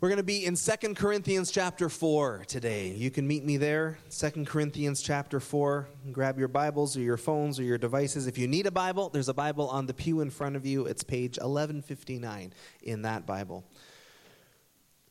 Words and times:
We're 0.00 0.10
going 0.10 0.18
to 0.18 0.22
be 0.22 0.46
in 0.46 0.54
Second 0.54 0.96
Corinthians 0.96 1.50
chapter 1.50 1.88
4 1.88 2.44
today. 2.46 2.90
You 2.92 3.10
can 3.10 3.26
meet 3.26 3.44
me 3.44 3.56
there, 3.56 3.98
Second 4.08 4.46
Corinthians 4.46 5.02
chapter 5.02 5.40
4. 5.40 5.88
Grab 6.12 6.38
your 6.38 6.46
Bibles 6.46 6.96
or 6.96 7.00
your 7.00 7.16
phones 7.16 7.58
or 7.58 7.64
your 7.64 7.78
devices. 7.78 8.28
If 8.28 8.38
you 8.38 8.46
need 8.46 8.68
a 8.68 8.70
Bible, 8.70 9.08
there's 9.08 9.28
a 9.28 9.34
Bible 9.34 9.68
on 9.68 9.86
the 9.86 9.94
pew 9.94 10.20
in 10.20 10.30
front 10.30 10.54
of 10.54 10.64
you. 10.64 10.86
It's 10.86 11.02
page 11.02 11.36
1159 11.38 12.52
in 12.84 13.02
that 13.02 13.26
Bible. 13.26 13.64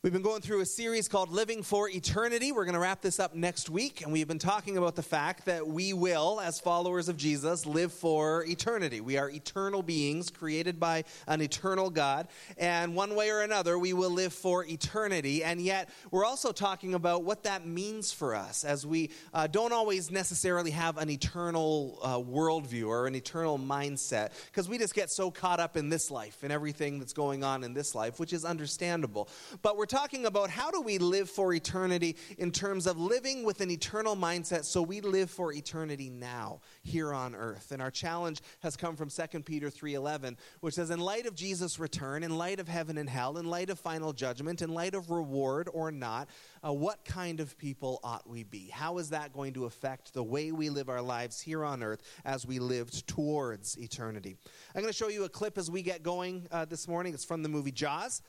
We've 0.00 0.12
been 0.12 0.22
going 0.22 0.42
through 0.42 0.60
a 0.60 0.66
series 0.66 1.08
called 1.08 1.28
Living 1.28 1.64
for 1.64 1.90
Eternity. 1.90 2.52
We're 2.52 2.64
going 2.64 2.74
to 2.74 2.80
wrap 2.80 3.00
this 3.00 3.18
up 3.18 3.34
next 3.34 3.68
week, 3.68 4.00
and 4.00 4.12
we've 4.12 4.28
been 4.28 4.38
talking 4.38 4.78
about 4.78 4.94
the 4.94 5.02
fact 5.02 5.46
that 5.46 5.66
we 5.66 5.92
will, 5.92 6.40
as 6.40 6.60
followers 6.60 7.08
of 7.08 7.16
Jesus, 7.16 7.66
live 7.66 7.92
for 7.92 8.44
eternity. 8.44 9.00
We 9.00 9.18
are 9.18 9.28
eternal 9.28 9.82
beings 9.82 10.30
created 10.30 10.78
by 10.78 11.02
an 11.26 11.40
eternal 11.40 11.90
God, 11.90 12.28
and 12.56 12.94
one 12.94 13.16
way 13.16 13.30
or 13.30 13.40
another, 13.40 13.76
we 13.76 13.92
will 13.92 14.10
live 14.10 14.32
for 14.32 14.64
eternity. 14.64 15.42
And 15.42 15.60
yet, 15.60 15.88
we're 16.12 16.24
also 16.24 16.52
talking 16.52 16.94
about 16.94 17.24
what 17.24 17.42
that 17.42 17.66
means 17.66 18.12
for 18.12 18.36
us, 18.36 18.62
as 18.62 18.86
we 18.86 19.10
uh, 19.34 19.48
don't 19.48 19.72
always 19.72 20.12
necessarily 20.12 20.70
have 20.70 20.96
an 20.98 21.10
eternal 21.10 21.98
uh, 22.02 22.18
worldview 22.18 22.86
or 22.86 23.08
an 23.08 23.16
eternal 23.16 23.58
mindset, 23.58 24.30
because 24.46 24.68
we 24.68 24.78
just 24.78 24.94
get 24.94 25.10
so 25.10 25.32
caught 25.32 25.58
up 25.58 25.76
in 25.76 25.88
this 25.88 26.08
life 26.08 26.44
and 26.44 26.52
everything 26.52 27.00
that's 27.00 27.12
going 27.12 27.42
on 27.42 27.64
in 27.64 27.74
this 27.74 27.96
life, 27.96 28.20
which 28.20 28.32
is 28.32 28.44
understandable. 28.44 29.28
But 29.60 29.76
we're 29.76 29.88
talking 29.98 30.26
about 30.26 30.48
how 30.48 30.70
do 30.70 30.80
we 30.80 30.96
live 30.96 31.28
for 31.28 31.52
eternity 31.52 32.14
in 32.38 32.52
terms 32.52 32.86
of 32.86 33.00
living 33.00 33.42
with 33.42 33.60
an 33.60 33.68
eternal 33.68 34.14
mindset 34.14 34.64
so 34.64 34.80
we 34.80 35.00
live 35.00 35.28
for 35.28 35.52
eternity 35.52 36.08
now 36.08 36.60
here 36.84 37.12
on 37.12 37.34
earth. 37.34 37.72
And 37.72 37.82
our 37.82 37.90
challenge 37.90 38.40
has 38.60 38.76
come 38.76 38.94
from 38.94 39.10
2 39.10 39.44
Peter 39.44 39.68
3:11, 39.70 40.36
which 40.60 40.74
says 40.74 40.90
in 40.90 41.00
light 41.00 41.26
of 41.26 41.34
Jesus' 41.34 41.80
return, 41.80 42.22
in 42.22 42.38
light 42.38 42.60
of 42.60 42.68
heaven 42.68 42.96
and 42.96 43.10
hell, 43.10 43.38
in 43.38 43.46
light 43.46 43.70
of 43.70 43.80
final 43.80 44.12
judgment, 44.12 44.62
in 44.62 44.72
light 44.72 44.94
of 44.94 45.10
reward 45.10 45.68
or 45.74 45.90
not, 45.90 46.28
uh, 46.64 46.72
what 46.72 47.04
kind 47.04 47.40
of 47.40 47.58
people 47.58 47.98
ought 48.04 48.28
we 48.28 48.44
be? 48.44 48.68
How 48.68 48.98
is 48.98 49.10
that 49.10 49.32
going 49.32 49.54
to 49.54 49.64
affect 49.64 50.14
the 50.14 50.22
way 50.22 50.52
we 50.52 50.70
live 50.70 50.88
our 50.88 51.02
lives 51.02 51.40
here 51.40 51.64
on 51.64 51.82
earth 51.82 52.02
as 52.24 52.46
we 52.46 52.60
lived 52.60 53.08
towards 53.08 53.76
eternity? 53.76 54.36
I'm 54.76 54.82
going 54.82 54.92
to 54.92 54.96
show 54.96 55.08
you 55.08 55.24
a 55.24 55.28
clip 55.28 55.58
as 55.58 55.72
we 55.72 55.82
get 55.82 56.04
going 56.04 56.46
uh, 56.52 56.66
this 56.66 56.86
morning. 56.86 57.14
It's 57.14 57.24
from 57.24 57.42
the 57.42 57.48
movie 57.48 57.72
Jaws. 57.72 58.22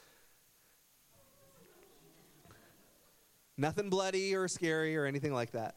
Nothing 3.59 3.89
bloody 3.89 4.33
or 4.35 4.47
scary 4.47 4.95
or 4.95 5.05
anything 5.05 5.33
like 5.33 5.51
that. 5.51 5.75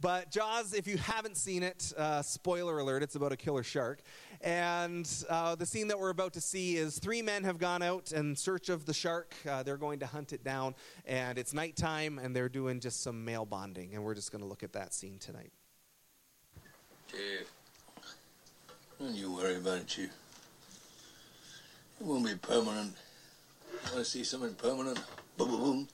But 0.00 0.32
Jaws, 0.32 0.74
if 0.74 0.88
you 0.88 0.96
haven't 0.96 1.36
seen 1.36 1.62
it, 1.62 1.92
uh, 1.96 2.22
spoiler 2.22 2.80
alert, 2.80 3.04
it's 3.04 3.14
about 3.14 3.30
a 3.30 3.36
killer 3.36 3.62
shark. 3.62 4.00
And 4.40 5.08
uh, 5.28 5.54
the 5.54 5.66
scene 5.66 5.88
that 5.88 5.98
we're 5.98 6.10
about 6.10 6.32
to 6.32 6.40
see 6.40 6.76
is 6.76 6.98
three 6.98 7.22
men 7.22 7.44
have 7.44 7.58
gone 7.58 7.82
out 7.82 8.10
in 8.10 8.34
search 8.34 8.68
of 8.68 8.84
the 8.84 8.94
shark. 8.94 9.34
Uh, 9.48 9.62
they're 9.62 9.76
going 9.76 10.00
to 10.00 10.06
hunt 10.06 10.32
it 10.32 10.42
down, 10.42 10.74
and 11.06 11.38
it's 11.38 11.54
nighttime, 11.54 12.18
and 12.18 12.34
they're 12.34 12.48
doing 12.48 12.80
just 12.80 13.02
some 13.02 13.24
male 13.24 13.44
bonding. 13.44 13.94
And 13.94 14.02
we're 14.02 14.14
just 14.14 14.32
going 14.32 14.42
to 14.42 14.48
look 14.48 14.64
at 14.64 14.72
that 14.72 14.92
scene 14.92 15.18
tonight. 15.18 15.52
Chief, 17.12 17.52
don't 18.98 19.14
you 19.14 19.32
worry 19.32 19.56
about 19.56 19.78
it, 19.78 19.86
Chief. 19.86 20.10
It 22.00 22.06
won't 22.06 22.24
be 22.24 22.34
permanent. 22.34 22.94
You 23.72 23.92
want 23.92 24.04
to 24.04 24.10
see 24.10 24.24
something 24.24 24.54
permanent? 24.54 24.98
Boom, 25.36 25.50
boom, 25.50 25.60
boom. 25.60 25.88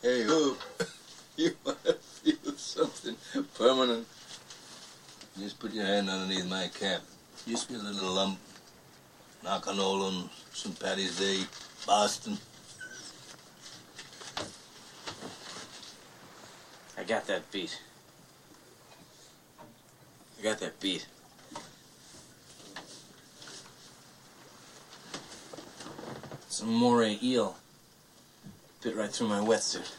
Hey, 0.00 0.22
who? 0.22 0.56
You 1.36 1.52
want 1.64 1.84
to 1.84 1.92
feel 1.92 2.52
something 2.56 3.14
permanent? 3.56 4.04
Just 5.38 5.60
put 5.60 5.72
your 5.72 5.86
hand 5.86 6.10
underneath 6.10 6.48
my 6.50 6.66
cap. 6.66 7.00
Just 7.46 7.68
get 7.68 7.78
a 7.78 7.82
little 7.84 8.12
lump. 8.12 8.38
Knock 9.44 9.68
on 9.68 9.76
Nolan, 9.76 10.28
St. 10.52 10.76
Patty's 10.80 11.16
Day, 11.16 11.44
Boston. 11.86 12.38
I 16.98 17.04
got 17.04 17.24
that 17.28 17.48
beat. 17.52 17.80
I 20.40 20.42
got 20.42 20.58
that 20.58 20.80
beat. 20.80 21.06
Some 26.48 26.72
moray 26.72 27.16
eel. 27.22 27.56
Bit 28.82 28.96
right 28.96 29.10
through 29.10 29.28
my 29.28 29.40
wetsuit. 29.40 29.90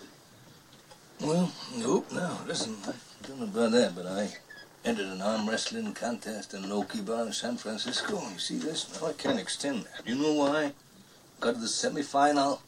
Well, 1.22 1.52
nope, 1.78 2.12
no, 2.14 2.38
listen, 2.48 2.78
I 2.88 2.94
don't 3.28 3.40
know 3.40 3.46
about 3.46 3.72
that, 3.74 3.94
but 3.94 4.06
I 4.06 4.30
entered 4.86 5.08
an 5.08 5.22
arm 5.22 5.50
wrestling 5.50 5.94
contest 5.94 6.54
in 6.54 6.64
an 6.64 6.72
Oki 6.72 7.02
bar 7.02 7.26
in 7.26 7.34
San 7.34 7.58
Francisco. 7.58 8.22
You 8.32 8.40
see 8.40 8.58
this? 8.58 9.02
Now 9.02 9.08
I 9.10 9.14
can't 9.14 9.40
extend 9.40 9.84
that. 9.84 10.08
You 10.08 10.16
know 10.16 10.34
why? 10.34 10.72
Got 11.42 11.56
to 11.56 11.60
the 11.60 11.68
semifinal, 11.68 12.60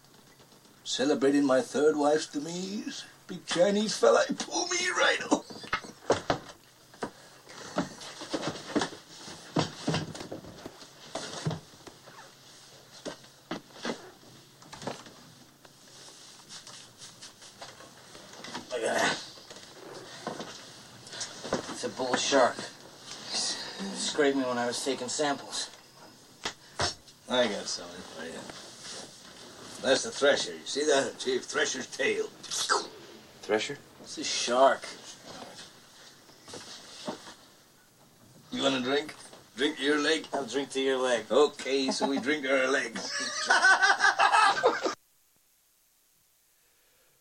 celebrating 0.84 1.46
my 1.46 1.62
third 1.62 1.96
wife's 1.96 2.28
demise. 2.28 3.06
Big 3.28 3.46
Chinese 3.46 3.96
fella, 3.98 4.24
he 4.28 4.34
pulled 4.34 4.70
me 4.70 4.78
right 4.98 5.20
off. 5.32 5.48
Look 18.72 18.84
at 18.84 19.00
that. 19.00 19.18
It's 21.72 21.84
a 21.84 21.90
bull 21.90 22.16
shark. 22.16 22.56
Scraped 23.32 24.38
me 24.38 24.44
when 24.44 24.58
I 24.58 24.61
was 24.72 24.86
taking 24.86 25.10
samples. 25.10 25.70
I 27.30 27.46
got 27.48 27.68
something 27.68 28.02
for 28.16 28.24
you. 28.24 28.32
That's 29.86 30.04
the 30.04 30.12
thresher. 30.12 30.54
You 30.54 30.60
see 30.64 30.86
that? 30.86 31.20
Chief 31.20 31.44
Thresher's 31.44 31.88
tail. 31.88 32.28
Thresher? 33.42 33.78
It's 34.02 34.18
a 34.18 34.24
shark. 34.24 34.88
You 38.54 38.64
want 38.64 38.76
a 38.76 38.80
drink? 38.80 39.14
Drink 39.58 39.76
your 39.78 40.00
leg? 40.00 40.26
I'll 40.34 40.46
drink 40.46 40.70
to 40.70 40.80
your 40.80 41.00
leg. 41.00 41.26
Okay, 41.30 41.92
so 41.92 42.08
we 42.08 42.20
drink 42.20 42.46
our 42.50 42.72
legs. 42.72 43.50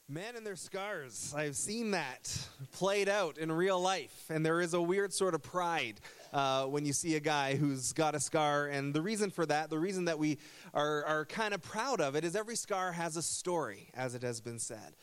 Men 0.09 0.37
and 0.37 0.47
their 0.47 0.55
scars. 0.55 1.35
I've 1.37 1.57
seen 1.57 1.91
that 1.91 2.33
played 2.71 3.09
out 3.09 3.39
in 3.39 3.51
real 3.51 3.81
life. 3.81 4.27
And 4.31 4.47
there 4.47 4.61
is 4.61 4.73
a 4.73 4.81
weird 4.81 5.13
sort 5.13 5.35
of 5.35 5.43
pride 5.43 6.01
uh, 6.33 6.65
when 6.67 6.85
you 6.85 6.93
see 6.93 7.17
a 7.17 7.21
guy 7.21 7.57
who's 7.57 7.93
got 7.93 8.15
a 8.15 8.21
scar. 8.21 8.67
And 8.67 8.95
the 8.95 9.03
reason 9.03 9.31
for 9.31 9.47
that, 9.47 9.71
the 9.71 9.79
reason 9.79 10.07
that 10.07 10.19
we 10.19 10.39
are, 10.75 11.05
are 11.05 11.25
kind 11.25 11.55
of 11.55 11.63
proud 11.63 12.01
of 12.01 12.15
it, 12.15 12.25
is 12.25 12.37
every 12.37 12.57
scar 12.57 12.93
has 12.93 13.17
a 13.17 13.23
story, 13.23 13.91
as 13.95 14.15
it 14.15 14.23
has 14.23 14.41
been 14.41 14.59
said. 14.59 14.95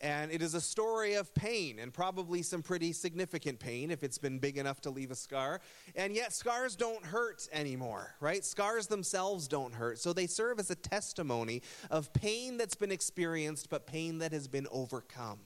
And 0.00 0.30
it 0.30 0.42
is 0.42 0.52
a 0.52 0.60
story 0.60 1.14
of 1.14 1.34
pain, 1.34 1.78
and 1.78 1.90
probably 1.90 2.42
some 2.42 2.62
pretty 2.62 2.92
significant 2.92 3.58
pain 3.58 3.90
if 3.90 4.04
it's 4.04 4.18
been 4.18 4.38
big 4.38 4.58
enough 4.58 4.82
to 4.82 4.90
leave 4.90 5.10
a 5.10 5.14
scar. 5.14 5.62
And 5.94 6.14
yet, 6.14 6.34
scars 6.34 6.76
don't 6.76 7.02
hurt 7.02 7.48
anymore, 7.50 8.14
right? 8.20 8.44
Scars 8.44 8.88
themselves 8.88 9.48
don't 9.48 9.72
hurt. 9.72 9.98
So 9.98 10.12
they 10.12 10.26
serve 10.26 10.58
as 10.58 10.70
a 10.70 10.74
testimony 10.74 11.62
of 11.90 12.12
pain 12.12 12.58
that's 12.58 12.74
been 12.74 12.92
experienced, 12.92 13.70
but 13.70 13.86
pain 13.86 14.18
that 14.18 14.32
has 14.32 14.48
been 14.48 14.66
overcome. 14.70 15.38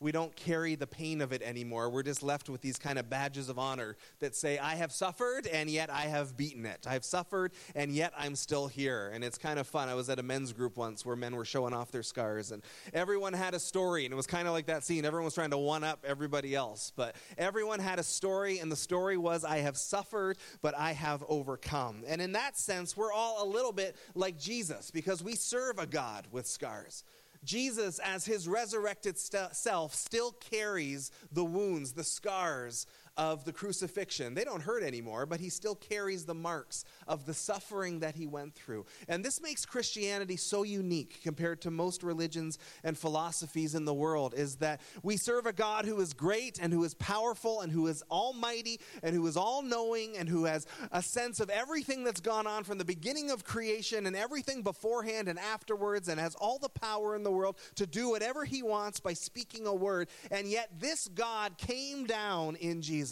We 0.00 0.12
don't 0.12 0.34
carry 0.34 0.74
the 0.74 0.86
pain 0.86 1.20
of 1.20 1.32
it 1.32 1.40
anymore. 1.40 1.88
We're 1.88 2.02
just 2.02 2.22
left 2.22 2.48
with 2.48 2.60
these 2.60 2.78
kind 2.78 2.98
of 2.98 3.08
badges 3.08 3.48
of 3.48 3.58
honor 3.58 3.96
that 4.18 4.34
say, 4.34 4.58
I 4.58 4.74
have 4.74 4.92
suffered 4.92 5.46
and 5.46 5.70
yet 5.70 5.88
I 5.88 6.02
have 6.02 6.36
beaten 6.36 6.66
it. 6.66 6.86
I've 6.86 7.04
suffered 7.04 7.52
and 7.74 7.92
yet 7.92 8.12
I'm 8.18 8.34
still 8.34 8.66
here. 8.66 9.10
And 9.14 9.22
it's 9.22 9.38
kind 9.38 9.58
of 9.58 9.66
fun. 9.66 9.88
I 9.88 9.94
was 9.94 10.10
at 10.10 10.18
a 10.18 10.22
men's 10.22 10.52
group 10.52 10.76
once 10.76 11.06
where 11.06 11.14
men 11.14 11.36
were 11.36 11.44
showing 11.44 11.72
off 11.72 11.92
their 11.92 12.02
scars 12.02 12.50
and 12.50 12.62
everyone 12.92 13.32
had 13.32 13.54
a 13.54 13.60
story. 13.60 14.04
And 14.04 14.12
it 14.12 14.16
was 14.16 14.26
kind 14.26 14.48
of 14.48 14.52
like 14.52 14.66
that 14.66 14.84
scene. 14.84 15.04
Everyone 15.04 15.26
was 15.26 15.34
trying 15.34 15.50
to 15.50 15.58
one 15.58 15.84
up 15.84 16.04
everybody 16.04 16.54
else. 16.54 16.92
But 16.94 17.14
everyone 17.38 17.78
had 17.78 17.98
a 17.98 18.04
story. 18.04 18.58
And 18.58 18.70
the 18.70 18.76
story 18.76 19.16
was, 19.16 19.44
I 19.44 19.58
have 19.58 19.76
suffered, 19.76 20.38
but 20.60 20.76
I 20.76 20.92
have 20.92 21.24
overcome. 21.28 22.02
And 22.06 22.20
in 22.20 22.32
that 22.32 22.58
sense, 22.58 22.96
we're 22.96 23.12
all 23.12 23.44
a 23.44 23.48
little 23.48 23.72
bit 23.72 23.96
like 24.14 24.38
Jesus 24.38 24.90
because 24.90 25.22
we 25.22 25.36
serve 25.36 25.78
a 25.78 25.86
God 25.86 26.26
with 26.32 26.46
scars. 26.46 27.04
Jesus, 27.44 27.98
as 27.98 28.24
his 28.24 28.48
resurrected 28.48 29.16
self, 29.18 29.94
still 29.94 30.32
carries 30.32 31.10
the 31.32 31.44
wounds, 31.44 31.92
the 31.92 32.04
scars 32.04 32.86
of 33.16 33.44
the 33.44 33.52
crucifixion. 33.52 34.34
They 34.34 34.44
don't 34.44 34.62
hurt 34.62 34.82
anymore, 34.82 35.26
but 35.26 35.40
he 35.40 35.48
still 35.48 35.74
carries 35.74 36.24
the 36.24 36.34
marks 36.34 36.84
of 37.06 37.26
the 37.26 37.34
suffering 37.34 38.00
that 38.00 38.16
he 38.16 38.26
went 38.26 38.54
through. 38.54 38.86
And 39.08 39.24
this 39.24 39.40
makes 39.40 39.64
Christianity 39.64 40.36
so 40.36 40.62
unique 40.62 41.20
compared 41.22 41.60
to 41.62 41.70
most 41.70 42.02
religions 42.02 42.58
and 42.82 42.98
philosophies 42.98 43.74
in 43.74 43.84
the 43.84 43.94
world 43.94 44.34
is 44.36 44.56
that 44.56 44.80
we 45.02 45.16
serve 45.16 45.46
a 45.46 45.52
God 45.52 45.84
who 45.84 46.00
is 46.00 46.12
great 46.12 46.58
and 46.60 46.72
who 46.72 46.82
is 46.82 46.94
powerful 46.94 47.60
and 47.60 47.70
who 47.70 47.86
is 47.86 48.02
almighty 48.10 48.80
and 49.02 49.14
who 49.14 49.26
is 49.26 49.36
all 49.36 49.62
knowing 49.62 50.16
and 50.16 50.28
who 50.28 50.44
has 50.44 50.66
a 50.90 51.02
sense 51.02 51.38
of 51.38 51.50
everything 51.50 52.02
that's 52.02 52.20
gone 52.20 52.46
on 52.46 52.64
from 52.64 52.78
the 52.78 52.84
beginning 52.84 53.30
of 53.30 53.44
creation 53.44 54.06
and 54.06 54.16
everything 54.16 54.62
beforehand 54.62 55.28
and 55.28 55.38
afterwards 55.38 56.08
and 56.08 56.18
has 56.18 56.34
all 56.36 56.58
the 56.58 56.68
power 56.68 57.14
in 57.14 57.22
the 57.22 57.30
world 57.30 57.56
to 57.76 57.86
do 57.86 58.10
whatever 58.10 58.44
he 58.44 58.62
wants 58.62 58.98
by 58.98 59.12
speaking 59.12 59.66
a 59.66 59.74
word. 59.74 60.08
And 60.30 60.48
yet, 60.48 60.68
this 60.80 61.08
God 61.08 61.56
came 61.58 62.06
down 62.06 62.56
in 62.56 62.82
Jesus. 62.82 63.03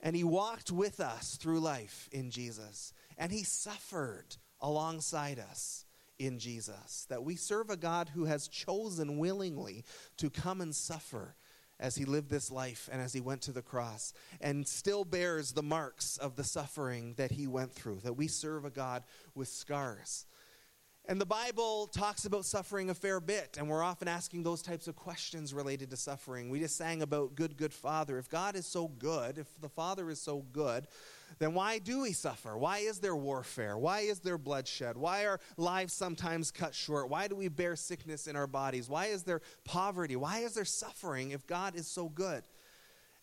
And 0.00 0.16
he 0.16 0.24
walked 0.24 0.72
with 0.72 1.00
us 1.00 1.36
through 1.36 1.60
life 1.60 2.08
in 2.10 2.30
Jesus. 2.30 2.92
And 3.18 3.30
he 3.30 3.44
suffered 3.44 4.36
alongside 4.60 5.38
us 5.38 5.84
in 6.18 6.38
Jesus. 6.38 7.06
That 7.08 7.22
we 7.22 7.36
serve 7.36 7.70
a 7.70 7.76
God 7.76 8.10
who 8.14 8.24
has 8.24 8.48
chosen 8.48 9.18
willingly 9.18 9.84
to 10.16 10.30
come 10.30 10.60
and 10.60 10.74
suffer 10.74 11.36
as 11.78 11.96
he 11.96 12.04
lived 12.04 12.30
this 12.30 12.50
life 12.50 12.88
and 12.92 13.02
as 13.02 13.12
he 13.12 13.20
went 13.20 13.42
to 13.42 13.52
the 13.52 13.60
cross 13.62 14.12
and 14.40 14.66
still 14.66 15.04
bears 15.04 15.52
the 15.52 15.62
marks 15.62 16.16
of 16.16 16.36
the 16.36 16.44
suffering 16.44 17.14
that 17.16 17.32
he 17.32 17.46
went 17.46 17.72
through. 17.72 18.00
That 18.04 18.16
we 18.16 18.28
serve 18.28 18.64
a 18.64 18.70
God 18.70 19.02
with 19.34 19.48
scars. 19.48 20.26
And 21.08 21.20
the 21.20 21.26
Bible 21.26 21.88
talks 21.88 22.26
about 22.26 22.44
suffering 22.44 22.88
a 22.88 22.94
fair 22.94 23.18
bit, 23.18 23.56
and 23.58 23.68
we're 23.68 23.82
often 23.82 24.06
asking 24.06 24.44
those 24.44 24.62
types 24.62 24.86
of 24.86 24.94
questions 24.94 25.52
related 25.52 25.90
to 25.90 25.96
suffering. 25.96 26.48
We 26.48 26.60
just 26.60 26.76
sang 26.76 27.02
about 27.02 27.34
good, 27.34 27.56
good 27.56 27.74
Father. 27.74 28.18
If 28.18 28.28
God 28.28 28.54
is 28.54 28.66
so 28.66 28.86
good, 28.86 29.36
if 29.36 29.48
the 29.60 29.68
Father 29.68 30.10
is 30.10 30.20
so 30.20 30.44
good, 30.52 30.86
then 31.40 31.54
why 31.54 31.80
do 31.80 32.02
we 32.02 32.12
suffer? 32.12 32.56
Why 32.56 32.78
is 32.78 33.00
there 33.00 33.16
warfare? 33.16 33.76
Why 33.76 34.00
is 34.00 34.20
there 34.20 34.38
bloodshed? 34.38 34.96
Why 34.96 35.24
are 35.24 35.40
lives 35.56 35.92
sometimes 35.92 36.52
cut 36.52 36.72
short? 36.72 37.08
Why 37.08 37.26
do 37.26 37.34
we 37.34 37.48
bear 37.48 37.74
sickness 37.74 38.28
in 38.28 38.36
our 38.36 38.46
bodies? 38.46 38.88
Why 38.88 39.06
is 39.06 39.24
there 39.24 39.40
poverty? 39.64 40.14
Why 40.14 40.38
is 40.40 40.54
there 40.54 40.64
suffering 40.64 41.32
if 41.32 41.48
God 41.48 41.74
is 41.74 41.88
so 41.88 42.08
good? 42.08 42.44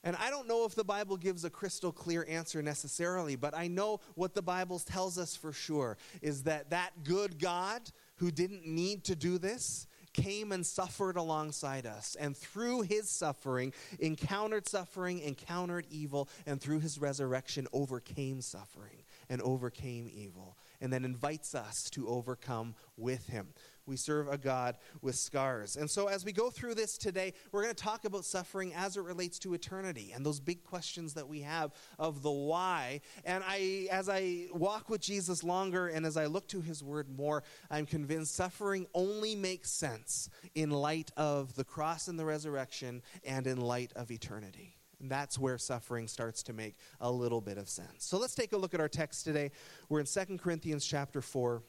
And 0.03 0.15
I 0.15 0.29
don't 0.29 0.47
know 0.47 0.65
if 0.65 0.75
the 0.75 0.83
Bible 0.83 1.17
gives 1.17 1.43
a 1.43 1.49
crystal 1.49 1.91
clear 1.91 2.25
answer 2.29 2.61
necessarily, 2.61 3.35
but 3.35 3.55
I 3.55 3.67
know 3.67 3.99
what 4.15 4.33
the 4.33 4.41
Bible 4.41 4.79
tells 4.79 5.17
us 5.17 5.35
for 5.35 5.51
sure 5.51 5.97
is 6.21 6.43
that 6.43 6.69
that 6.69 7.03
good 7.03 7.37
God 7.37 7.81
who 8.15 8.31
didn't 8.31 8.65
need 8.65 9.03
to 9.05 9.15
do 9.15 9.37
this 9.37 9.87
came 10.13 10.51
and 10.51 10.65
suffered 10.65 11.17
alongside 11.17 11.85
us. 11.85 12.15
And 12.19 12.35
through 12.35 12.81
his 12.81 13.09
suffering, 13.09 13.73
encountered 13.99 14.67
suffering, 14.67 15.19
encountered 15.19 15.85
evil, 15.89 16.29
and 16.45 16.59
through 16.59 16.79
his 16.79 16.99
resurrection, 16.99 17.67
overcame 17.73 18.41
suffering 18.41 19.03
and 19.29 19.41
overcame 19.41 20.09
evil. 20.11 20.57
And 20.81 20.91
then 20.91 21.05
invites 21.05 21.53
us 21.53 21.89
to 21.91 22.07
overcome 22.07 22.75
with 22.97 23.27
him. 23.27 23.49
We 23.89 23.97
serve 23.97 24.29
a 24.29 24.37
God 24.37 24.77
with 25.01 25.15
scars. 25.15 25.75
And 25.75 25.89
so, 25.89 26.07
as 26.07 26.23
we 26.23 26.31
go 26.31 26.51
through 26.51 26.75
this 26.75 26.97
today, 26.97 27.33
we're 27.51 27.63
going 27.63 27.73
to 27.73 27.83
talk 27.83 28.05
about 28.05 28.23
suffering 28.23 28.71
as 28.75 28.97
it 28.97 29.01
relates 29.01 29.39
to 29.39 29.55
eternity 29.55 30.11
and 30.13 30.23
those 30.23 30.39
big 30.39 30.63
questions 30.63 31.15
that 31.15 31.27
we 31.27 31.41
have 31.41 31.71
of 31.97 32.21
the 32.21 32.31
why. 32.31 33.01
And 33.25 33.43
I, 33.45 33.87
as 33.91 34.07
I 34.07 34.45
walk 34.53 34.89
with 34.89 35.01
Jesus 35.01 35.43
longer 35.43 35.87
and 35.87 36.05
as 36.05 36.17
I 36.17 36.27
look 36.27 36.47
to 36.49 36.61
his 36.61 36.83
word 36.83 37.09
more, 37.09 37.43
I'm 37.71 37.87
convinced 37.87 38.35
suffering 38.35 38.85
only 38.93 39.35
makes 39.35 39.71
sense 39.71 40.29
in 40.53 40.69
light 40.69 41.11
of 41.17 41.55
the 41.55 41.63
cross 41.63 42.07
and 42.07 42.19
the 42.19 42.25
resurrection 42.25 43.01
and 43.25 43.47
in 43.47 43.59
light 43.59 43.91
of 43.95 44.11
eternity. 44.11 44.75
And 44.99 45.09
that's 45.09 45.39
where 45.39 45.57
suffering 45.57 46.07
starts 46.07 46.43
to 46.43 46.53
make 46.53 46.75
a 47.01 47.11
little 47.11 47.41
bit 47.41 47.57
of 47.57 47.69
sense. 47.69 48.05
So 48.05 48.19
let's 48.19 48.35
take 48.35 48.53
a 48.53 48.57
look 48.57 48.73
at 48.73 48.79
our 48.79 48.89
text 48.89 49.23
today. 49.23 49.51
We're 49.87 50.01
in 50.01 50.05
2 50.05 50.37
Corinthians 50.37 50.85
chapter 50.85 51.21
4 51.21 51.63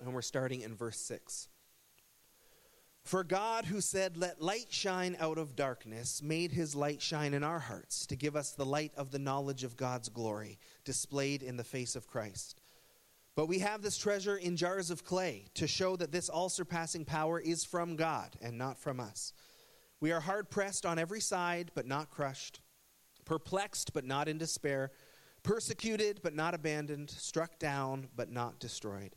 and 0.00 0.14
we're 0.14 0.22
starting 0.22 0.62
in 0.62 0.74
verse 0.74 0.98
6. 0.98 1.48
For 3.04 3.24
God, 3.24 3.64
who 3.64 3.80
said, 3.80 4.16
Let 4.16 4.42
light 4.42 4.66
shine 4.70 5.16
out 5.18 5.38
of 5.38 5.56
darkness, 5.56 6.22
made 6.22 6.52
his 6.52 6.74
light 6.74 7.00
shine 7.00 7.34
in 7.34 7.42
our 7.42 7.58
hearts 7.58 8.06
to 8.06 8.16
give 8.16 8.36
us 8.36 8.52
the 8.52 8.66
light 8.66 8.92
of 8.96 9.10
the 9.10 9.18
knowledge 9.18 9.64
of 9.64 9.76
God's 9.76 10.08
glory 10.08 10.58
displayed 10.84 11.42
in 11.42 11.56
the 11.56 11.64
face 11.64 11.96
of 11.96 12.06
Christ. 12.06 12.60
But 13.34 13.46
we 13.46 13.60
have 13.60 13.80
this 13.80 13.96
treasure 13.96 14.36
in 14.36 14.56
jars 14.56 14.90
of 14.90 15.04
clay 15.04 15.46
to 15.54 15.66
show 15.66 15.96
that 15.96 16.12
this 16.12 16.28
all 16.28 16.48
surpassing 16.48 17.04
power 17.04 17.40
is 17.40 17.64
from 17.64 17.96
God 17.96 18.36
and 18.42 18.58
not 18.58 18.78
from 18.78 19.00
us. 19.00 19.32
We 20.00 20.12
are 20.12 20.20
hard 20.20 20.50
pressed 20.50 20.84
on 20.84 20.98
every 20.98 21.20
side, 21.20 21.70
but 21.74 21.86
not 21.86 22.10
crushed, 22.10 22.60
perplexed, 23.24 23.92
but 23.92 24.04
not 24.04 24.28
in 24.28 24.38
despair, 24.38 24.90
persecuted, 25.42 26.20
but 26.22 26.34
not 26.34 26.54
abandoned, 26.54 27.10
struck 27.10 27.58
down, 27.58 28.08
but 28.14 28.30
not 28.30 28.58
destroyed. 28.58 29.16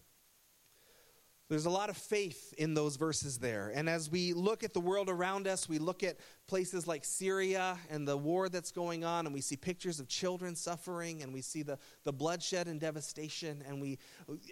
There's 1.51 1.65
a 1.65 1.69
lot 1.69 1.89
of 1.89 1.97
faith 1.97 2.53
in 2.57 2.75
those 2.75 2.95
verses 2.95 3.37
there. 3.37 3.73
And 3.75 3.89
as 3.89 4.09
we 4.09 4.31
look 4.31 4.63
at 4.63 4.73
the 4.73 4.79
world 4.79 5.09
around 5.09 5.49
us, 5.49 5.67
we 5.67 5.79
look 5.79 6.01
at 6.01 6.15
places 6.47 6.87
like 6.87 7.03
Syria 7.03 7.77
and 7.89 8.07
the 8.07 8.15
war 8.15 8.47
that's 8.47 8.71
going 8.71 9.03
on, 9.03 9.25
and 9.25 9.35
we 9.35 9.41
see 9.41 9.57
pictures 9.57 9.99
of 9.99 10.07
children 10.07 10.55
suffering, 10.55 11.21
and 11.23 11.33
we 11.33 11.41
see 11.41 11.61
the, 11.61 11.77
the 12.05 12.13
bloodshed 12.13 12.69
and 12.69 12.79
devastation, 12.79 13.61
and 13.67 13.81
we 13.81 13.99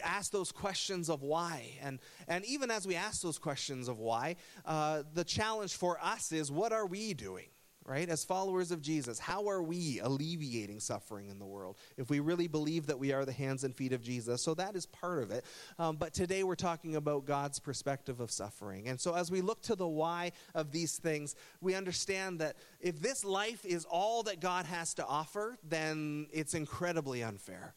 ask 0.03 0.29
those 0.34 0.51
questions 0.51 1.10
of 1.10 1.22
why. 1.22 1.72
And, 1.82 2.00
and 2.27 2.44
even 2.44 2.70
as 2.70 2.86
we 2.86 2.96
ask 2.96 3.22
those 3.22 3.39
questions 3.39 3.88
of 3.88 4.00
why, 4.00 4.36
uh, 4.65 5.03
the 5.13 5.24
challenge 5.24 5.77
for 5.77 6.03
us 6.03 6.34
is 6.34 6.51
what 6.51 6.74
are 6.74 6.86
we 6.86 7.13
doing? 7.13 7.48
Right? 7.89 8.08
As 8.08 8.24
followers 8.24 8.69
of 8.69 8.84
Jesus, 8.84 9.17
how 9.17 9.50
are 9.50 9.63
we 9.63 10.00
alleviating 10.00 10.79
suffering 10.79 11.29
in 11.29 11.39
the 11.39 11.46
world 11.46 11.75
if 11.98 12.08
we 12.10 12.19
really 12.19 12.48
believe 12.48 12.86
that 12.86 13.00
we 13.00 13.12
are 13.12 13.25
the 13.25 13.31
hands 13.31 13.63
and 13.63 13.75
feet 13.75 13.93
of 13.93 14.03
Jesus? 14.03 14.43
So 14.43 14.53
that 14.53 14.75
is 14.75 14.86
part 14.86 15.24
of 15.24 15.31
it. 15.31 15.43
Um, 15.79 15.96
but 15.96 16.13
today 16.13 16.43
we're 16.43 16.53
talking 16.53 16.96
about 16.96 17.25
God's 17.25 17.58
perspective 17.58 18.19
of 18.19 18.29
suffering. 18.29 18.88
And 18.88 19.01
so 19.01 19.15
as 19.15 19.31
we 19.31 19.41
look 19.41 19.63
to 19.63 19.75
the 19.75 19.88
why 19.88 20.34
of 20.53 20.72
these 20.72 20.98
things, 21.00 21.36
we 21.62 21.74
understand 21.74 22.39
that 22.39 22.58
if 22.79 23.01
this 23.01 23.25
life 23.25 23.65
is 23.65 23.86
all 23.86 24.22
that 24.24 24.39
God 24.39 24.67
has 24.67 24.93
to 24.93 25.05
offer, 25.05 25.58
then 25.67 26.27
it's 26.31 26.53
incredibly 26.53 27.24
unfair 27.24 27.74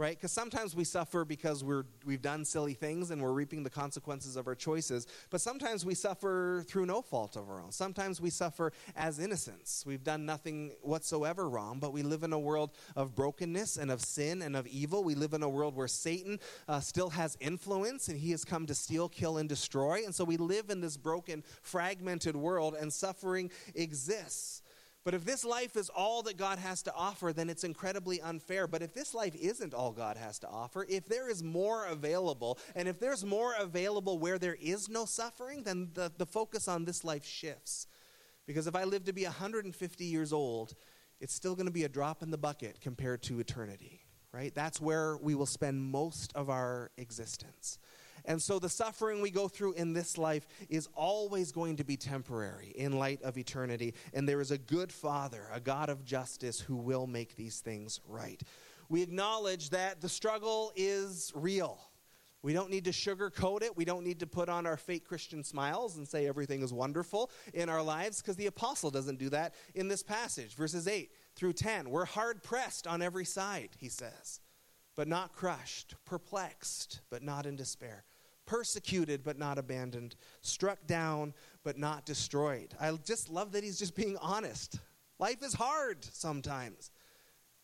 right? 0.00 0.16
Because 0.16 0.32
sometimes 0.32 0.74
we 0.74 0.82
suffer 0.82 1.26
because 1.26 1.62
we're, 1.62 1.84
we've 2.06 2.22
done 2.22 2.42
silly 2.46 2.72
things 2.72 3.10
and 3.10 3.20
we're 3.20 3.34
reaping 3.34 3.62
the 3.62 3.70
consequences 3.70 4.34
of 4.34 4.46
our 4.46 4.54
choices. 4.54 5.06
But 5.28 5.42
sometimes 5.42 5.84
we 5.84 5.94
suffer 5.94 6.64
through 6.66 6.86
no 6.86 7.02
fault 7.02 7.36
of 7.36 7.50
our 7.50 7.60
own. 7.60 7.70
Sometimes 7.70 8.18
we 8.18 8.30
suffer 8.30 8.72
as 8.96 9.18
innocents. 9.18 9.84
We've 9.84 10.02
done 10.02 10.24
nothing 10.24 10.72
whatsoever 10.80 11.50
wrong, 11.50 11.80
but 11.80 11.92
we 11.92 12.02
live 12.02 12.22
in 12.22 12.32
a 12.32 12.38
world 12.38 12.70
of 12.96 13.14
brokenness 13.14 13.76
and 13.76 13.90
of 13.90 14.00
sin 14.00 14.40
and 14.40 14.56
of 14.56 14.66
evil. 14.66 15.04
We 15.04 15.14
live 15.14 15.34
in 15.34 15.42
a 15.42 15.48
world 15.50 15.76
where 15.76 15.86
Satan 15.86 16.40
uh, 16.66 16.80
still 16.80 17.10
has 17.10 17.36
influence 17.38 18.08
and 18.08 18.18
he 18.18 18.30
has 18.30 18.42
come 18.42 18.64
to 18.66 18.74
steal, 18.74 19.06
kill, 19.06 19.36
and 19.36 19.50
destroy. 19.50 20.00
And 20.06 20.14
so 20.14 20.24
we 20.24 20.38
live 20.38 20.70
in 20.70 20.80
this 20.80 20.96
broken, 20.96 21.44
fragmented 21.60 22.36
world, 22.36 22.74
and 22.74 22.90
suffering 22.90 23.50
exists. 23.74 24.59
But 25.02 25.14
if 25.14 25.24
this 25.24 25.44
life 25.44 25.76
is 25.76 25.88
all 25.88 26.22
that 26.24 26.36
God 26.36 26.58
has 26.58 26.82
to 26.82 26.94
offer, 26.94 27.32
then 27.32 27.48
it's 27.48 27.64
incredibly 27.64 28.20
unfair. 28.20 28.66
But 28.66 28.82
if 28.82 28.92
this 28.92 29.14
life 29.14 29.34
isn't 29.34 29.72
all 29.72 29.92
God 29.92 30.18
has 30.18 30.38
to 30.40 30.48
offer, 30.48 30.84
if 30.88 31.06
there 31.06 31.30
is 31.30 31.42
more 31.42 31.86
available, 31.86 32.58
and 32.76 32.86
if 32.86 33.00
there's 33.00 33.24
more 33.24 33.54
available 33.58 34.18
where 34.18 34.38
there 34.38 34.58
is 34.60 34.90
no 34.90 35.06
suffering, 35.06 35.62
then 35.62 35.88
the, 35.94 36.12
the 36.18 36.26
focus 36.26 36.68
on 36.68 36.84
this 36.84 37.02
life 37.02 37.24
shifts. 37.24 37.86
Because 38.46 38.66
if 38.66 38.76
I 38.76 38.84
live 38.84 39.04
to 39.04 39.12
be 39.14 39.24
150 39.24 40.04
years 40.04 40.32
old, 40.34 40.74
it's 41.18 41.34
still 41.34 41.54
going 41.54 41.66
to 41.66 41.72
be 41.72 41.84
a 41.84 41.88
drop 41.88 42.22
in 42.22 42.30
the 42.30 42.38
bucket 42.38 42.80
compared 42.82 43.22
to 43.22 43.40
eternity, 43.40 44.02
right? 44.32 44.54
That's 44.54 44.80
where 44.80 45.16
we 45.16 45.34
will 45.34 45.46
spend 45.46 45.82
most 45.82 46.32
of 46.34 46.50
our 46.50 46.90
existence. 46.98 47.78
And 48.24 48.40
so 48.40 48.58
the 48.58 48.68
suffering 48.68 49.20
we 49.20 49.30
go 49.30 49.48
through 49.48 49.72
in 49.74 49.92
this 49.92 50.18
life 50.18 50.46
is 50.68 50.88
always 50.94 51.52
going 51.52 51.76
to 51.76 51.84
be 51.84 51.96
temporary 51.96 52.72
in 52.76 52.98
light 52.98 53.22
of 53.22 53.38
eternity. 53.38 53.94
And 54.12 54.28
there 54.28 54.40
is 54.40 54.50
a 54.50 54.58
good 54.58 54.92
Father, 54.92 55.46
a 55.52 55.60
God 55.60 55.88
of 55.88 56.04
justice, 56.04 56.60
who 56.60 56.76
will 56.76 57.06
make 57.06 57.36
these 57.36 57.60
things 57.60 58.00
right. 58.06 58.42
We 58.88 59.02
acknowledge 59.02 59.70
that 59.70 60.00
the 60.00 60.08
struggle 60.08 60.72
is 60.74 61.32
real. 61.34 61.78
We 62.42 62.54
don't 62.54 62.70
need 62.70 62.86
to 62.86 62.90
sugarcoat 62.90 63.62
it. 63.62 63.76
We 63.76 63.84
don't 63.84 64.04
need 64.04 64.20
to 64.20 64.26
put 64.26 64.48
on 64.48 64.66
our 64.66 64.78
fake 64.78 65.06
Christian 65.06 65.44
smiles 65.44 65.96
and 65.96 66.08
say 66.08 66.26
everything 66.26 66.62
is 66.62 66.72
wonderful 66.72 67.30
in 67.52 67.68
our 67.68 67.82
lives 67.82 68.22
because 68.22 68.36
the 68.36 68.46
apostle 68.46 68.90
doesn't 68.90 69.18
do 69.18 69.28
that 69.28 69.54
in 69.74 69.88
this 69.88 70.02
passage. 70.02 70.54
Verses 70.54 70.88
8 70.88 71.10
through 71.36 71.52
10. 71.52 71.90
We're 71.90 72.06
hard 72.06 72.42
pressed 72.42 72.86
on 72.86 73.02
every 73.02 73.26
side, 73.26 73.70
he 73.78 73.88
says, 73.88 74.40
but 74.96 75.06
not 75.06 75.34
crushed, 75.34 75.94
perplexed, 76.06 77.00
but 77.10 77.22
not 77.22 77.44
in 77.44 77.56
despair, 77.56 78.04
persecuted, 78.46 79.22
but 79.22 79.38
not 79.38 79.58
abandoned, 79.58 80.16
struck 80.40 80.86
down, 80.86 81.34
but 81.62 81.78
not 81.78 82.04
destroyed. 82.04 82.74
I 82.80 82.92
just 83.04 83.28
love 83.28 83.52
that 83.52 83.64
he's 83.64 83.78
just 83.78 83.94
being 83.94 84.16
honest. 84.20 84.78
Life 85.18 85.42
is 85.42 85.54
hard 85.54 86.04
sometimes. 86.04 86.90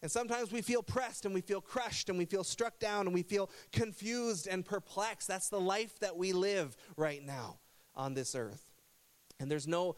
And 0.02 0.10
sometimes 0.10 0.52
we 0.52 0.62
feel 0.62 0.82
pressed 0.82 1.24
and 1.24 1.34
we 1.34 1.40
feel 1.40 1.60
crushed 1.60 2.10
and 2.10 2.18
we 2.18 2.26
feel 2.26 2.44
struck 2.44 2.78
down 2.78 3.06
and 3.06 3.14
we 3.14 3.22
feel 3.22 3.50
confused 3.72 4.46
and 4.46 4.64
perplexed. 4.64 5.26
That's 5.26 5.48
the 5.48 5.60
life 5.60 5.98
that 6.00 6.16
we 6.16 6.32
live 6.32 6.76
right 6.96 7.24
now 7.24 7.58
on 7.94 8.14
this 8.14 8.34
earth. 8.34 8.62
And 9.40 9.50
there's 9.50 9.66
no 9.66 9.96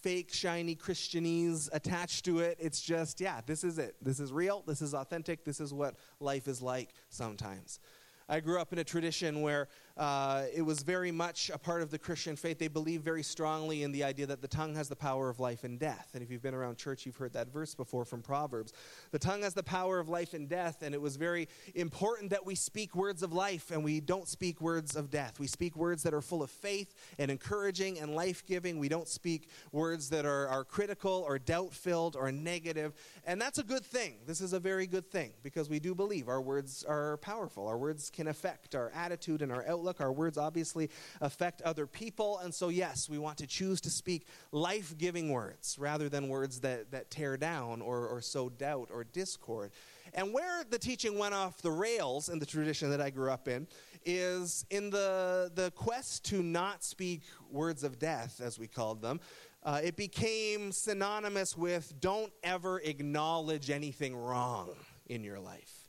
fake, 0.00 0.32
shiny 0.32 0.76
Christianese 0.76 1.68
attached 1.72 2.24
to 2.26 2.40
it. 2.40 2.58
It's 2.60 2.80
just, 2.80 3.20
yeah, 3.20 3.40
this 3.44 3.64
is 3.64 3.78
it. 3.78 3.96
This 4.00 4.20
is 4.20 4.32
real. 4.32 4.62
This 4.66 4.82
is 4.82 4.94
authentic. 4.94 5.44
This 5.44 5.60
is 5.60 5.72
what 5.72 5.96
life 6.20 6.46
is 6.46 6.62
like 6.62 6.90
sometimes. 7.08 7.80
I 8.28 8.40
grew 8.40 8.60
up 8.60 8.72
in 8.72 8.78
a 8.78 8.84
tradition 8.84 9.40
where 9.40 9.68
uh, 9.96 10.44
it 10.54 10.62
was 10.62 10.82
very 10.82 11.10
much 11.10 11.50
a 11.52 11.56
part 11.56 11.80
of 11.80 11.90
the 11.90 11.98
Christian 11.98 12.36
faith. 12.36 12.58
They 12.58 12.68
believe 12.68 13.00
very 13.00 13.22
strongly 13.22 13.82
in 13.82 13.92
the 13.92 14.04
idea 14.04 14.26
that 14.26 14.42
the 14.42 14.48
tongue 14.48 14.74
has 14.74 14.88
the 14.88 14.96
power 14.96 15.30
of 15.30 15.40
life 15.40 15.64
and 15.64 15.78
death. 15.78 16.10
And 16.12 16.22
if 16.22 16.30
you've 16.30 16.42
been 16.42 16.54
around 16.54 16.76
church, 16.76 17.06
you've 17.06 17.16
heard 17.16 17.32
that 17.32 17.50
verse 17.50 17.74
before 17.74 18.04
from 18.04 18.20
Proverbs. 18.20 18.74
The 19.10 19.18
tongue 19.18 19.42
has 19.42 19.54
the 19.54 19.62
power 19.62 19.98
of 19.98 20.10
life 20.10 20.34
and 20.34 20.48
death, 20.48 20.82
and 20.82 20.94
it 20.94 21.00
was 21.00 21.16
very 21.16 21.48
important 21.74 22.30
that 22.30 22.44
we 22.44 22.54
speak 22.54 22.94
words 22.94 23.22
of 23.22 23.32
life 23.32 23.70
and 23.70 23.82
we 23.82 24.00
don't 24.00 24.28
speak 24.28 24.60
words 24.60 24.96
of 24.96 25.10
death. 25.10 25.40
We 25.40 25.46
speak 25.46 25.76
words 25.76 26.02
that 26.02 26.12
are 26.12 26.20
full 26.20 26.42
of 26.42 26.50
faith 26.50 26.94
and 27.18 27.30
encouraging 27.30 27.98
and 27.98 28.14
life 28.14 28.44
giving. 28.44 28.78
We 28.78 28.90
don't 28.90 29.08
speak 29.08 29.48
words 29.72 30.10
that 30.10 30.26
are, 30.26 30.46
are 30.48 30.64
critical 30.64 31.24
or 31.26 31.38
doubt 31.38 31.72
filled 31.72 32.16
or 32.16 32.30
negative. 32.30 32.92
And 33.24 33.40
that's 33.40 33.58
a 33.58 33.64
good 33.64 33.84
thing. 33.84 34.16
This 34.26 34.42
is 34.42 34.52
a 34.52 34.60
very 34.60 34.86
good 34.86 35.10
thing 35.10 35.32
because 35.42 35.70
we 35.70 35.80
do 35.80 35.94
believe 35.94 36.28
our 36.28 36.42
words 36.42 36.84
are 36.86 37.16
powerful. 37.18 37.66
Our 37.66 37.78
words 37.78 38.10
can 38.10 38.28
affect 38.28 38.74
our 38.74 38.90
attitude 38.94 39.40
and 39.40 39.50
our 39.50 39.64
outlook. 39.86 40.00
Our 40.00 40.12
words 40.12 40.36
obviously 40.36 40.90
affect 41.20 41.62
other 41.62 41.86
people. 41.86 42.38
And 42.38 42.52
so, 42.52 42.68
yes, 42.68 43.08
we 43.08 43.18
want 43.18 43.38
to 43.38 43.46
choose 43.46 43.80
to 43.82 43.90
speak 43.90 44.26
life 44.50 44.96
giving 44.98 45.30
words 45.30 45.76
rather 45.78 46.08
than 46.08 46.28
words 46.28 46.60
that, 46.60 46.90
that 46.90 47.10
tear 47.10 47.36
down 47.36 47.80
or, 47.80 48.08
or 48.08 48.20
sow 48.20 48.48
doubt 48.48 48.88
or 48.92 49.04
discord. 49.04 49.70
And 50.14 50.32
where 50.32 50.64
the 50.68 50.78
teaching 50.78 51.18
went 51.18 51.34
off 51.34 51.62
the 51.62 51.70
rails 51.70 52.28
in 52.28 52.38
the 52.38 52.46
tradition 52.46 52.90
that 52.90 53.00
I 53.00 53.10
grew 53.10 53.30
up 53.30 53.48
in 53.48 53.68
is 54.04 54.64
in 54.70 54.90
the, 54.90 55.50
the 55.54 55.70
quest 55.72 56.24
to 56.26 56.42
not 56.42 56.82
speak 56.82 57.22
words 57.50 57.84
of 57.84 57.98
death, 57.98 58.40
as 58.42 58.58
we 58.58 58.66
called 58.66 59.02
them. 59.02 59.20
Uh, 59.62 59.80
it 59.82 59.96
became 59.96 60.70
synonymous 60.70 61.56
with 61.56 61.92
don't 62.00 62.32
ever 62.44 62.78
acknowledge 62.80 63.68
anything 63.68 64.16
wrong 64.16 64.70
in 65.06 65.24
your 65.24 65.40
life. 65.40 65.85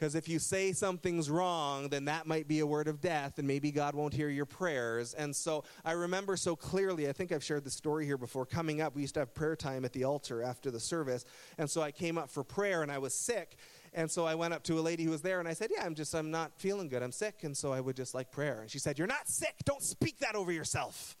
Because 0.00 0.14
if 0.14 0.30
you 0.30 0.38
say 0.38 0.72
something's 0.72 1.28
wrong, 1.28 1.90
then 1.90 2.06
that 2.06 2.26
might 2.26 2.48
be 2.48 2.60
a 2.60 2.66
word 2.66 2.88
of 2.88 3.02
death, 3.02 3.38
and 3.38 3.46
maybe 3.46 3.70
God 3.70 3.94
won't 3.94 4.14
hear 4.14 4.30
your 4.30 4.46
prayers. 4.46 5.12
And 5.12 5.36
so 5.36 5.62
I 5.84 5.92
remember 5.92 6.38
so 6.38 6.56
clearly, 6.56 7.06
I 7.06 7.12
think 7.12 7.32
I've 7.32 7.44
shared 7.44 7.64
the 7.64 7.70
story 7.70 8.06
here 8.06 8.16
before. 8.16 8.46
Coming 8.46 8.80
up, 8.80 8.96
we 8.96 9.02
used 9.02 9.12
to 9.14 9.20
have 9.20 9.34
prayer 9.34 9.54
time 9.54 9.84
at 9.84 9.92
the 9.92 10.04
altar 10.04 10.42
after 10.42 10.70
the 10.70 10.80
service. 10.80 11.26
And 11.58 11.68
so 11.68 11.82
I 11.82 11.90
came 11.90 12.16
up 12.16 12.30
for 12.30 12.42
prayer, 12.42 12.82
and 12.82 12.90
I 12.90 12.96
was 12.96 13.12
sick. 13.12 13.56
And 13.92 14.10
so 14.10 14.24
I 14.24 14.34
went 14.36 14.54
up 14.54 14.62
to 14.64 14.78
a 14.78 14.80
lady 14.80 15.04
who 15.04 15.10
was 15.10 15.20
there, 15.20 15.38
and 15.38 15.46
I 15.46 15.52
said, 15.52 15.68
Yeah, 15.70 15.84
I'm 15.84 15.94
just, 15.94 16.14
I'm 16.14 16.30
not 16.30 16.52
feeling 16.56 16.88
good. 16.88 17.02
I'm 17.02 17.12
sick. 17.12 17.44
And 17.44 17.54
so 17.54 17.70
I 17.70 17.80
would 17.82 17.94
just 17.94 18.14
like 18.14 18.32
prayer. 18.32 18.62
And 18.62 18.70
she 18.70 18.78
said, 18.78 18.96
You're 18.96 19.06
not 19.06 19.28
sick. 19.28 19.56
Don't 19.66 19.82
speak 19.82 20.20
that 20.20 20.34
over 20.34 20.50
yourself. 20.50 21.14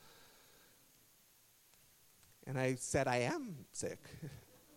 And 2.46 2.58
I 2.58 2.76
said, 2.76 3.08
I 3.08 3.18
am 3.18 3.66
sick. 3.72 3.98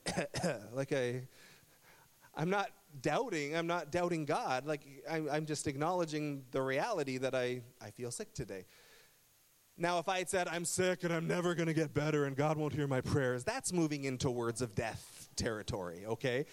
like 0.74 0.92
I 0.92 1.22
I'm 2.36 2.50
not 2.50 2.70
doubting. 3.02 3.56
I'm 3.56 3.68
not 3.68 3.92
doubting 3.92 4.26
God. 4.26 4.66
Like, 4.66 4.82
I'm, 5.10 5.30
I'm 5.32 5.46
just 5.46 5.68
acknowledging 5.68 6.44
the 6.52 6.62
reality 6.62 7.18
that 7.18 7.34
I, 7.36 7.62
I 7.82 7.92
feel 7.92 8.12
sick 8.12 8.34
today. 8.34 8.66
Now, 9.78 9.98
if 9.98 10.08
I 10.08 10.20
had 10.20 10.30
said, 10.30 10.48
I'm 10.48 10.66
sick 10.66 11.04
and 11.04 11.12
I'm 11.12 11.28
never 11.28 11.56
going 11.56 11.68
to 11.68 11.74
get 11.74 11.94
better 11.94 12.26
and 12.26 12.36
God 12.36 12.58
won't 12.58 12.74
hear 12.74 12.88
my 12.88 13.02
prayers, 13.02 13.44
that's 13.44 13.74
moving 13.74 14.04
into 14.04 14.30
words 14.30 14.62
of 14.62 14.76
death 14.76 15.30
territory, 15.36 16.06
okay? 16.06 16.46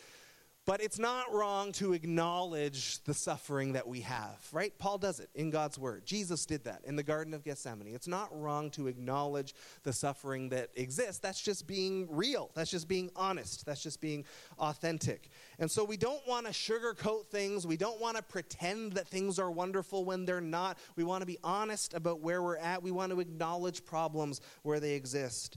But 0.70 0.80
it's 0.80 1.00
not 1.00 1.34
wrong 1.34 1.72
to 1.72 1.94
acknowledge 1.94 3.02
the 3.02 3.12
suffering 3.12 3.72
that 3.72 3.88
we 3.88 4.02
have, 4.02 4.38
right? 4.52 4.72
Paul 4.78 4.98
does 4.98 5.18
it 5.18 5.28
in 5.34 5.50
God's 5.50 5.80
Word. 5.80 6.06
Jesus 6.06 6.46
did 6.46 6.62
that 6.62 6.82
in 6.84 6.94
the 6.94 7.02
Garden 7.02 7.34
of 7.34 7.42
Gethsemane. 7.42 7.92
It's 7.92 8.06
not 8.06 8.28
wrong 8.30 8.70
to 8.70 8.86
acknowledge 8.86 9.52
the 9.82 9.92
suffering 9.92 10.50
that 10.50 10.70
exists. 10.76 11.18
That's 11.18 11.40
just 11.40 11.66
being 11.66 12.06
real. 12.08 12.52
That's 12.54 12.70
just 12.70 12.86
being 12.86 13.10
honest. 13.16 13.66
That's 13.66 13.82
just 13.82 14.00
being 14.00 14.24
authentic. 14.60 15.30
And 15.58 15.68
so 15.68 15.82
we 15.82 15.96
don't 15.96 16.24
want 16.28 16.46
to 16.46 16.52
sugarcoat 16.52 17.26
things. 17.26 17.66
We 17.66 17.76
don't 17.76 18.00
want 18.00 18.16
to 18.16 18.22
pretend 18.22 18.92
that 18.92 19.08
things 19.08 19.40
are 19.40 19.50
wonderful 19.50 20.04
when 20.04 20.24
they're 20.24 20.40
not. 20.40 20.78
We 20.94 21.02
want 21.02 21.22
to 21.22 21.26
be 21.26 21.38
honest 21.42 21.94
about 21.94 22.20
where 22.20 22.44
we're 22.44 22.58
at. 22.58 22.80
We 22.80 22.92
want 22.92 23.10
to 23.10 23.18
acknowledge 23.18 23.84
problems 23.84 24.40
where 24.62 24.78
they 24.78 24.92
exist. 24.92 25.56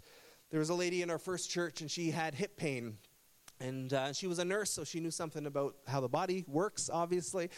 There 0.50 0.60
was 0.60 0.70
a 0.70 0.74
lady 0.74 1.04
in 1.04 1.12
our 1.12 1.20
first 1.20 1.52
church, 1.52 1.82
and 1.82 1.92
she 1.92 2.10
had 2.10 2.34
hip 2.34 2.58
pain 2.58 2.98
and 3.60 3.94
uh, 3.94 4.12
she 4.14 4.28
was 4.28 4.40
a 4.40 4.46
nurse, 4.46 4.72
so 4.72 4.84
she 4.84 5.00
knew 5.00 5.12
something 5.12 5.46
about 5.46 5.76
how 5.88 6.02
the 6.02 6.10
body 6.10 6.44
works, 6.48 6.90
obviously. 6.92 7.50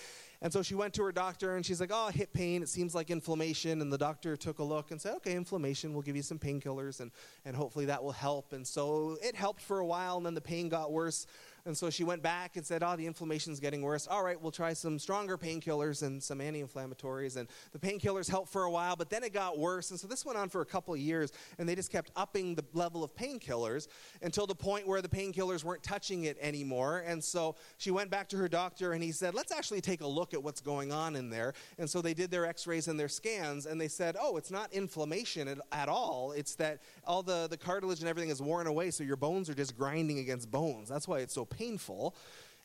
And 0.41 0.51
so 0.53 0.61
she 0.61 0.75
went 0.75 0.93
to 0.95 1.03
her 1.03 1.11
doctor 1.11 1.55
and 1.55 1.65
she's 1.65 1.79
like, 1.79 1.91
Oh, 1.93 2.09
hip 2.09 2.33
pain, 2.33 2.61
it 2.61 2.69
seems 2.69 2.93
like 2.93 3.09
inflammation. 3.09 3.81
And 3.81 3.91
the 3.91 3.97
doctor 3.97 4.35
took 4.35 4.59
a 4.59 4.63
look 4.63 4.91
and 4.91 5.01
said, 5.01 5.15
Okay, 5.17 5.35
inflammation, 5.35 5.93
we'll 5.93 6.03
give 6.03 6.15
you 6.15 6.21
some 6.21 6.37
painkillers 6.37 6.99
and, 6.99 7.11
and 7.45 7.55
hopefully 7.55 7.85
that 7.85 8.03
will 8.03 8.11
help. 8.11 8.53
And 8.53 8.67
so 8.67 9.17
it 9.23 9.35
helped 9.35 9.61
for 9.61 9.79
a 9.79 9.85
while 9.85 10.17
and 10.17 10.25
then 10.25 10.35
the 10.35 10.41
pain 10.41 10.69
got 10.69 10.91
worse. 10.91 11.25
And 11.65 11.75
so 11.75 11.89
she 11.89 12.03
went 12.03 12.21
back 12.21 12.57
and 12.57 12.65
said, 12.65 12.83
Oh, 12.83 12.95
the 12.95 13.05
inflammation's 13.05 13.59
getting 13.59 13.81
worse. 13.81 14.07
All 14.07 14.23
right, 14.23 14.39
we'll 14.39 14.51
try 14.51 14.73
some 14.73 14.99
stronger 14.99 15.37
painkillers 15.37 16.03
and 16.03 16.21
some 16.21 16.41
anti 16.41 16.63
inflammatories. 16.63 17.37
And 17.37 17.47
the 17.71 17.79
painkillers 17.79 18.29
helped 18.29 18.51
for 18.51 18.63
a 18.63 18.71
while, 18.71 18.95
but 18.95 19.09
then 19.09 19.23
it 19.23 19.33
got 19.33 19.57
worse. 19.57 19.91
And 19.91 19.99
so 19.99 20.07
this 20.07 20.25
went 20.25 20.37
on 20.37 20.49
for 20.49 20.61
a 20.61 20.65
couple 20.65 20.93
of 20.93 20.99
years 20.99 21.31
and 21.57 21.67
they 21.67 21.75
just 21.75 21.91
kept 21.91 22.11
upping 22.15 22.55
the 22.55 22.63
level 22.73 23.03
of 23.03 23.15
painkillers 23.15 23.87
until 24.21 24.45
the 24.45 24.55
point 24.55 24.87
where 24.87 25.01
the 25.01 25.09
painkillers 25.09 25.63
weren't 25.63 25.83
touching 25.83 26.25
it 26.25 26.37
anymore. 26.39 27.03
And 27.05 27.23
so 27.23 27.55
she 27.77 27.91
went 27.91 28.09
back 28.09 28.29
to 28.29 28.37
her 28.37 28.47
doctor 28.47 28.93
and 28.93 29.03
he 29.03 29.11
said, 29.11 29.33
Let's 29.33 29.51
actually 29.51 29.81
take 29.81 30.01
a 30.01 30.07
look 30.07 30.33
at 30.33 30.43
what's 30.43 30.61
going 30.61 30.91
on 30.91 31.15
in 31.15 31.29
there. 31.29 31.53
And 31.79 31.89
so 31.89 32.01
they 32.01 32.13
did 32.13 32.31
their 32.31 32.45
x 32.45 32.67
rays 32.67 32.87
and 32.87 32.99
their 32.99 33.09
scans, 33.09 33.65
and 33.65 33.79
they 33.79 33.87
said, 33.87 34.15
oh, 34.19 34.37
it's 34.37 34.51
not 34.51 34.71
inflammation 34.73 35.47
at, 35.47 35.57
at, 35.71 35.89
all. 35.89 36.31
It's 36.31 36.55
that 36.55 36.81
all 37.05 37.23
the, 37.23 37.47
the 37.49 37.57
cartilage 37.57 37.99
and 37.99 38.09
everything 38.09 38.29
is 38.29 38.41
worn 38.41 38.67
away, 38.67 38.91
so 38.91 39.03
your 39.03 39.15
bones 39.15 39.49
are 39.49 39.53
just 39.53 39.77
grinding 39.77 40.19
against 40.19 40.51
bones. 40.51 40.89
That's 40.89 41.07
why 41.07 41.19
it's 41.19 41.33
so 41.33 41.45
painful. 41.55 42.15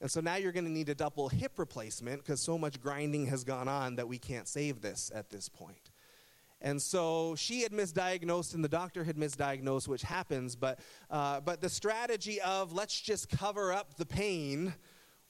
And 0.01 0.11
so 0.11 0.21
now 0.21 0.37
you're 0.37 0.53
going 0.53 0.65
to 0.65 0.71
need 0.71 0.89
a 0.89 0.95
double 0.95 1.29
hip 1.29 1.59
replacement 1.59 2.25
because 2.25 2.41
so 2.41 2.57
much 2.57 2.81
grinding 2.81 3.27
has 3.27 3.45
gone 3.45 3.69
on 3.69 3.97
that 3.97 4.09
we 4.09 4.19
can't 4.19 4.49
save 4.49 4.81
this 4.81 5.11
at 5.15 5.31
this 5.31 5.49
point. 5.49 5.91
And 6.63 6.81
so 6.81 7.35
she 7.37 7.63
had 7.63 7.73
misdiagnosed, 7.73 8.55
and 8.55 8.63
the 8.63 8.69
doctor 8.69 9.03
had 9.03 9.17
misdiagnosed, 9.17 9.89
which 9.89 10.03
happens. 10.03 10.57
But, 10.57 10.79
uh, 11.11 11.41
but 11.41 11.61
the 11.61 11.71
strategy 11.71 12.41
of 12.43 12.73
let's 12.73 13.01
just 13.01 13.31
cover 13.31 13.73
up 13.73 13.95
the 13.95 14.05
pain 14.05 14.75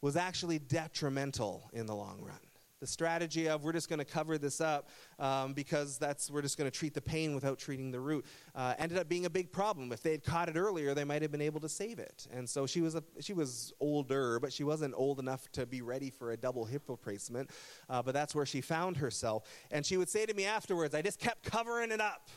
was 0.00 0.16
actually 0.16 0.58
detrimental 0.58 1.70
in 1.72 1.86
the 1.86 1.94
long 1.94 2.20
run. 2.22 2.38
The 2.80 2.86
strategy 2.86 3.46
of 3.46 3.62
we're 3.62 3.72
just 3.72 3.90
going 3.90 3.98
to 3.98 4.06
cover 4.06 4.38
this 4.38 4.60
up 4.60 4.88
um, 5.18 5.52
because 5.52 5.98
that's 5.98 6.30
we're 6.30 6.40
just 6.40 6.56
going 6.56 6.70
to 6.70 6.76
treat 6.76 6.94
the 6.94 7.02
pain 7.02 7.34
without 7.34 7.58
treating 7.58 7.90
the 7.90 8.00
root 8.00 8.24
uh, 8.54 8.74
ended 8.78 8.96
up 8.96 9.06
being 9.06 9.26
a 9.26 9.30
big 9.30 9.52
problem. 9.52 9.92
If 9.92 10.02
they 10.02 10.12
had 10.12 10.24
caught 10.24 10.48
it 10.48 10.56
earlier, 10.56 10.94
they 10.94 11.04
might 11.04 11.20
have 11.20 11.30
been 11.30 11.42
able 11.42 11.60
to 11.60 11.68
save 11.68 11.98
it. 11.98 12.26
And 12.32 12.48
so 12.48 12.66
she 12.66 12.80
was 12.80 12.94
a, 12.94 13.04
she 13.20 13.34
was 13.34 13.72
older, 13.80 14.40
but 14.40 14.50
she 14.50 14.64
wasn't 14.64 14.94
old 14.96 15.18
enough 15.18 15.50
to 15.52 15.66
be 15.66 15.82
ready 15.82 16.08
for 16.08 16.32
a 16.32 16.36
double 16.38 16.64
hip 16.64 16.84
replacement. 16.88 17.50
Uh, 17.90 18.02
but 18.02 18.14
that's 18.14 18.34
where 18.34 18.46
she 18.46 18.62
found 18.62 18.96
herself. 18.96 19.44
And 19.70 19.84
she 19.84 19.98
would 19.98 20.08
say 20.08 20.24
to 20.24 20.32
me 20.32 20.46
afterwards, 20.46 20.94
"I 20.94 21.02
just 21.02 21.18
kept 21.18 21.42
covering 21.42 21.90
it 21.90 22.00
up." 22.00 22.30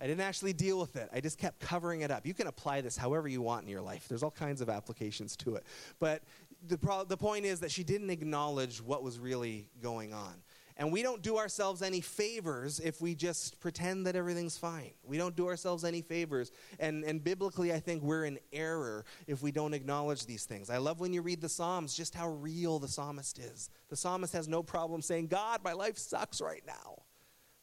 I 0.00 0.06
didn't 0.06 0.20
actually 0.20 0.52
deal 0.52 0.78
with 0.78 0.94
it. 0.94 1.08
I 1.12 1.20
just 1.20 1.38
kept 1.38 1.58
covering 1.58 2.02
it 2.02 2.10
up. 2.10 2.24
You 2.24 2.32
can 2.32 2.46
apply 2.46 2.82
this 2.82 2.96
however 2.96 3.26
you 3.26 3.42
want 3.42 3.64
in 3.64 3.68
your 3.68 3.80
life. 3.80 4.06
There's 4.06 4.22
all 4.22 4.30
kinds 4.30 4.60
of 4.60 4.68
applications 4.68 5.36
to 5.38 5.56
it. 5.56 5.64
But 5.98 6.22
the, 6.66 6.78
pro- 6.78 7.04
the 7.04 7.16
point 7.16 7.44
is 7.44 7.60
that 7.60 7.70
she 7.70 7.84
didn't 7.84 8.10
acknowledge 8.10 8.80
what 8.80 9.02
was 9.02 9.18
really 9.18 9.68
going 9.80 10.12
on. 10.12 10.34
And 10.80 10.92
we 10.92 11.02
don't 11.02 11.22
do 11.22 11.38
ourselves 11.38 11.82
any 11.82 12.00
favors 12.00 12.78
if 12.78 13.00
we 13.00 13.16
just 13.16 13.58
pretend 13.58 14.06
that 14.06 14.14
everything's 14.14 14.56
fine. 14.56 14.92
We 15.02 15.18
don't 15.18 15.34
do 15.34 15.48
ourselves 15.48 15.84
any 15.84 16.02
favors. 16.02 16.52
And, 16.78 17.02
and 17.02 17.22
biblically, 17.22 17.72
I 17.72 17.80
think 17.80 18.04
we're 18.04 18.26
in 18.26 18.38
error 18.52 19.04
if 19.26 19.42
we 19.42 19.50
don't 19.50 19.74
acknowledge 19.74 20.24
these 20.24 20.44
things. 20.44 20.70
I 20.70 20.78
love 20.78 21.00
when 21.00 21.12
you 21.12 21.20
read 21.20 21.40
the 21.40 21.48
Psalms 21.48 21.94
just 21.94 22.14
how 22.14 22.28
real 22.28 22.78
the 22.78 22.86
psalmist 22.86 23.40
is. 23.40 23.70
The 23.88 23.96
psalmist 23.96 24.32
has 24.34 24.46
no 24.46 24.62
problem 24.62 25.02
saying, 25.02 25.26
God, 25.26 25.64
my 25.64 25.72
life 25.72 25.98
sucks 25.98 26.40
right 26.40 26.62
now. 26.64 27.02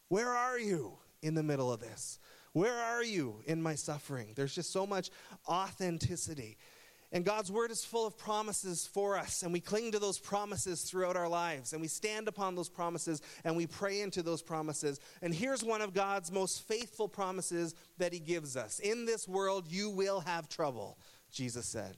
Where 0.09 0.31
are 0.31 0.59
you 0.59 0.97
in 1.21 1.35
the 1.35 1.43
middle 1.43 1.71
of 1.71 1.79
this? 1.79 2.19
Where 2.51 2.77
are 2.77 3.03
you 3.03 3.41
in 3.45 3.61
my 3.61 3.75
suffering? 3.75 4.33
There's 4.35 4.55
just 4.55 4.73
so 4.73 4.85
much 4.85 5.09
authenticity. 5.47 6.57
And 7.15 7.23
God's 7.23 7.49
word 7.49 7.71
is 7.71 7.85
full 7.85 8.05
of 8.05 8.17
promises 8.17 8.85
for 8.85 9.17
us, 9.17 9.41
and 9.41 9.53
we 9.53 9.61
cling 9.61 9.93
to 9.93 9.99
those 9.99 10.19
promises 10.19 10.81
throughout 10.81 11.15
our 11.15 11.29
lives, 11.29 11.71
and 11.71 11.81
we 11.81 11.87
stand 11.87 12.27
upon 12.27 12.55
those 12.55 12.67
promises, 12.67 13.21
and 13.45 13.55
we 13.55 13.67
pray 13.67 14.01
into 14.01 14.21
those 14.21 14.41
promises. 14.41 14.99
And 15.21 15.33
here's 15.33 15.63
one 15.63 15.81
of 15.81 15.93
God's 15.93 16.29
most 16.29 16.67
faithful 16.67 17.07
promises 17.07 17.73
that 17.99 18.11
He 18.11 18.19
gives 18.19 18.57
us 18.57 18.79
In 18.79 19.05
this 19.05 19.29
world, 19.29 19.63
you 19.69 19.89
will 19.89 20.19
have 20.19 20.49
trouble, 20.49 20.97
Jesus 21.31 21.65
said. 21.65 21.95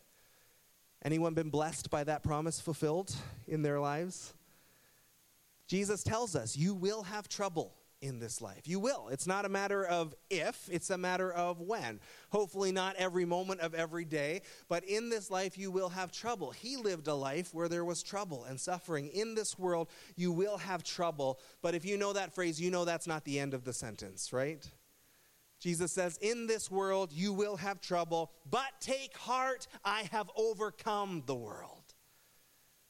Anyone 1.03 1.33
been 1.33 1.49
blessed 1.49 1.89
by 1.89 2.03
that 2.03 2.21
promise 2.21 2.61
fulfilled 2.61 3.15
in 3.47 3.63
their 3.63 3.79
lives? 3.79 4.35
Jesus 5.67 6.03
tells 6.03 6.35
us, 6.35 6.55
You 6.55 6.75
will 6.75 7.01
have 7.01 7.27
trouble 7.27 7.73
in 8.01 8.19
this 8.19 8.41
life. 8.41 8.67
You 8.67 8.79
will. 8.79 9.07
It's 9.09 9.27
not 9.27 9.45
a 9.45 9.49
matter 9.49 9.85
of 9.85 10.13
if, 10.29 10.69
it's 10.71 10.89
a 10.89 10.97
matter 10.97 11.31
of 11.31 11.61
when. 11.61 11.99
Hopefully, 12.29 12.71
not 12.71 12.95
every 12.97 13.25
moment 13.25 13.61
of 13.61 13.73
every 13.73 14.05
day, 14.05 14.41
but 14.69 14.83
in 14.83 15.09
this 15.09 15.31
life 15.31 15.57
you 15.57 15.71
will 15.71 15.89
have 15.89 16.11
trouble. 16.11 16.51
He 16.51 16.77
lived 16.77 17.07
a 17.07 17.13
life 17.13 17.53
where 17.53 17.67
there 17.67 17.85
was 17.85 18.03
trouble 18.03 18.43
and 18.45 18.59
suffering. 18.59 19.07
In 19.07 19.35
this 19.35 19.57
world, 19.57 19.89
you 20.15 20.31
will 20.31 20.57
have 20.57 20.83
trouble. 20.83 21.39
But 21.61 21.75
if 21.75 21.85
you 21.85 21.97
know 21.97 22.13
that 22.13 22.33
phrase, 22.33 22.61
you 22.61 22.71
know 22.71 22.85
that's 22.85 23.07
not 23.07 23.23
the 23.25 23.39
end 23.39 23.53
of 23.53 23.63
the 23.63 23.73
sentence, 23.73 24.31
right? 24.31 24.67
Jesus 25.59 25.91
says, 25.91 26.17
In 26.17 26.47
this 26.47 26.69
world 26.69 27.11
you 27.11 27.33
will 27.33 27.57
have 27.57 27.81
trouble, 27.81 28.31
but 28.49 28.79
take 28.79 29.17
heart, 29.17 29.67
I 29.83 30.07
have 30.11 30.29
overcome 30.35 31.23
the 31.25 31.35
world. 31.35 31.76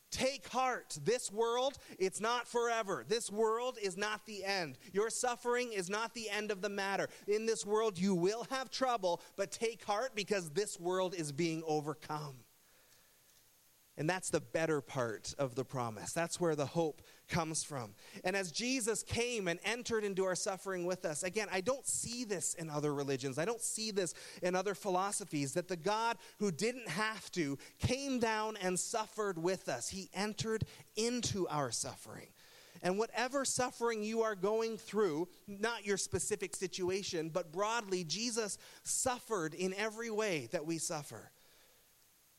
Take 0.10 0.48
heart. 0.48 0.98
This 1.04 1.32
world, 1.32 1.78
it's 2.00 2.22
not 2.22 2.48
forever. 2.48 3.04
This 3.08 3.30
world 3.30 3.78
is 3.82 3.98
not 3.98 4.26
the 4.26 4.46
end. 4.46 4.78
Your 4.94 5.10
suffering 5.10 5.74
is 5.74 5.90
not 5.90 6.14
the 6.14 6.30
end 6.30 6.50
of 6.50 6.62
the 6.62 6.70
matter. 6.70 7.10
In 7.28 7.46
this 7.46 7.66
world, 7.66 8.00
you 8.00 8.16
will 8.16 8.48
have 8.50 8.72
trouble, 8.72 9.22
but 9.36 9.52
take 9.52 9.84
heart 9.84 10.12
because 10.16 10.52
this 10.52 10.80
world 10.80 11.14
is 11.14 11.32
being 11.32 11.62
overcome. 11.68 12.36
And 13.98 14.10
that's 14.10 14.30
the 14.30 14.40
better 14.40 14.80
part 14.80 15.34
of 15.40 15.56
the 15.56 15.66
promise. 15.66 16.14
That's 16.14 16.40
where 16.40 16.56
the 16.56 16.68
hope 16.68 17.02
comes 17.28 17.64
from. 17.64 17.94
And 18.24 18.36
as 18.36 18.52
Jesus 18.52 19.04
came 19.04 19.48
and 19.48 19.60
entered 19.64 20.04
into 20.04 20.26
our 20.26 20.36
suffering 20.36 20.86
with 20.86 21.06
us, 21.06 21.24
again, 21.24 21.48
I 21.52 21.62
don't 21.62 21.86
see 21.86 22.24
this 22.24 22.54
in 22.54 22.70
other 22.70 22.94
religions. 22.94 23.38
I 23.38 23.46
don't 23.46 23.62
see 23.62 23.92
this 23.92 24.14
in 24.42 24.56
other 24.56 24.76
philosophies 24.76 25.54
that 25.54 25.68
the 25.68 25.78
God 25.78 26.18
who 26.40 26.52
didn't 26.52 26.88
have 26.90 27.32
to 27.34 27.58
came 27.80 28.20
down 28.20 28.58
and 28.62 28.80
suffered 28.80 29.38
with 29.38 29.70
us. 29.70 29.90
He 29.90 30.10
entered 30.14 30.66
into 30.96 31.48
our 31.48 31.72
suffering. 31.72 32.28
And 32.84 32.98
whatever 32.98 33.44
suffering 33.44 34.04
you 34.04 34.22
are 34.22 34.36
going 34.36 34.78
through, 34.78 35.28
not 35.48 35.86
your 35.86 35.98
specific 35.98 36.56
situation, 36.56 37.30
but 37.30 37.52
broadly, 37.52 38.04
Jesus 38.04 38.58
suffered 38.84 39.54
in 39.54 39.74
every 39.74 40.12
way 40.12 40.48
that 40.52 40.66
we 40.66 40.78
suffer. 40.78 41.32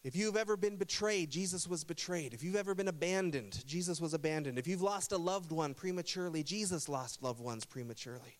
If 0.04 0.14
you've 0.14 0.36
ever 0.36 0.56
been 0.56 0.76
betrayed, 0.76 1.30
Jesus 1.30 1.66
was 1.66 1.82
betrayed. 1.82 2.32
If 2.32 2.44
you've 2.44 2.56
ever 2.56 2.74
been 2.74 2.88
abandoned, 2.88 3.64
Jesus 3.66 4.00
was 4.00 4.14
abandoned. 4.14 4.58
If 4.58 4.68
you've 4.68 4.82
lost 4.82 5.10
a 5.10 5.18
loved 5.18 5.50
one 5.50 5.74
prematurely, 5.74 6.44
Jesus 6.44 6.88
lost 6.88 7.22
loved 7.22 7.40
ones 7.40 7.64
prematurely. 7.64 8.38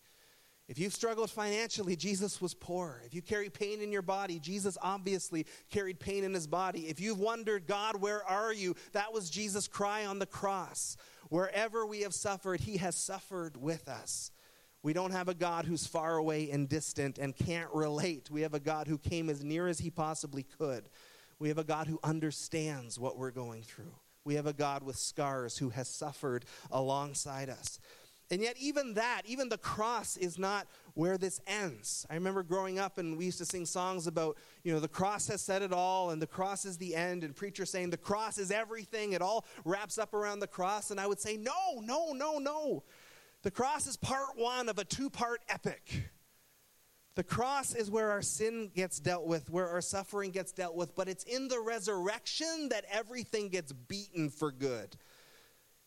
If 0.69 0.79
you've 0.79 0.95
struggled 0.95 1.31
financially, 1.31 1.97
Jesus 1.97 2.41
was 2.41 2.55
poor. 2.55 3.01
If 3.07 3.15
you 3.15 3.23
carry 3.23 3.49
pain 3.49 3.81
in 3.81 3.91
your 3.91 4.03
body, 4.03 4.39
Jesus 4.39 4.77
obviously 4.83 5.47
carried 5.71 5.99
pain 5.99 6.25
in 6.25 6.35
his 6.35 6.47
body. 6.47 6.89
If 6.89 7.01
you've 7.01 7.19
wondered, 7.19 7.67
God, 7.67 8.01
where 8.01 8.23
are 8.23 8.53
you? 8.53 8.77
That 8.93 9.13
was 9.13 9.31
Jesus' 9.31 9.67
cry 9.67 10.05
on 10.05 10.19
the 10.19 10.27
cross. 10.27 10.97
Wherever 11.31 11.87
we 11.87 12.03
have 12.03 12.15
suffered, 12.15 12.61
he 12.61 12.77
has 12.77 12.95
suffered 12.95 13.57
with 13.57 13.89
us. 13.89 14.31
We 14.83 14.93
don't 14.93 15.11
have 15.11 15.29
a 15.29 15.35
God 15.35 15.65
who's 15.65 15.87
far 15.87 16.19
away 16.19 16.51
and 16.51 16.69
distant 16.69 17.19
and 17.19 17.35
can't 17.35 17.73
relate. 17.73 18.31
We 18.31 18.43
have 18.43 18.55
a 18.55 18.61
God 18.61 18.87
who 18.87 18.99
came 18.99 19.29
as 19.29 19.43
near 19.43 19.69
as 19.69 19.81
he 19.81 19.91
possibly 19.91 20.45
could 20.45 20.89
we 21.39 21.49
have 21.49 21.59
a 21.59 21.65
God 21.65 21.87
who 21.87 22.01
understands 22.03 22.99
what 22.99 23.17
we're 23.17 23.31
going 23.31 23.63
through. 23.63 23.95
We 24.25 24.35
have 24.35 24.47
a 24.47 24.53
God 24.53 24.83
with 24.83 24.97
scars 24.97 25.59
who 25.59 25.71
has 25.71 25.89
suffered 25.89 26.45
alongside 26.71 27.49
us. 27.49 27.79
And 28.31 28.43
yet, 28.43 28.57
even 28.59 28.95
that, 28.95 29.23
even 29.25 29.49
the 29.49 29.57
cross 29.57 30.19
is 30.19 30.39
not 30.39 30.67
where 30.93 31.17
this 31.17 31.41
ends. 31.47 32.05
I 32.11 32.15
remember 32.15 32.43
growing 32.43 32.79
up 32.79 32.99
and 32.99 33.17
we 33.17 33.25
used 33.25 33.39
to 33.39 33.47
sing 33.47 33.65
songs 33.65 34.07
about, 34.07 34.37
you 34.65 34.73
know, 34.73 34.81
the 34.81 34.89
cross 34.89 35.29
has 35.29 35.41
said 35.41 35.63
it 35.63 35.73
all 35.73 36.11
and 36.11 36.21
the 36.21 36.27
cross 36.27 36.67
is 36.67 36.77
the 36.77 36.95
end, 36.95 37.25
and 37.25 37.35
preachers 37.35 37.71
saying 37.71 37.89
the 37.89 37.97
cross 37.97 38.37
is 38.37 38.51
everything. 38.51 39.13
It 39.13 39.23
all 39.23 39.47
wraps 39.65 39.97
up 39.97 40.13
around 40.13 40.41
the 40.41 40.47
cross. 40.47 40.91
And 40.91 41.01
I 41.01 41.07
would 41.07 41.21
say, 41.21 41.39
no, 41.39 41.81
no, 41.81 42.13
no, 42.13 42.39
no. 42.39 42.85
The 43.43 43.51
cross 43.51 43.87
is 43.87 43.97
part 43.97 44.37
one 44.37 44.69
of 44.69 44.79
a 44.79 44.85
two 44.85 45.09
part 45.09 45.41
epic. 45.49 46.11
The 47.19 47.25
cross 47.25 47.75
is 47.75 47.91
where 47.91 48.13
our 48.13 48.23
sin 48.23 48.71
gets 48.77 49.01
dealt 49.01 49.27
with, 49.27 49.51
where 49.51 49.69
our 49.69 49.81
suffering 49.81 50.31
gets 50.31 50.53
dealt 50.53 50.77
with, 50.77 50.95
but 50.95 51.09
it's 51.09 51.25
in 51.25 51.49
the 51.49 51.59
resurrection 51.59 52.69
that 52.69 52.85
everything 52.89 53.49
gets 53.49 53.73
beaten 53.73 54.31
for 54.31 54.53
good. 54.53 54.97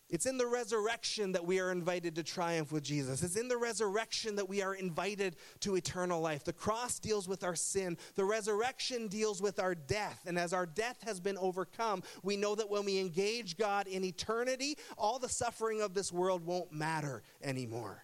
It's 0.10 0.26
in 0.26 0.38
the 0.38 0.46
resurrection 0.46 1.32
that 1.32 1.46
we 1.46 1.62
are 1.62 1.72
invited 1.72 2.15
to 2.15 2.24
triumph 2.24 2.74
with 2.74 2.84
Jesus. 2.84 3.24
It's 3.24 3.38
in 3.38 3.48
the 3.48 3.56
resurrection 3.56 4.36
that 4.36 4.50
we 4.50 4.62
are 4.62 4.76
invited 4.76 5.38
to 5.62 5.78
eternal 5.78 6.20
life. 6.20 6.44
The 6.44 6.52
cross 6.52 7.00
deals 7.00 7.30
with 7.30 7.46
our 7.46 7.56
sin, 7.56 7.98
the 8.15 8.26
resurrection 8.26 9.08
deals 9.08 9.41
with 9.41 9.58
our 9.58 9.74
death. 9.74 10.24
And 10.26 10.38
as 10.38 10.52
our 10.52 10.65
death 10.65 10.98
has 11.06 11.22
been 11.22 11.38
overcome, 11.38 12.04
we 12.24 12.36
know 12.36 12.56
that 12.56 12.70
when 12.70 12.84
we 12.84 13.00
engage 13.00 13.56
God 13.56 13.88
in 13.88 14.04
eternity, 14.04 14.78
all 14.98 15.17
the 15.17 15.30
suffering 15.30 15.82
of 15.82 15.94
this 15.94 16.12
world 16.12 16.46
won't 16.46 16.74
matter 16.74 17.24
anymore 17.41 18.04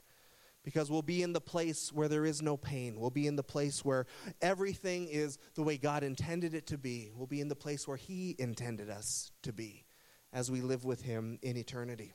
because 0.67 0.91
we'll 0.91 1.01
be 1.01 1.23
in 1.23 1.31
the 1.31 1.39
place 1.39 1.93
where 1.93 2.09
there 2.09 2.25
is 2.25 2.41
no 2.41 2.57
pain. 2.57 2.99
We'll 2.99 3.09
be 3.09 3.25
in 3.25 3.37
the 3.37 3.41
place 3.41 3.85
where 3.85 4.05
everything 4.41 5.07
is 5.07 5.37
the 5.55 5.63
way 5.63 5.77
God 5.77 6.03
intended 6.03 6.53
it 6.53 6.67
to 6.67 6.77
be. 6.77 7.09
We'll 7.15 7.25
be 7.25 7.39
in 7.39 7.47
the 7.47 7.55
place 7.55 7.87
where 7.87 7.95
He 7.95 8.35
intended 8.37 8.89
us 8.89 9.31
to 9.43 9.53
be 9.53 9.85
as 10.33 10.51
we 10.51 10.59
live 10.59 10.83
with 10.83 11.03
Him 11.03 11.39
in 11.41 11.55
eternity. 11.55 12.11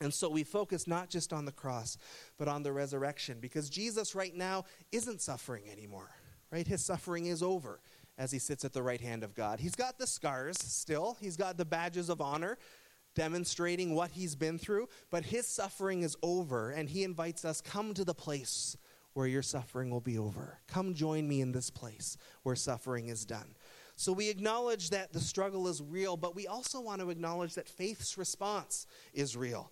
And 0.00 0.14
so 0.14 0.30
we 0.30 0.44
focus 0.44 0.86
not 0.86 1.10
just 1.10 1.32
on 1.32 1.44
the 1.44 1.50
cross, 1.50 1.98
but 2.38 2.46
on 2.46 2.62
the 2.62 2.72
resurrection 2.72 3.38
because 3.40 3.68
Jesus 3.68 4.14
right 4.14 4.32
now 4.32 4.62
isn't 4.92 5.20
suffering 5.20 5.64
anymore, 5.68 6.12
right? 6.52 6.68
His 6.68 6.84
suffering 6.84 7.26
is 7.26 7.42
over 7.42 7.80
as 8.16 8.30
he 8.30 8.38
sits 8.38 8.64
at 8.64 8.72
the 8.72 8.82
right 8.82 9.00
hand 9.00 9.24
of 9.24 9.34
God. 9.34 9.58
He's 9.58 9.74
got 9.74 9.98
the 9.98 10.06
scars 10.06 10.56
still, 10.56 11.16
he's 11.20 11.36
got 11.36 11.56
the 11.56 11.64
badges 11.64 12.10
of 12.10 12.20
honor, 12.20 12.58
demonstrating 13.14 13.94
what 13.94 14.12
he's 14.12 14.34
been 14.34 14.58
through, 14.58 14.88
but 15.10 15.24
his 15.24 15.46
suffering 15.46 16.02
is 16.02 16.16
over, 16.22 16.70
and 16.70 16.88
he 16.88 17.04
invites 17.04 17.44
us 17.44 17.60
come 17.60 17.94
to 17.94 18.04
the 18.04 18.14
place 18.14 18.76
where 19.14 19.26
your 19.26 19.42
suffering 19.42 19.90
will 19.90 20.00
be 20.00 20.18
over. 20.18 20.58
Come 20.68 20.94
join 20.94 21.28
me 21.28 21.40
in 21.40 21.52
this 21.52 21.70
place 21.70 22.16
where 22.42 22.56
suffering 22.56 23.08
is 23.08 23.24
done. 23.24 23.54
So 23.94 24.12
we 24.12 24.30
acknowledge 24.30 24.90
that 24.90 25.12
the 25.12 25.20
struggle 25.20 25.68
is 25.68 25.82
real, 25.82 26.16
but 26.16 26.34
we 26.34 26.46
also 26.46 26.80
want 26.80 27.00
to 27.02 27.10
acknowledge 27.10 27.54
that 27.54 27.68
faith's 27.68 28.16
response 28.16 28.86
is 29.12 29.36
real. 29.36 29.70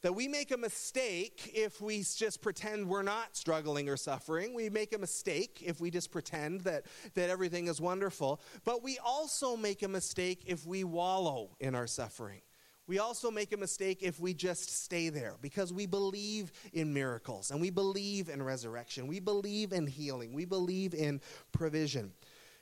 That 0.00 0.16
we 0.16 0.26
make 0.26 0.50
a 0.50 0.56
mistake 0.56 1.52
if 1.54 1.80
we 1.80 1.98
just 1.98 2.42
pretend 2.42 2.88
we're 2.88 3.02
not 3.02 3.36
struggling 3.36 3.88
or 3.88 3.96
suffering. 3.96 4.52
We 4.52 4.68
make 4.68 4.92
a 4.92 4.98
mistake 4.98 5.62
if 5.64 5.80
we 5.80 5.92
just 5.92 6.10
pretend 6.10 6.62
that, 6.62 6.86
that 7.14 7.30
everything 7.30 7.68
is 7.68 7.80
wonderful. 7.80 8.40
But 8.64 8.82
we 8.82 8.98
also 8.98 9.56
make 9.56 9.82
a 9.82 9.88
mistake 9.88 10.42
if 10.46 10.66
we 10.66 10.82
wallow 10.82 11.50
in 11.60 11.76
our 11.76 11.86
suffering. 11.86 12.40
We 12.86 12.98
also 12.98 13.30
make 13.30 13.52
a 13.52 13.56
mistake 13.56 14.02
if 14.02 14.18
we 14.18 14.34
just 14.34 14.82
stay 14.82 15.08
there 15.08 15.36
because 15.40 15.72
we 15.72 15.86
believe 15.86 16.50
in 16.72 16.92
miracles 16.92 17.50
and 17.50 17.60
we 17.60 17.70
believe 17.70 18.28
in 18.28 18.42
resurrection. 18.42 19.06
We 19.06 19.20
believe 19.20 19.72
in 19.72 19.86
healing. 19.86 20.32
We 20.32 20.44
believe 20.44 20.92
in 20.92 21.20
provision. 21.52 22.12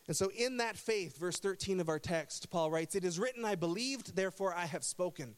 And 0.06 0.16
so, 0.16 0.30
in 0.37 0.59
that 0.59 0.76
faith, 0.76 1.16
verse 1.18 1.38
13 1.38 1.80
of 1.80 1.88
our 1.88 1.98
text, 1.98 2.50
Paul 2.50 2.70
writes, 2.70 2.94
It 2.94 3.04
is 3.04 3.18
written, 3.18 3.44
I 3.44 3.54
believed, 3.54 4.16
therefore 4.16 4.54
I 4.54 4.66
have 4.66 4.85
spoken. 4.85 5.37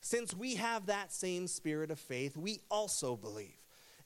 Since 0.00 0.34
we 0.34 0.56
have 0.56 0.86
that 0.86 1.12
same 1.12 1.46
spirit 1.46 1.90
of 1.90 1.98
faith, 1.98 2.36
we 2.36 2.60
also 2.70 3.16
believe 3.16 3.56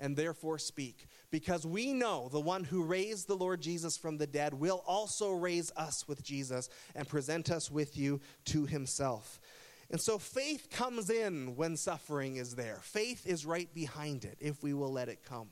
and 0.00 0.16
therefore 0.16 0.58
speak, 0.58 1.06
because 1.30 1.64
we 1.64 1.92
know 1.92 2.28
the 2.30 2.40
one 2.40 2.64
who 2.64 2.82
raised 2.82 3.28
the 3.28 3.36
Lord 3.36 3.60
Jesus 3.60 3.96
from 3.96 4.18
the 4.18 4.26
dead 4.26 4.52
will 4.52 4.82
also 4.86 5.32
raise 5.32 5.70
us 5.76 6.06
with 6.08 6.22
Jesus 6.22 6.68
and 6.94 7.08
present 7.08 7.50
us 7.50 7.70
with 7.70 7.96
you 7.96 8.20
to 8.46 8.66
himself. 8.66 9.40
And 9.90 10.00
so 10.00 10.18
faith 10.18 10.70
comes 10.70 11.10
in 11.10 11.56
when 11.56 11.76
suffering 11.76 12.36
is 12.36 12.54
there. 12.54 12.78
Faith 12.82 13.26
is 13.26 13.46
right 13.46 13.72
behind 13.74 14.24
it 14.24 14.38
if 14.40 14.62
we 14.62 14.74
will 14.74 14.92
let 14.92 15.08
it 15.08 15.22
come. 15.24 15.48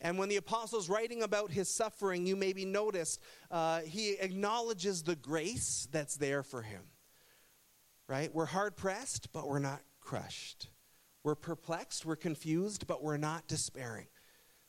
And 0.00 0.18
when 0.18 0.28
the 0.28 0.36
apostle's 0.36 0.88
writing 0.88 1.22
about 1.22 1.50
his 1.50 1.68
suffering, 1.68 2.26
you 2.26 2.36
maybe 2.36 2.64
noticed 2.64 3.20
uh, 3.50 3.80
he 3.80 4.12
acknowledges 4.12 5.02
the 5.02 5.16
grace 5.16 5.88
that's 5.90 6.16
there 6.16 6.42
for 6.42 6.62
him. 6.62 6.82
Right? 8.06 8.32
We're 8.34 8.46
hard 8.46 8.76
pressed, 8.76 9.32
but 9.32 9.48
we're 9.48 9.58
not 9.58 9.80
crushed. 10.00 10.68
We're 11.24 11.34
perplexed, 11.34 12.06
we're 12.06 12.16
confused, 12.16 12.86
but 12.86 13.02
we're 13.02 13.16
not 13.16 13.46
despairing. 13.48 14.06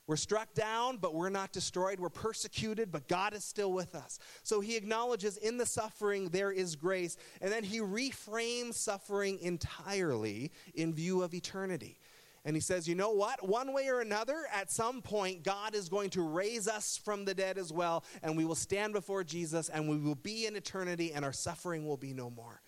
We're 0.09 0.15
struck 0.15 0.55
down, 0.55 0.97
but 0.97 1.13
we're 1.13 1.29
not 1.29 1.51
destroyed. 1.51 1.99
We're 1.99 2.09
persecuted, 2.09 2.91
but 2.91 3.07
God 3.07 3.35
is 3.35 3.43
still 3.43 3.71
with 3.71 3.93
us. 3.93 4.17
So 4.41 4.59
he 4.59 4.75
acknowledges 4.75 5.37
in 5.37 5.59
the 5.59 5.67
suffering 5.67 6.29
there 6.29 6.51
is 6.51 6.75
grace, 6.75 7.15
and 7.41 7.51
then 7.51 7.63
he 7.63 7.77
reframes 7.77 8.73
suffering 8.73 9.37
entirely 9.39 10.51
in 10.73 10.95
view 10.95 11.21
of 11.21 11.35
eternity. 11.35 11.99
And 12.43 12.55
he 12.55 12.59
says, 12.59 12.87
you 12.87 12.95
know 12.95 13.11
what? 13.11 13.47
One 13.47 13.71
way 13.71 13.87
or 13.87 14.01
another, 14.01 14.45
at 14.51 14.71
some 14.71 15.03
point, 15.03 15.43
God 15.43 15.75
is 15.75 15.89
going 15.89 16.09
to 16.11 16.23
raise 16.23 16.67
us 16.67 16.97
from 16.97 17.23
the 17.23 17.35
dead 17.35 17.59
as 17.59 17.71
well, 17.71 18.03
and 18.23 18.35
we 18.35 18.45
will 18.45 18.55
stand 18.55 18.93
before 18.93 19.23
Jesus, 19.23 19.69
and 19.69 19.87
we 19.87 19.97
will 19.99 20.15
be 20.15 20.47
in 20.47 20.55
eternity, 20.55 21.13
and 21.13 21.23
our 21.23 21.33
suffering 21.33 21.85
will 21.85 21.97
be 21.97 22.13
no 22.13 22.31
more. 22.31 22.63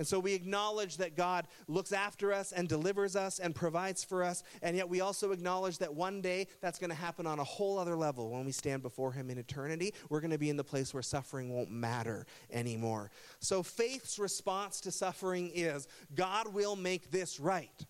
And 0.00 0.06
so 0.06 0.18
we 0.18 0.32
acknowledge 0.32 0.96
that 0.96 1.14
God 1.14 1.46
looks 1.68 1.92
after 1.92 2.32
us 2.32 2.52
and 2.52 2.66
delivers 2.66 3.16
us 3.16 3.38
and 3.38 3.54
provides 3.54 4.02
for 4.02 4.24
us. 4.24 4.42
And 4.62 4.74
yet 4.74 4.88
we 4.88 5.02
also 5.02 5.30
acknowledge 5.30 5.76
that 5.76 5.94
one 5.94 6.22
day 6.22 6.46
that's 6.62 6.78
going 6.78 6.88
to 6.88 6.96
happen 6.96 7.26
on 7.26 7.38
a 7.38 7.44
whole 7.44 7.78
other 7.78 7.94
level 7.94 8.30
when 8.30 8.46
we 8.46 8.52
stand 8.52 8.80
before 8.82 9.12
Him 9.12 9.28
in 9.28 9.36
eternity. 9.36 9.92
We're 10.08 10.22
going 10.22 10.30
to 10.30 10.38
be 10.38 10.48
in 10.48 10.56
the 10.56 10.64
place 10.64 10.94
where 10.94 11.02
suffering 11.02 11.52
won't 11.52 11.70
matter 11.70 12.24
anymore. 12.50 13.10
So 13.40 13.62
faith's 13.62 14.18
response 14.18 14.80
to 14.80 14.90
suffering 14.90 15.50
is 15.54 15.86
God 16.14 16.54
will 16.54 16.76
make 16.76 17.10
this 17.10 17.38
right. 17.38 17.84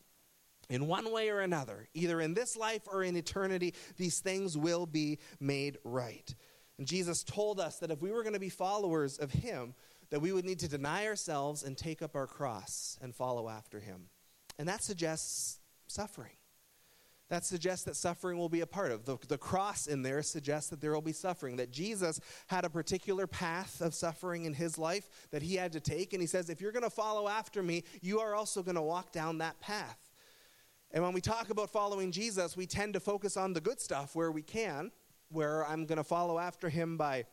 In 0.69 0.89
one 0.89 1.13
way 1.13 1.29
or 1.29 1.43
another, 1.43 1.87
either 1.95 2.21
in 2.21 2.35
this 2.35 2.57
life 2.57 2.83
or 2.91 3.05
in 3.05 3.15
eternity, 3.15 3.73
these 3.97 4.19
things 4.19 4.59
will 4.59 4.85
be 4.85 5.21
made 5.39 5.79
right. 5.85 6.35
And 6.77 6.89
Jesus 6.89 7.23
told 7.23 7.61
us 7.61 7.79
that 7.81 7.91
if 7.91 8.01
we 8.01 8.11
were 8.11 8.23
going 8.23 8.33
to 8.33 8.41
be 8.41 8.49
followers 8.49 9.19
of 9.19 9.31
Him, 9.31 9.75
that 10.11 10.21
we 10.21 10.33
would 10.33 10.45
need 10.45 10.59
to 10.61 10.69
deny 10.69 11.07
ourselves 11.07 11.63
and 11.63 11.77
take 11.77 12.03
up 12.03 12.15
our 12.15 12.27
cross 12.27 12.99
and 13.01 13.15
follow 13.15 13.49
after 13.49 13.81
him. 13.81 14.09
And 14.59 14.69
that 14.69 14.83
suggests 14.83 15.61
suffering. 15.87 16.33
That 17.29 17.45
suggests 17.45 17.85
that 17.85 17.95
suffering 17.95 18.39
will 18.39 18.49
be 18.49 18.61
a 18.61 18.67
part 18.67 18.91
of. 18.91 19.05
The, 19.05 19.17
the 19.29 19.39
cross 19.39 19.87
in 19.87 20.03
there 20.03 20.21
suggests 20.21 20.69
that 20.71 20.81
there 20.81 20.93
will 20.93 21.01
be 21.01 21.13
suffering, 21.13 21.57
that 21.57 21.71
Jesus 21.71 22.21
had 22.49 22.65
a 22.65 22.71
particular 22.71 23.29
path 23.29 23.81
of 23.81 23.95
suffering 23.95 24.47
in 24.47 24.53
his 24.53 24.79
life 24.79 25.09
that 25.31 25.41
he 25.41 25.55
had 25.55 25.73
to 25.73 25.81
take. 25.81 26.13
And 26.13 26.21
he 26.21 26.27
says, 26.27 26.51
if 26.51 26.61
you're 26.61 26.73
going 26.73 26.83
to 26.83 26.91
follow 26.91 27.29
after 27.29 27.63
me, 27.63 27.85
you 28.03 28.19
are 28.19 28.35
also 28.35 28.65
going 28.65 28.75
to 28.75 28.83
walk 28.83 29.13
down 29.13 29.39
that 29.39 29.61
path. 29.61 29.99
And 30.91 31.05
when 31.05 31.13
we 31.13 31.21
talk 31.21 31.51
about 31.51 31.71
following 31.71 32.11
Jesus, 32.11 32.57
we 32.57 32.67
tend 32.67 32.95
to 32.95 33.01
focus 33.01 33.37
on 33.37 33.53
the 33.53 33.61
good 33.61 33.81
stuff 33.81 34.17
where 34.17 34.33
we 34.33 34.43
can, 34.43 34.91
where 35.31 35.65
I'm 35.65 35.87
going 35.87 35.99
to 35.99 36.05
follow 36.05 36.41
after 36.41 36.69
him 36.69 36.97
by 36.97 37.27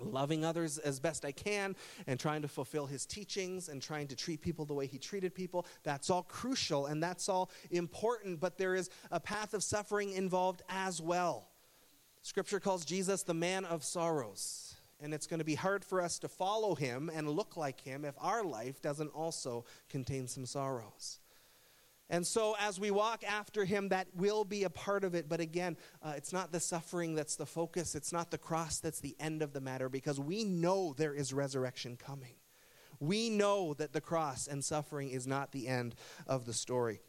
loving 0.00 0.44
others 0.44 0.78
as 0.78 1.00
best 1.00 1.24
I 1.24 1.32
can 1.32 1.74
and 2.06 2.18
trying 2.18 2.42
to 2.42 2.48
fulfill 2.48 2.86
his 2.86 3.06
teachings 3.06 3.68
and 3.68 3.82
trying 3.82 4.08
to 4.08 4.16
treat 4.16 4.40
people 4.40 4.64
the 4.64 4.74
way 4.74 4.86
he 4.86 4.98
treated 4.98 5.34
people. 5.34 5.66
That's 5.82 6.10
all 6.10 6.22
crucial 6.22 6.86
and 6.86 7.02
that's 7.02 7.28
all 7.28 7.50
important, 7.70 8.40
but 8.40 8.58
there 8.58 8.74
is 8.74 8.90
a 9.10 9.20
path 9.20 9.54
of 9.54 9.62
suffering 9.62 10.12
involved 10.12 10.62
as 10.68 11.00
well. 11.00 11.48
Scripture 12.22 12.60
calls 12.60 12.84
Jesus 12.84 13.22
the 13.22 13.34
man 13.34 13.64
of 13.64 13.84
sorrows. 13.84 14.74
And 15.00 15.14
it's 15.14 15.28
going 15.28 15.38
to 15.38 15.44
be 15.44 15.54
hard 15.54 15.84
for 15.84 16.00
us 16.00 16.18
to 16.18 16.28
follow 16.28 16.74
him 16.74 17.08
and 17.14 17.30
look 17.30 17.56
like 17.56 17.80
him 17.80 18.04
if 18.04 18.16
our 18.20 18.42
life 18.42 18.82
doesn't 18.82 19.10
also 19.10 19.64
contain 19.88 20.26
some 20.26 20.44
sorrows. 20.44 21.20
And 22.10 22.26
so, 22.26 22.56
as 22.58 22.80
we 22.80 22.90
walk 22.90 23.22
after 23.22 23.64
him, 23.64 23.90
that 23.90 24.08
will 24.14 24.44
be 24.44 24.64
a 24.64 24.70
part 24.70 25.04
of 25.04 25.14
it. 25.14 25.28
But 25.28 25.40
again, 25.40 25.76
uh, 26.02 26.14
it's 26.16 26.32
not 26.32 26.52
the 26.52 26.60
suffering 26.60 27.14
that's 27.14 27.36
the 27.36 27.46
focus, 27.46 27.94
it's 27.94 28.12
not 28.12 28.30
the 28.30 28.38
cross 28.38 28.80
that's 28.80 29.00
the 29.00 29.14
end 29.20 29.42
of 29.42 29.52
the 29.52 29.60
matter, 29.60 29.88
because 29.88 30.18
we 30.18 30.44
know 30.44 30.94
there 30.96 31.14
is 31.14 31.32
resurrection 31.32 31.96
coming. 31.96 32.34
We 33.00 33.28
know 33.30 33.74
that 33.74 33.92
the 33.92 34.00
cross 34.00 34.46
and 34.46 34.64
suffering 34.64 35.10
is 35.10 35.26
not 35.26 35.52
the 35.52 35.68
end 35.68 35.94
of 36.26 36.46
the 36.46 36.54
story. 36.54 37.00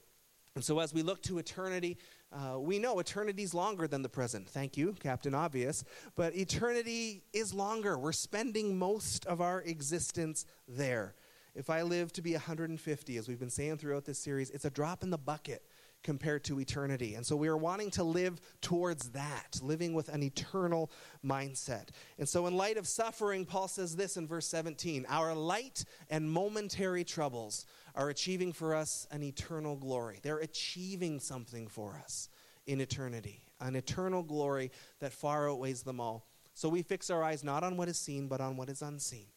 And 0.56 0.64
so, 0.64 0.80
as 0.80 0.94
we 0.94 1.02
look 1.02 1.22
to 1.24 1.38
eternity, 1.38 1.98
uh, 2.34 2.60
we 2.60 2.78
know 2.78 3.00
eternity 3.00 3.44
is 3.44 3.54
longer 3.54 3.88
than 3.88 4.02
the 4.02 4.10
present. 4.10 4.50
Thank 4.50 4.76
you, 4.76 4.96
Captain 5.00 5.34
Obvious. 5.34 5.86
But 6.16 6.36
eternity 6.36 7.24
is 7.32 7.54
longer. 7.54 7.98
We're 7.98 8.12
spending 8.12 8.78
most 8.78 9.26
of 9.28 9.40
our 9.40 9.62
existence 9.62 10.46
there. 10.68 11.16
If 11.56 11.70
I 11.70 11.82
live 11.82 12.14
to 12.14 12.22
be 12.22 12.34
150, 12.34 13.18
as 13.18 13.28
we've 13.28 13.40
been 13.40 13.50
saying 13.50 13.78
throughout 13.78 14.06
this 14.06 14.20
series, 14.20 14.50
it's 14.52 14.66
a 14.66 14.70
drop 14.70 15.04
in 15.04 15.10
the 15.10 15.18
bucket 15.18 15.64
compared 16.04 16.44
to 16.46 16.60
eternity. 16.60 17.16
And 17.16 17.26
so 17.26 17.36
we 17.36 17.48
are 17.48 17.58
wanting 17.58 17.92
to 17.92 18.04
live 18.04 18.40
towards 18.62 19.10
that, 19.12 19.60
living 19.62 19.94
with 19.94 20.10
an 20.10 20.24
eternal 20.24 20.92
mindset. 21.26 21.90
And 22.18 22.28
so, 22.28 22.48
in 22.48 22.56
light 22.56 22.78
of 22.78 22.88
suffering, 22.88 23.46
Paul 23.46 23.68
says 23.68 23.96
this 23.96 24.16
in 24.16 24.28
verse 24.28 24.48
17 24.48 25.06
Our 25.10 25.34
light 25.34 25.84
and 26.10 26.30
momentary 26.30 27.04
troubles 27.04 27.66
are 27.96 28.10
achieving 28.10 28.54
for 28.54 28.76
us 28.76 29.08
an 29.12 29.24
eternal 29.24 29.76
glory. 29.76 30.20
They're 30.22 30.38
achieving 30.38 31.20
something 31.20 31.68
for 31.68 32.00
us 32.04 32.30
in 32.66 32.80
eternity, 32.80 33.42
an 33.60 33.76
eternal 33.76 34.24
glory 34.24 34.72
that 35.00 35.12
far 35.12 35.50
outweighs 35.50 35.84
them 35.84 36.00
all. 36.00 36.28
So 36.54 36.70
we 36.70 36.82
fix 36.84 37.10
our 37.10 37.24
eyes 37.24 37.44
not 37.44 37.64
on 37.64 37.78
what 37.78 37.90
is 37.90 37.98
seen, 37.98 38.28
but 38.28 38.42
on 38.42 38.58
what 38.58 38.70
is 38.70 38.82
unseen 38.82 39.28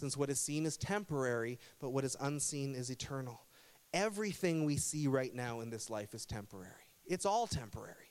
since 0.00 0.16
what 0.16 0.30
is 0.30 0.40
seen 0.40 0.64
is 0.64 0.76
temporary, 0.78 1.58
but 1.78 1.90
what 1.90 2.04
is 2.04 2.16
unseen 2.20 2.74
is 2.74 2.90
eternal. 2.90 3.42
Everything 3.92 4.64
we 4.64 4.76
see 4.76 5.06
right 5.06 5.34
now 5.34 5.60
in 5.60 5.68
this 5.68 5.90
life 5.90 6.14
is 6.14 6.24
temporary. 6.24 6.88
It's 7.04 7.26
all 7.26 7.46
temporary 7.46 8.10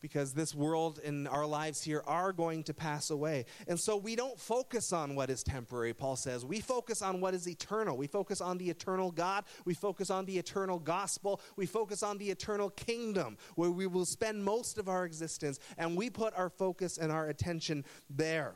because 0.00 0.34
this 0.34 0.54
world 0.54 1.00
and 1.04 1.26
our 1.26 1.46
lives 1.46 1.82
here 1.82 2.02
are 2.06 2.32
going 2.32 2.62
to 2.62 2.72
pass 2.72 3.10
away. 3.10 3.46
And 3.66 3.80
so 3.80 3.96
we 3.96 4.14
don't 4.14 4.38
focus 4.38 4.92
on 4.92 5.16
what 5.16 5.30
is 5.30 5.42
temporary, 5.42 5.94
Paul 5.94 6.14
says. 6.14 6.44
We 6.44 6.60
focus 6.60 7.02
on 7.02 7.20
what 7.20 7.34
is 7.34 7.48
eternal. 7.48 7.96
We 7.96 8.06
focus 8.06 8.40
on 8.40 8.58
the 8.58 8.70
eternal 8.70 9.10
God. 9.10 9.44
We 9.64 9.74
focus 9.74 10.10
on 10.10 10.26
the 10.26 10.38
eternal 10.38 10.78
gospel. 10.78 11.40
We 11.56 11.66
focus 11.66 12.04
on 12.04 12.18
the 12.18 12.30
eternal 12.30 12.70
kingdom 12.70 13.36
where 13.56 13.70
we 13.70 13.88
will 13.88 14.04
spend 14.04 14.44
most 14.44 14.78
of 14.78 14.88
our 14.88 15.04
existence. 15.04 15.58
And 15.76 15.96
we 15.96 16.08
put 16.08 16.34
our 16.36 16.50
focus 16.50 16.98
and 16.98 17.10
our 17.10 17.28
attention 17.28 17.84
there. 18.08 18.54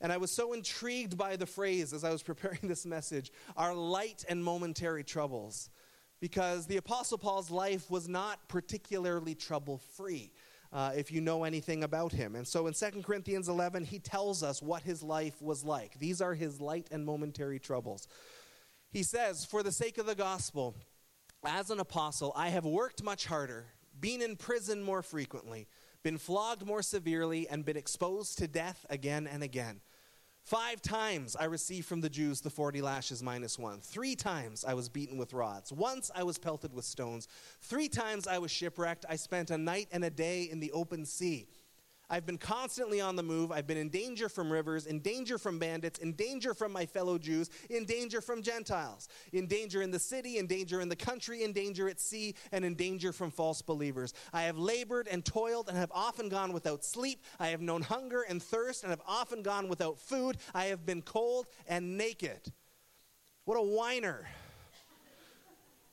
And 0.00 0.12
I 0.12 0.16
was 0.16 0.30
so 0.30 0.52
intrigued 0.52 1.16
by 1.16 1.36
the 1.36 1.46
phrase 1.46 1.92
as 1.92 2.04
I 2.04 2.10
was 2.10 2.22
preparing 2.30 2.60
this 2.62 2.86
message 2.86 3.32
our 3.56 3.74
light 3.74 4.24
and 4.28 4.42
momentary 4.42 5.04
troubles. 5.04 5.70
Because 6.20 6.66
the 6.66 6.76
Apostle 6.76 7.16
Paul's 7.16 7.50
life 7.50 7.90
was 7.90 8.06
not 8.08 8.46
particularly 8.48 9.34
trouble 9.34 9.78
free. 9.78 10.32
Uh, 10.72 10.92
if 10.94 11.10
you 11.10 11.20
know 11.20 11.42
anything 11.42 11.82
about 11.82 12.12
him. 12.12 12.36
And 12.36 12.46
so 12.46 12.68
in 12.68 12.74
2 12.74 13.02
Corinthians 13.02 13.48
11, 13.48 13.82
he 13.82 13.98
tells 13.98 14.44
us 14.44 14.62
what 14.62 14.82
his 14.82 15.02
life 15.02 15.42
was 15.42 15.64
like. 15.64 15.98
These 15.98 16.20
are 16.20 16.32
his 16.32 16.60
light 16.60 16.86
and 16.92 17.04
momentary 17.04 17.58
troubles. 17.58 18.06
He 18.92 19.02
says, 19.02 19.44
For 19.44 19.64
the 19.64 19.72
sake 19.72 19.98
of 19.98 20.06
the 20.06 20.14
gospel, 20.14 20.76
as 21.44 21.70
an 21.70 21.80
apostle, 21.80 22.32
I 22.36 22.50
have 22.50 22.64
worked 22.64 23.02
much 23.02 23.26
harder, 23.26 23.66
been 23.98 24.22
in 24.22 24.36
prison 24.36 24.80
more 24.80 25.02
frequently 25.02 25.66
been 26.02 26.18
flogged 26.18 26.66
more 26.66 26.82
severely, 26.82 27.48
and 27.48 27.64
been 27.64 27.76
exposed 27.76 28.38
to 28.38 28.48
death 28.48 28.86
again 28.90 29.26
and 29.26 29.42
again. 29.42 29.80
Five 30.42 30.80
times 30.82 31.36
I 31.36 31.44
received 31.44 31.86
from 31.86 32.00
the 32.00 32.08
Jews 32.08 32.40
the 32.40 32.50
40 32.50 32.80
lashes 32.82 33.22
minus 33.22 33.58
one. 33.58 33.80
Three 33.80 34.16
times 34.16 34.64
I 34.64 34.74
was 34.74 34.88
beaten 34.88 35.18
with 35.18 35.32
rods. 35.32 35.72
Once 35.72 36.10
I 36.14 36.22
was 36.22 36.38
pelted 36.38 36.72
with 36.72 36.84
stones. 36.84 37.28
Three 37.60 37.88
times 37.88 38.26
I 38.26 38.38
was 38.38 38.50
shipwrecked. 38.50 39.04
I 39.08 39.16
spent 39.16 39.50
a 39.50 39.58
night 39.58 39.88
and 39.92 40.02
a 40.02 40.10
day 40.10 40.44
in 40.44 40.58
the 40.58 40.72
open 40.72 41.04
sea. 41.04 41.46
I've 42.10 42.26
been 42.26 42.38
constantly 42.38 43.00
on 43.00 43.14
the 43.14 43.22
move. 43.22 43.52
I've 43.52 43.68
been 43.68 43.78
in 43.78 43.88
danger 43.88 44.28
from 44.28 44.52
rivers, 44.52 44.86
in 44.86 44.98
danger 44.98 45.38
from 45.38 45.60
bandits, 45.60 46.00
in 46.00 46.14
danger 46.14 46.54
from 46.54 46.72
my 46.72 46.84
fellow 46.84 47.18
Jews, 47.18 47.48
in 47.70 47.84
danger 47.84 48.20
from 48.20 48.42
Gentiles, 48.42 49.08
in 49.32 49.46
danger 49.46 49.80
in 49.80 49.92
the 49.92 49.98
city, 50.00 50.38
in 50.38 50.48
danger 50.48 50.80
in 50.80 50.88
the 50.88 50.96
country, 50.96 51.44
in 51.44 51.52
danger 51.52 51.88
at 51.88 52.00
sea, 52.00 52.34
and 52.50 52.64
in 52.64 52.74
danger 52.74 53.12
from 53.12 53.30
false 53.30 53.62
believers. 53.62 54.12
I 54.32 54.42
have 54.42 54.58
labored 54.58 55.06
and 55.06 55.24
toiled 55.24 55.68
and 55.68 55.78
have 55.78 55.92
often 55.94 56.28
gone 56.28 56.52
without 56.52 56.84
sleep. 56.84 57.24
I 57.38 57.48
have 57.48 57.60
known 57.60 57.82
hunger 57.82 58.22
and 58.28 58.42
thirst 58.42 58.82
and 58.82 58.90
have 58.90 59.02
often 59.06 59.42
gone 59.42 59.68
without 59.68 60.00
food. 60.00 60.36
I 60.52 60.64
have 60.66 60.84
been 60.84 61.02
cold 61.02 61.46
and 61.68 61.96
naked. 61.96 62.52
What 63.44 63.56
a 63.56 63.62
whiner. 63.62 64.26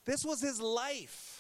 This 0.06 0.26
was 0.26 0.42
his 0.42 0.60
life. 0.60 1.37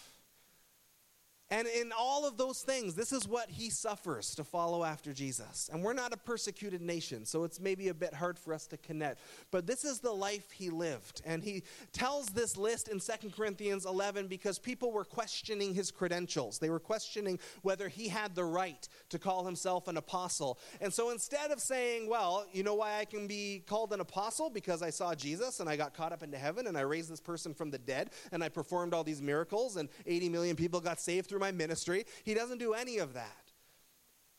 And 1.49 1.65
in 1.67 1.93
all 1.97 2.27
of 2.27 2.37
those 2.37 2.61
things, 2.61 2.93
this 2.93 3.13
is 3.13 3.25
what 3.25 3.49
he 3.49 3.69
suffers 3.69 4.35
to 4.35 4.43
follow 4.43 4.83
after 4.83 5.13
Jesus. 5.13 5.69
And 5.71 5.81
we're 5.81 5.93
not 5.93 6.11
a 6.11 6.17
persecuted 6.17 6.81
nation, 6.81 7.25
so 7.25 7.45
it's 7.45 7.59
maybe 7.59 7.87
a 7.87 7.93
bit 7.93 8.13
hard 8.13 8.37
for 8.37 8.53
us 8.53 8.67
to 8.67 8.77
connect. 8.77 9.21
But 9.49 9.65
this 9.65 9.85
is 9.85 9.99
the 9.99 10.11
life 10.11 10.51
he 10.51 10.69
lived. 10.69 11.21
And 11.25 11.41
he 11.41 11.63
tells 11.93 12.27
this 12.27 12.57
list 12.57 12.89
in 12.89 12.99
2 12.99 13.29
Corinthians 13.29 13.85
11 13.85 14.27
because 14.27 14.59
people 14.59 14.91
were 14.91 15.05
questioning 15.05 15.73
his 15.73 15.89
credentials. 15.89 16.59
They 16.59 16.69
were 16.69 16.81
questioning 16.81 17.39
whether 17.61 17.87
he 17.87 18.09
had 18.09 18.35
the 18.35 18.43
right 18.43 18.85
to 19.09 19.17
call 19.17 19.45
himself 19.45 19.87
an 19.87 19.95
apostle. 19.95 20.59
And 20.81 20.93
so 20.93 21.11
instead 21.11 21.51
of 21.51 21.61
saying, 21.61 22.09
well, 22.09 22.45
you 22.51 22.63
know 22.63 22.75
why 22.75 22.99
I 22.99 23.05
can 23.05 23.25
be 23.25 23.63
called 23.65 23.93
an 23.93 24.01
apostle? 24.01 24.49
Because 24.49 24.81
I 24.81 24.89
saw 24.89 25.15
Jesus 25.15 25.61
and 25.61 25.69
I 25.69 25.77
got 25.77 25.93
caught 25.93 26.11
up 26.11 26.23
into 26.23 26.37
heaven 26.37 26.67
and 26.67 26.77
I 26.77 26.81
raised 26.81 27.09
this 27.09 27.21
person 27.21 27.53
from 27.53 27.71
the 27.71 27.77
dead 27.77 28.09
and 28.33 28.43
I 28.43 28.49
performed 28.49 28.93
all 28.93 29.05
these 29.05 29.21
miracles 29.21 29.77
and 29.77 29.87
80 30.05 30.27
million 30.27 30.55
people 30.57 30.81
got 30.81 30.99
saved 30.99 31.29
through 31.29 31.36
through 31.37 31.45
my 31.45 31.51
ministry. 31.51 32.05
He 32.23 32.33
doesn't 32.33 32.57
do 32.57 32.73
any 32.73 32.97
of 32.97 33.13
that. 33.13 33.51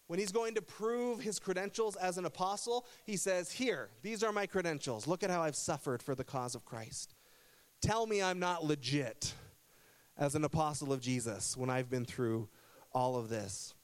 When 0.08 0.18
he's 0.18 0.32
going 0.32 0.54
to 0.54 0.62
prove 0.62 1.20
his 1.20 1.38
credentials 1.38 1.94
as 1.96 2.16
an 2.18 2.24
apostle, 2.24 2.86
he 3.04 3.16
says, 3.16 3.52
Here, 3.52 3.90
these 4.02 4.22
are 4.22 4.32
my 4.32 4.46
credentials. 4.46 5.06
Look 5.06 5.22
at 5.22 5.30
how 5.30 5.42
I've 5.42 5.56
suffered 5.56 6.02
for 6.02 6.14
the 6.14 6.24
cause 6.24 6.54
of 6.54 6.64
Christ. 6.64 7.14
Tell 7.80 8.06
me 8.06 8.22
I'm 8.22 8.38
not 8.38 8.64
legit. 8.64 9.34
as 10.16 10.34
an 10.34 10.44
apostle 10.44 10.92
of 10.92 11.00
Jesus 11.00 11.56
when 11.56 11.70
I've 11.70 11.88
been 11.88 12.04
through 12.04 12.48
all 12.92 13.16
of 13.16 13.28
this. 13.28 13.74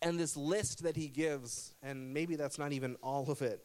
And 0.00 0.20
this 0.20 0.36
list 0.36 0.84
that 0.84 0.94
he 0.94 1.08
gives, 1.08 1.74
and 1.82 2.14
maybe 2.14 2.36
that's 2.36 2.58
not 2.58 2.72
even 2.72 2.96
all 3.02 3.28
of 3.30 3.42
it, 3.42 3.64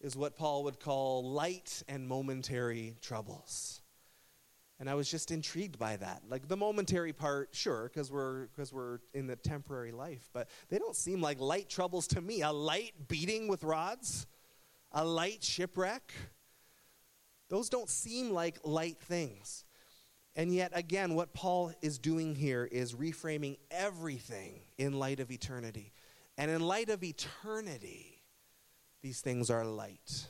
is 0.00 0.16
what 0.16 0.36
Paul 0.36 0.64
would 0.64 0.78
call 0.78 1.28
light 1.28 1.82
and 1.88 2.06
momentary 2.06 2.94
troubles. 3.00 3.81
And 4.82 4.90
I 4.90 4.94
was 4.94 5.08
just 5.08 5.30
intrigued 5.30 5.78
by 5.78 5.94
that. 5.98 6.22
Like 6.28 6.48
the 6.48 6.56
momentary 6.56 7.12
part, 7.12 7.50
sure, 7.52 7.84
because 7.84 8.10
we're 8.10 8.46
because 8.46 8.72
we're 8.72 8.98
in 9.14 9.28
the 9.28 9.36
temporary 9.36 9.92
life, 9.92 10.28
but 10.32 10.48
they 10.70 10.78
don't 10.78 10.96
seem 10.96 11.20
like 11.22 11.38
light 11.38 11.68
troubles 11.68 12.08
to 12.08 12.20
me. 12.20 12.42
A 12.42 12.50
light 12.50 12.92
beating 13.06 13.46
with 13.46 13.62
rods, 13.62 14.26
a 14.90 15.04
light 15.04 15.44
shipwreck. 15.44 16.12
Those 17.48 17.68
don't 17.68 17.88
seem 17.88 18.30
like 18.30 18.58
light 18.64 18.98
things. 18.98 19.64
And 20.34 20.52
yet, 20.52 20.72
again, 20.74 21.14
what 21.14 21.32
Paul 21.32 21.72
is 21.80 22.00
doing 22.00 22.34
here 22.34 22.64
is 22.64 22.94
reframing 22.94 23.58
everything 23.70 24.62
in 24.78 24.94
light 24.98 25.20
of 25.20 25.30
eternity. 25.30 25.92
And 26.36 26.50
in 26.50 26.60
light 26.60 26.88
of 26.88 27.04
eternity, 27.04 28.24
these 29.00 29.20
things 29.20 29.48
are 29.48 29.64
light 29.64 30.26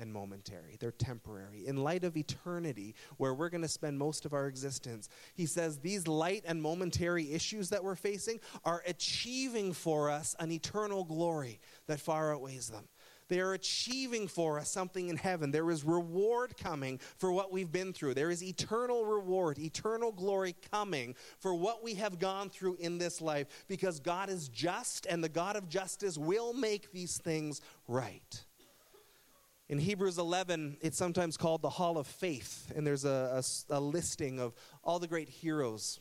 and 0.00 0.12
momentary, 0.12 0.76
they're 0.80 0.90
temporary. 0.90 1.66
In 1.66 1.76
light 1.76 2.04
of 2.04 2.16
eternity, 2.16 2.94
where 3.18 3.34
we're 3.34 3.50
going 3.50 3.62
to 3.62 3.68
spend 3.68 3.98
most 3.98 4.24
of 4.24 4.32
our 4.32 4.46
existence, 4.46 5.08
he 5.34 5.46
says 5.46 5.78
these 5.78 6.08
light 6.08 6.42
and 6.46 6.60
momentary 6.60 7.32
issues 7.32 7.68
that 7.70 7.84
we're 7.84 7.94
facing 7.94 8.40
are 8.64 8.82
achieving 8.86 9.72
for 9.72 10.10
us 10.10 10.34
an 10.40 10.50
eternal 10.50 11.04
glory 11.04 11.60
that 11.86 12.00
far 12.00 12.34
outweighs 12.34 12.68
them. 12.68 12.88
They 13.30 13.38
are 13.38 13.52
achieving 13.52 14.26
for 14.26 14.58
us 14.58 14.70
something 14.70 15.08
in 15.08 15.16
heaven. 15.16 15.52
There 15.52 15.70
is 15.70 15.84
reward 15.84 16.56
coming 16.56 16.98
for 17.16 17.30
what 17.30 17.52
we've 17.52 17.70
been 17.70 17.92
through. 17.92 18.14
There 18.14 18.30
is 18.30 18.42
eternal 18.42 19.04
reward, 19.06 19.56
eternal 19.56 20.10
glory 20.10 20.56
coming 20.72 21.14
for 21.38 21.54
what 21.54 21.82
we 21.82 21.94
have 21.94 22.18
gone 22.18 22.50
through 22.50 22.76
in 22.80 22.98
this 22.98 23.20
life 23.20 23.46
because 23.68 24.00
God 24.00 24.30
is 24.30 24.48
just 24.48 25.06
and 25.06 25.22
the 25.22 25.28
God 25.28 25.54
of 25.54 25.68
justice 25.68 26.18
will 26.18 26.52
make 26.52 26.90
these 26.90 27.18
things 27.18 27.60
right. 27.86 28.44
In 29.70 29.78
Hebrews 29.78 30.18
11, 30.18 30.78
it's 30.80 30.96
sometimes 30.96 31.36
called 31.36 31.62
the 31.62 31.70
Hall 31.70 31.96
of 31.96 32.08
Faith, 32.08 32.72
and 32.74 32.84
there's 32.84 33.04
a, 33.04 33.40
a, 33.70 33.76
a 33.76 33.78
listing 33.78 34.40
of 34.40 34.52
all 34.82 34.98
the 34.98 35.06
great 35.06 35.28
heroes 35.28 36.00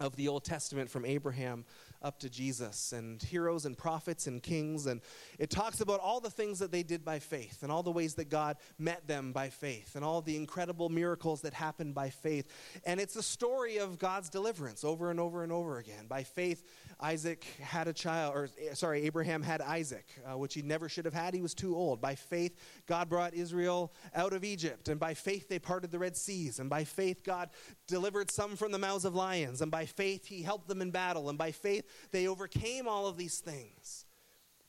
of 0.00 0.16
the 0.16 0.26
Old 0.26 0.42
Testament 0.42 0.90
from 0.90 1.04
Abraham 1.04 1.64
up 2.02 2.18
to 2.20 2.30
Jesus 2.30 2.92
and 2.92 3.22
heroes 3.22 3.66
and 3.66 3.76
prophets 3.76 4.26
and 4.26 4.42
kings. 4.42 4.86
And 4.86 5.00
it 5.38 5.50
talks 5.50 5.80
about 5.80 6.00
all 6.00 6.20
the 6.20 6.30
things 6.30 6.58
that 6.58 6.72
they 6.72 6.82
did 6.82 7.04
by 7.04 7.18
faith 7.18 7.62
and 7.62 7.72
all 7.72 7.82
the 7.82 7.90
ways 7.92 8.14
that 8.14 8.30
God 8.30 8.56
met 8.78 9.06
them 9.06 9.32
by 9.32 9.48
faith 9.48 9.96
and 9.96 10.04
all 10.04 10.22
the 10.22 10.36
incredible 10.36 10.88
miracles 10.88 11.42
that 11.42 11.54
happened 11.54 11.94
by 11.94 12.10
faith. 12.10 12.48
And 12.84 13.00
it's 13.00 13.16
a 13.16 13.22
story 13.22 13.78
of 13.78 13.98
God's 13.98 14.28
deliverance 14.28 14.84
over 14.84 15.10
and 15.10 15.20
over 15.20 15.42
and 15.42 15.52
over 15.52 15.78
again. 15.78 16.06
By 16.08 16.22
faith, 16.22 16.64
Isaac 17.00 17.44
had 17.60 17.88
a 17.88 17.92
child, 17.92 18.34
or 18.34 18.48
sorry, 18.74 19.02
Abraham 19.02 19.42
had 19.42 19.60
Isaac, 19.60 20.06
uh, 20.24 20.38
which 20.38 20.54
he 20.54 20.62
never 20.62 20.88
should 20.88 21.04
have 21.04 21.14
had. 21.14 21.34
He 21.34 21.42
was 21.42 21.54
too 21.54 21.76
old. 21.76 22.00
By 22.00 22.14
faith, 22.14 22.58
God 22.86 23.08
brought 23.08 23.34
Israel 23.34 23.92
out 24.14 24.32
of 24.32 24.44
Egypt. 24.44 24.88
And 24.88 24.98
by 24.98 25.14
faith, 25.14 25.48
they 25.48 25.58
parted 25.58 25.90
the 25.90 25.98
Red 25.98 26.16
Seas. 26.16 26.58
And 26.58 26.70
by 26.70 26.84
faith, 26.84 27.22
God 27.22 27.50
delivered 27.86 28.30
some 28.30 28.56
from 28.56 28.72
the 28.72 28.78
mouths 28.78 29.04
of 29.04 29.14
lions. 29.14 29.60
And 29.60 29.70
by 29.70 29.84
faith, 29.84 30.26
he 30.26 30.42
helped 30.42 30.68
them 30.68 30.80
in 30.80 30.90
battle. 30.90 31.28
And 31.28 31.38
by 31.38 31.52
faith, 31.52 31.84
they 32.10 32.26
overcame 32.26 32.88
all 32.88 33.06
of 33.06 33.16
these 33.16 33.38
things. 33.38 34.06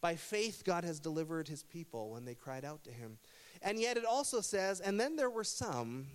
By 0.01 0.15
faith, 0.15 0.63
God 0.65 0.83
has 0.83 0.99
delivered 0.99 1.47
his 1.47 1.63
people 1.63 2.11
when 2.11 2.25
they 2.25 2.35
cried 2.35 2.63
out 2.63 2.83
to 2.83 2.91
him. 2.91 3.17
And 3.61 3.79
yet 3.79 3.97
it 3.97 4.05
also 4.05 4.41
says, 4.41 4.79
and 4.79 4.99
then 4.99 5.15
there 5.15 5.29
were 5.29 5.43
some 5.43 6.07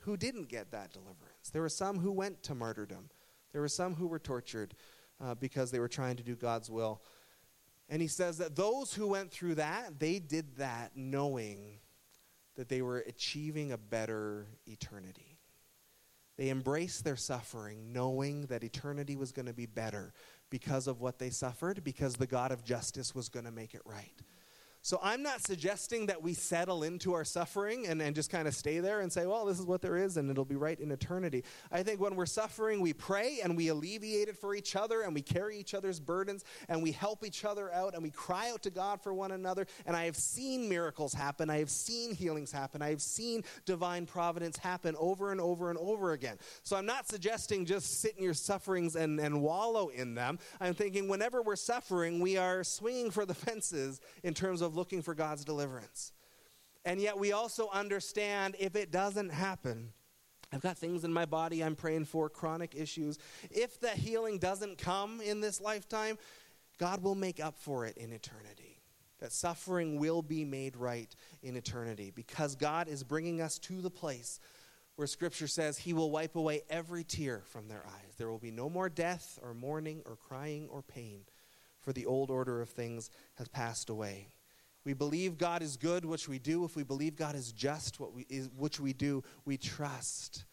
who 0.00 0.16
didn't 0.16 0.48
get 0.48 0.70
that 0.70 0.92
deliverance. 0.92 1.50
There 1.52 1.62
were 1.62 1.68
some 1.68 1.98
who 1.98 2.12
went 2.12 2.42
to 2.44 2.54
martyrdom. 2.54 3.10
There 3.52 3.60
were 3.60 3.68
some 3.68 3.94
who 3.94 4.06
were 4.06 4.20
tortured 4.20 4.74
uh, 5.20 5.34
because 5.34 5.70
they 5.70 5.80
were 5.80 5.88
trying 5.88 6.16
to 6.16 6.22
do 6.22 6.36
God's 6.36 6.70
will. 6.70 7.02
And 7.88 8.02
he 8.02 8.08
says 8.08 8.38
that 8.38 8.56
those 8.56 8.92
who 8.92 9.08
went 9.08 9.30
through 9.30 9.56
that, 9.56 9.98
they 9.98 10.18
did 10.18 10.56
that 10.56 10.92
knowing 10.94 11.78
that 12.56 12.68
they 12.68 12.82
were 12.82 12.98
achieving 13.06 13.72
a 13.72 13.78
better 13.78 14.46
eternity. 14.66 15.35
They 16.36 16.50
embraced 16.50 17.04
their 17.04 17.16
suffering, 17.16 17.92
knowing 17.92 18.46
that 18.46 18.62
eternity 18.62 19.16
was 19.16 19.32
going 19.32 19.46
to 19.46 19.54
be 19.54 19.66
better 19.66 20.12
because 20.50 20.86
of 20.86 21.00
what 21.00 21.18
they 21.18 21.30
suffered, 21.30 21.82
because 21.82 22.16
the 22.16 22.26
God 22.26 22.52
of 22.52 22.64
justice 22.64 23.14
was 23.14 23.28
going 23.28 23.46
to 23.46 23.52
make 23.52 23.74
it 23.74 23.82
right. 23.84 24.20
So 24.86 25.00
I'm 25.02 25.20
not 25.20 25.44
suggesting 25.44 26.06
that 26.06 26.22
we 26.22 26.32
settle 26.32 26.84
into 26.84 27.12
our 27.12 27.24
suffering 27.24 27.88
and, 27.88 28.00
and 28.00 28.14
just 28.14 28.30
kind 28.30 28.46
of 28.46 28.54
stay 28.54 28.78
there 28.78 29.00
and 29.00 29.12
say, 29.12 29.26
well, 29.26 29.44
this 29.44 29.58
is 29.58 29.66
what 29.66 29.82
there 29.82 29.96
is 29.96 30.16
and 30.16 30.30
it'll 30.30 30.44
be 30.44 30.54
right 30.54 30.78
in 30.78 30.92
eternity. 30.92 31.42
I 31.72 31.82
think 31.82 32.00
when 32.00 32.14
we're 32.14 32.24
suffering, 32.24 32.80
we 32.80 32.92
pray 32.92 33.40
and 33.42 33.56
we 33.56 33.66
alleviate 33.66 34.28
it 34.28 34.36
for 34.36 34.54
each 34.54 34.76
other 34.76 35.00
and 35.02 35.12
we 35.12 35.22
carry 35.22 35.58
each 35.58 35.74
other's 35.74 35.98
burdens 35.98 36.44
and 36.68 36.84
we 36.84 36.92
help 36.92 37.26
each 37.26 37.44
other 37.44 37.74
out 37.74 37.94
and 37.94 38.02
we 38.04 38.10
cry 38.10 38.48
out 38.50 38.62
to 38.62 38.70
God 38.70 39.02
for 39.02 39.12
one 39.12 39.32
another. 39.32 39.66
And 39.86 39.96
I 39.96 40.04
have 40.04 40.14
seen 40.14 40.68
miracles 40.68 41.12
happen. 41.12 41.50
I 41.50 41.58
have 41.58 41.70
seen 41.70 42.14
healings 42.14 42.52
happen. 42.52 42.80
I 42.80 42.90
have 42.90 43.02
seen 43.02 43.42
divine 43.64 44.06
providence 44.06 44.56
happen 44.56 44.94
over 45.00 45.32
and 45.32 45.40
over 45.40 45.68
and 45.68 45.80
over 45.80 46.12
again. 46.12 46.38
So 46.62 46.76
I'm 46.76 46.86
not 46.86 47.08
suggesting 47.08 47.66
just 47.66 48.02
sit 48.02 48.16
in 48.18 48.22
your 48.22 48.34
sufferings 48.34 48.94
and, 48.94 49.18
and 49.18 49.42
wallow 49.42 49.88
in 49.88 50.14
them. 50.14 50.38
I'm 50.60 50.74
thinking 50.74 51.08
whenever 51.08 51.42
we're 51.42 51.56
suffering, 51.56 52.20
we 52.20 52.36
are 52.36 52.62
swinging 52.62 53.10
for 53.10 53.26
the 53.26 53.34
fences 53.46 54.00
in 54.22 54.32
terms 54.32 54.62
of 54.62 54.75
looking 54.76 55.02
for 55.02 55.14
God's 55.14 55.44
deliverance. 55.44 56.12
And 56.84 57.00
yet 57.00 57.18
we 57.18 57.32
also 57.32 57.68
understand 57.72 58.54
if 58.60 58.76
it 58.76 58.92
doesn't 58.92 59.30
happen, 59.30 59.92
I've 60.52 60.62
got 60.62 60.78
things 60.78 61.04
in 61.04 61.12
my 61.12 61.24
body 61.24 61.62
I'm 61.62 61.74
praying 61.74 62.04
for, 62.04 62.28
chronic 62.28 62.74
issues. 62.76 63.18
If 63.50 63.80
the 63.80 63.90
healing 63.90 64.38
doesn't 64.38 64.78
come 64.78 65.20
in 65.20 65.40
this 65.40 65.60
lifetime, 65.60 66.16
God 66.78 67.02
will 67.02 67.16
make 67.16 67.40
up 67.40 67.58
for 67.58 67.86
it 67.86 67.96
in 67.96 68.12
eternity. 68.12 68.80
That 69.18 69.32
suffering 69.32 69.98
will 69.98 70.22
be 70.22 70.44
made 70.44 70.76
right 70.76 71.12
in 71.42 71.56
eternity 71.56 72.12
because 72.14 72.54
God 72.54 72.86
is 72.86 73.02
bringing 73.02 73.40
us 73.40 73.58
to 73.60 73.80
the 73.80 73.90
place 73.90 74.38
where 74.94 75.08
Scripture 75.08 75.48
says 75.48 75.78
He 75.78 75.92
will 75.92 76.10
wipe 76.10 76.36
away 76.36 76.62
every 76.70 77.02
tear 77.02 77.42
from 77.46 77.66
their 77.66 77.84
eyes. 77.86 78.14
There 78.16 78.30
will 78.30 78.38
be 78.38 78.50
no 78.50 78.70
more 78.70 78.88
death 78.88 79.38
or 79.42 79.54
mourning 79.54 80.02
or 80.06 80.16
crying 80.16 80.68
or 80.70 80.82
pain, 80.82 81.22
for 81.80 81.92
the 81.92 82.06
old 82.06 82.30
order 82.30 82.60
of 82.60 82.68
things 82.68 83.10
has 83.36 83.48
passed 83.48 83.90
away 83.90 84.28
we 84.86 84.94
believe 84.94 85.36
God 85.36 85.62
is 85.62 85.76
good, 85.76 86.04
which 86.04 86.28
we 86.28 86.38
do. 86.38 86.64
If 86.64 86.76
we 86.76 86.84
believe 86.84 87.16
God 87.16 87.34
is 87.34 87.50
just, 87.50 87.98
what 87.98 88.14
we, 88.14 88.24
is, 88.30 88.48
which 88.56 88.78
we 88.78 88.92
do, 88.92 89.24
we 89.44 89.56
trust 89.56 90.44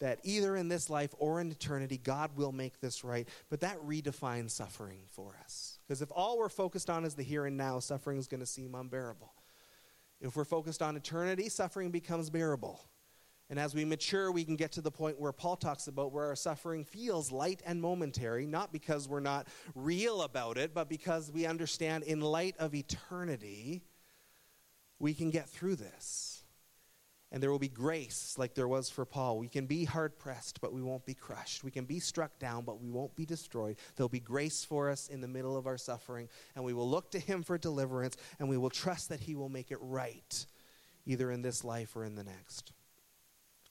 that 0.00 0.18
either 0.24 0.56
in 0.56 0.68
this 0.68 0.90
life 0.90 1.14
or 1.18 1.40
in 1.40 1.52
eternity, 1.52 1.96
God 1.96 2.36
will 2.36 2.50
make 2.50 2.80
this 2.80 3.04
right. 3.04 3.28
But 3.48 3.60
that 3.60 3.78
redefines 3.86 4.50
suffering 4.50 5.02
for 5.12 5.38
us. 5.42 5.78
Because 5.86 6.02
if 6.02 6.10
all 6.10 6.36
we're 6.36 6.48
focused 6.48 6.90
on 6.90 7.04
is 7.04 7.14
the 7.14 7.22
here 7.22 7.46
and 7.46 7.56
now, 7.56 7.78
suffering 7.78 8.18
is 8.18 8.26
going 8.26 8.40
to 8.40 8.46
seem 8.46 8.74
unbearable. 8.74 9.32
If 10.20 10.34
we're 10.34 10.44
focused 10.44 10.82
on 10.82 10.96
eternity, 10.96 11.48
suffering 11.48 11.92
becomes 11.92 12.28
bearable. 12.28 12.80
And 13.48 13.60
as 13.60 13.74
we 13.74 13.84
mature, 13.84 14.32
we 14.32 14.44
can 14.44 14.56
get 14.56 14.72
to 14.72 14.80
the 14.80 14.90
point 14.90 15.20
where 15.20 15.32
Paul 15.32 15.56
talks 15.56 15.86
about 15.86 16.12
where 16.12 16.26
our 16.26 16.36
suffering 16.36 16.84
feels 16.84 17.30
light 17.30 17.62
and 17.64 17.80
momentary, 17.80 18.44
not 18.44 18.72
because 18.72 19.08
we're 19.08 19.20
not 19.20 19.46
real 19.74 20.22
about 20.22 20.58
it, 20.58 20.74
but 20.74 20.88
because 20.88 21.30
we 21.30 21.46
understand 21.46 22.02
in 22.04 22.20
light 22.20 22.56
of 22.58 22.74
eternity, 22.74 23.82
we 24.98 25.14
can 25.14 25.30
get 25.30 25.48
through 25.48 25.76
this. 25.76 26.42
And 27.30 27.42
there 27.42 27.50
will 27.50 27.58
be 27.58 27.68
grace 27.68 28.34
like 28.38 28.54
there 28.54 28.68
was 28.68 28.88
for 28.88 29.04
Paul. 29.04 29.38
We 29.38 29.48
can 29.48 29.66
be 29.66 29.84
hard 29.84 30.18
pressed, 30.18 30.60
but 30.60 30.72
we 30.72 30.82
won't 30.82 31.04
be 31.04 31.14
crushed. 31.14 31.62
We 31.64 31.70
can 31.70 31.84
be 31.84 32.00
struck 32.00 32.38
down, 32.38 32.64
but 32.64 32.80
we 32.80 32.88
won't 32.88 33.14
be 33.14 33.26
destroyed. 33.26 33.76
There'll 33.94 34.08
be 34.08 34.20
grace 34.20 34.64
for 34.64 34.90
us 34.90 35.08
in 35.08 35.20
the 35.20 35.28
middle 35.28 35.56
of 35.56 35.66
our 35.66 35.76
suffering, 35.76 36.28
and 36.54 36.64
we 36.64 36.72
will 36.72 36.88
look 36.88 37.10
to 37.12 37.18
Him 37.18 37.42
for 37.42 37.58
deliverance, 37.58 38.16
and 38.38 38.48
we 38.48 38.56
will 38.56 38.70
trust 38.70 39.08
that 39.08 39.20
He 39.20 39.34
will 39.34 39.48
make 39.48 39.70
it 39.70 39.78
right, 39.80 40.46
either 41.04 41.30
in 41.30 41.42
this 41.42 41.62
life 41.64 41.94
or 41.96 42.04
in 42.04 42.14
the 42.14 42.24
next. 42.24 42.72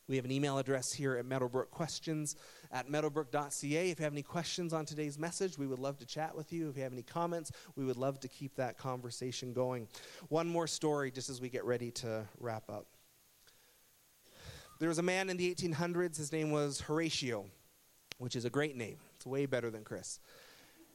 We 0.07 0.17
have 0.17 0.25
an 0.25 0.31
email 0.31 0.59
address 0.59 0.93
here 0.93 1.15
at 1.15 1.25
Meadowbrook 1.25 1.71
questions 1.71 2.35
at 2.71 2.87
meadowbrook.ca. 2.87 3.89
If 3.89 3.99
you 3.99 4.03
have 4.03 4.13
any 4.13 4.21
questions 4.21 4.71
on 4.71 4.85
today's 4.85 5.17
message, 5.17 5.57
we 5.57 5.65
would 5.65 5.79
love 5.79 5.97
to 5.97 6.05
chat 6.05 6.35
with 6.35 6.53
you. 6.53 6.69
If 6.69 6.77
you 6.77 6.83
have 6.83 6.93
any 6.93 7.01
comments, 7.01 7.51
we 7.75 7.85
would 7.85 7.97
love 7.97 8.19
to 8.19 8.27
keep 8.27 8.55
that 8.57 8.77
conversation 8.77 9.51
going. 9.51 9.87
One 10.29 10.47
more 10.47 10.67
story 10.67 11.09
just 11.09 11.31
as 11.31 11.41
we 11.41 11.49
get 11.49 11.65
ready 11.65 11.89
to 11.91 12.25
wrap 12.39 12.69
up. 12.69 12.85
There 14.77 14.89
was 14.89 14.99
a 14.99 15.03
man 15.03 15.29
in 15.29 15.37
the 15.37 15.55
1800s, 15.55 16.17
his 16.17 16.31
name 16.31 16.51
was 16.51 16.81
Horatio, 16.81 17.45
which 18.19 18.35
is 18.35 18.45
a 18.45 18.49
great 18.49 18.75
name. 18.75 18.97
It's 19.15 19.25
way 19.25 19.47
better 19.47 19.71
than 19.71 19.83
Chris. 19.83 20.19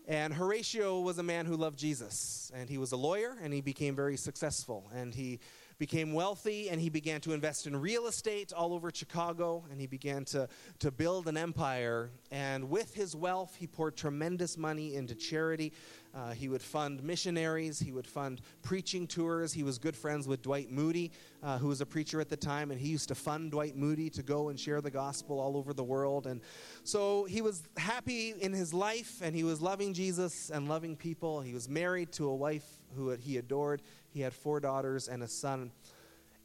And 0.07 0.33
Horatio 0.35 1.01
was 1.01 1.19
a 1.19 1.23
man 1.23 1.47
who 1.47 1.57
loved 1.57 1.79
Jesus, 1.79 2.53
and 2.55 2.69
he 2.69 2.79
was 2.79 2.93
a 2.93 2.97
lawyer, 2.97 3.37
and 3.43 3.53
he 3.53 3.61
became 3.61 3.97
very 3.97 4.17
successful. 4.17 4.89
And 4.95 5.15
he 5.15 5.41
became 5.81 6.13
wealthy 6.13 6.69
and 6.69 6.79
he 6.79 6.91
began 6.91 7.21
to 7.23 7.33
invest 7.33 7.67
in 7.67 7.75
real 7.75 8.07
estate 8.07 8.53
all 8.53 8.75
over 8.75 8.91
Chicago 8.93 9.65
and 9.71 9.81
he 9.81 9.87
began 9.87 10.25
to, 10.27 10.47
to 10.79 10.91
build 10.93 11.27
an 11.27 11.37
empire 11.37 12.11
And 12.31 12.71
with 12.71 12.95
his 12.95 13.17
wealth, 13.17 13.57
he 13.59 13.67
poured 13.67 13.97
tremendous 13.97 14.57
money 14.57 14.95
into 14.95 15.15
charity. 15.15 15.73
Uh, 16.15 16.33
he 16.33 16.49
would 16.49 16.63
fund 16.63 17.03
missionaries, 17.03 17.79
he 17.81 17.93
would 17.93 18.07
fund 18.07 18.41
preaching 18.63 19.07
tours. 19.07 19.53
He 19.53 19.63
was 19.63 19.79
good 19.79 19.97
friends 19.97 20.29
with 20.29 20.43
Dwight 20.43 20.71
Moody, 20.71 21.13
uh, 21.43 21.59
who 21.59 21.69
was 21.69 21.81
a 21.81 21.87
preacher 21.87 22.21
at 22.21 22.29
the 22.29 22.37
time, 22.37 22.71
and 22.71 22.81
he 22.81 22.89
used 22.89 23.09
to 23.09 23.15
fund 23.15 23.53
Dwight 23.53 23.77
Moody 23.77 24.11
to 24.11 24.23
go 24.23 24.49
and 24.49 24.59
share 24.59 24.81
the 24.81 24.91
gospel 24.91 25.39
all 25.41 25.57
over 25.57 25.73
the 25.73 25.85
world. 25.85 26.27
And 26.27 26.41
so 26.85 27.25
he 27.25 27.41
was 27.41 27.63
happy 27.77 28.35
in 28.41 28.53
his 28.53 28.75
life, 28.75 29.21
and 29.23 29.35
he 29.35 29.45
was 29.45 29.61
loving 29.61 29.95
Jesus 29.95 30.51
and 30.51 30.69
loving 30.69 30.97
people. 30.97 31.41
He 31.41 31.55
was 31.55 31.69
married 31.69 32.13
to 32.13 32.29
a 32.29 32.35
wife 32.35 32.67
who 32.97 33.11
he 33.11 33.39
adored. 33.39 33.83
He 34.13 34.21
had 34.21 34.35
four 34.35 34.61
daughters 34.61 35.09
and 35.09 35.23
a 35.23 35.29
son. 35.29 35.73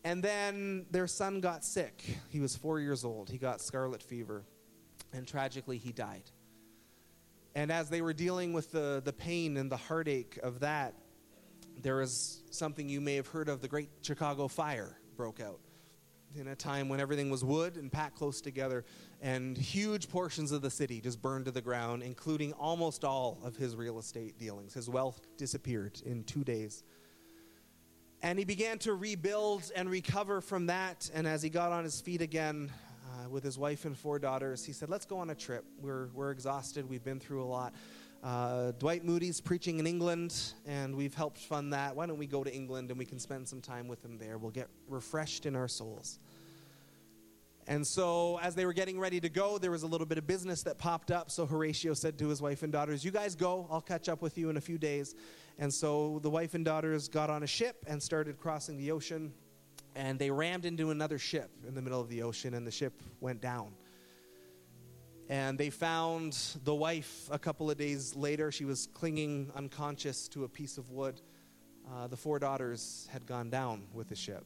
And 0.04 0.24
then 0.24 0.86
their 0.92 1.08
son 1.08 1.42
got 1.42 1.66
sick. 1.66 2.04
He 2.30 2.40
was 2.40 2.56
four 2.56 2.80
years 2.80 3.04
old. 3.04 3.30
He 3.30 3.38
got 3.38 3.60
scarlet 3.60 4.04
fever 4.04 4.44
and 5.14 5.28
tragically 5.28 5.78
he 5.78 5.92
died. 5.92 6.30
And 7.56 7.72
as 7.72 7.90
they 7.90 8.02
were 8.02 8.14
dealing 8.14 8.54
with 8.54 8.72
the, 8.72 9.02
the 9.04 9.14
pain 9.14 9.58
and 9.58 9.72
the 9.72 9.78
heartache 9.78 10.38
of 10.44 10.60
that, 10.60 10.94
there 11.82 11.98
was 11.98 12.44
something 12.52 12.90
you 12.90 13.02
may 13.02 13.16
have 13.16 13.28
heard 13.28 13.50
of 13.50 13.62
the 13.62 13.68
Great 13.68 13.90
Chicago 14.02 14.48
Fire 14.48 14.98
broke 15.16 15.40
out 15.40 15.60
in 16.36 16.50
a 16.50 16.56
time 16.56 16.90
when 16.90 17.00
everything 17.00 17.30
was 17.30 17.44
wood 17.44 17.78
and 17.78 17.92
packed 17.92 18.16
close 18.16 18.42
together, 18.42 18.84
and 19.22 19.58
huge 19.58 20.10
portions 20.10 20.52
of 20.52 20.62
the 20.62 20.70
city 20.70 21.00
just 21.00 21.22
burned 21.22 21.46
to 21.46 21.52
the 21.52 21.62
ground, 21.62 22.04
including 22.04 22.52
almost 22.54 23.06
all 23.06 23.40
of 23.44 23.56
his 23.56 23.76
real 23.76 24.00
estate 24.00 24.38
dealings. 24.38 24.74
His 24.74 24.90
wealth 24.90 25.22
disappeared 25.38 26.02
in 26.06 26.26
two 26.26 26.44
days. 26.44 26.84
And 28.26 28.40
he 28.40 28.46
began 28.46 28.80
to 28.80 28.96
rebuild 28.96 29.72
and 29.76 29.88
recover 29.88 30.42
from 30.42 30.66
that. 30.66 31.12
And 31.14 31.28
as 31.28 31.44
he 31.44 31.50
got 31.52 31.72
on 31.72 31.84
his 31.84 32.02
feet 32.02 32.24
again, 32.24 32.72
uh, 33.06 33.30
with 33.30 33.44
his 33.44 33.56
wife 33.60 33.86
and 33.86 33.96
four 33.96 34.18
daughters. 34.18 34.66
He 34.66 34.74
said, 34.74 34.90
Let's 34.90 35.06
go 35.06 35.20
on 35.20 35.30
a 35.30 35.36
trip. 35.36 35.64
We're, 35.80 36.08
we're 36.08 36.32
exhausted. 36.32 36.90
We've 36.90 37.04
been 37.04 37.20
through 37.20 37.44
a 37.44 37.46
lot. 37.46 37.76
Uh, 38.24 38.72
Dwight 38.80 39.06
Moody's 39.06 39.40
preaching 39.40 39.78
in 39.78 39.86
England, 39.86 40.36
and 40.66 40.96
we've 40.96 41.14
helped 41.14 41.38
fund 41.38 41.72
that. 41.74 41.96
Why 41.96 42.08
don't 42.08 42.18
we 42.18 42.26
go 42.26 42.44
to 42.44 42.52
England 42.52 42.90
and 42.90 42.98
we 42.98 43.06
can 43.06 43.20
spend 43.20 43.48
some 43.48 43.62
time 43.62 43.88
with 43.88 44.04
him 44.04 44.18
there? 44.18 44.40
We'll 44.40 44.50
get 44.50 44.70
refreshed 44.90 45.46
in 45.46 45.56
our 45.56 45.68
souls. 45.68 46.18
And 47.68 47.86
so, 47.86 48.40
as 48.42 48.54
they 48.54 48.66
were 48.66 48.74
getting 48.74 49.00
ready 49.00 49.20
to 49.20 49.30
go, 49.30 49.58
there 49.58 49.72
was 49.72 49.84
a 49.84 49.88
little 49.88 50.06
bit 50.06 50.20
of 50.20 50.28
business 50.28 50.62
that 50.64 50.78
popped 50.78 51.10
up. 51.10 51.32
So, 51.32 51.46
Horatio 51.48 51.96
said 51.96 52.20
to 52.20 52.28
his 52.28 52.42
wife 52.42 52.62
and 52.62 52.72
daughters, 52.72 53.04
You 53.04 53.12
guys 53.12 53.36
go. 53.36 53.68
I'll 53.72 53.82
catch 53.82 54.08
up 54.08 54.22
with 54.22 54.38
you 54.38 54.50
in 54.52 54.58
a 54.58 54.62
few 54.62 54.78
days. 54.78 55.16
And 55.58 55.74
so, 55.74 56.20
the 56.22 56.30
wife 56.30 56.54
and 56.54 56.64
daughters 56.64 57.08
got 57.08 57.30
on 57.30 57.42
a 57.42 57.48
ship 57.48 57.84
and 57.88 58.02
started 58.02 58.40
crossing 58.40 58.78
the 58.78 58.92
ocean 58.92 59.34
and 59.96 60.20
they 60.20 60.30
rammed 60.30 60.66
into 60.66 60.92
another 60.92 61.18
ship 61.18 61.50
in 61.66 61.74
the 61.74 61.82
middle 61.82 62.02
of 62.02 62.10
the 62.10 62.22
ocean, 62.22 62.54
and 62.54 62.68
the 62.68 62.72
ship 62.72 63.02
went 63.22 63.42
down. 63.42 63.72
And 65.30 65.58
they 65.58 65.70
found 65.70 66.38
the 66.64 66.76
wife 66.76 67.30
a 67.32 67.40
couple 67.40 67.72
of 67.72 67.78
days 67.78 68.16
later. 68.16 68.52
She 68.52 68.66
was 68.66 68.88
clinging 68.94 69.52
unconscious 69.56 70.28
to 70.30 70.44
a 70.44 70.50
piece 70.50 70.78
of 70.78 70.92
wood. 70.92 71.22
Uh, 71.92 72.08
the 72.08 72.18
four 72.18 72.38
daughters 72.40 73.08
had 73.12 73.26
gone 73.26 73.50
down 73.50 73.88
with 73.94 74.10
the 74.10 74.16
ship. 74.16 74.44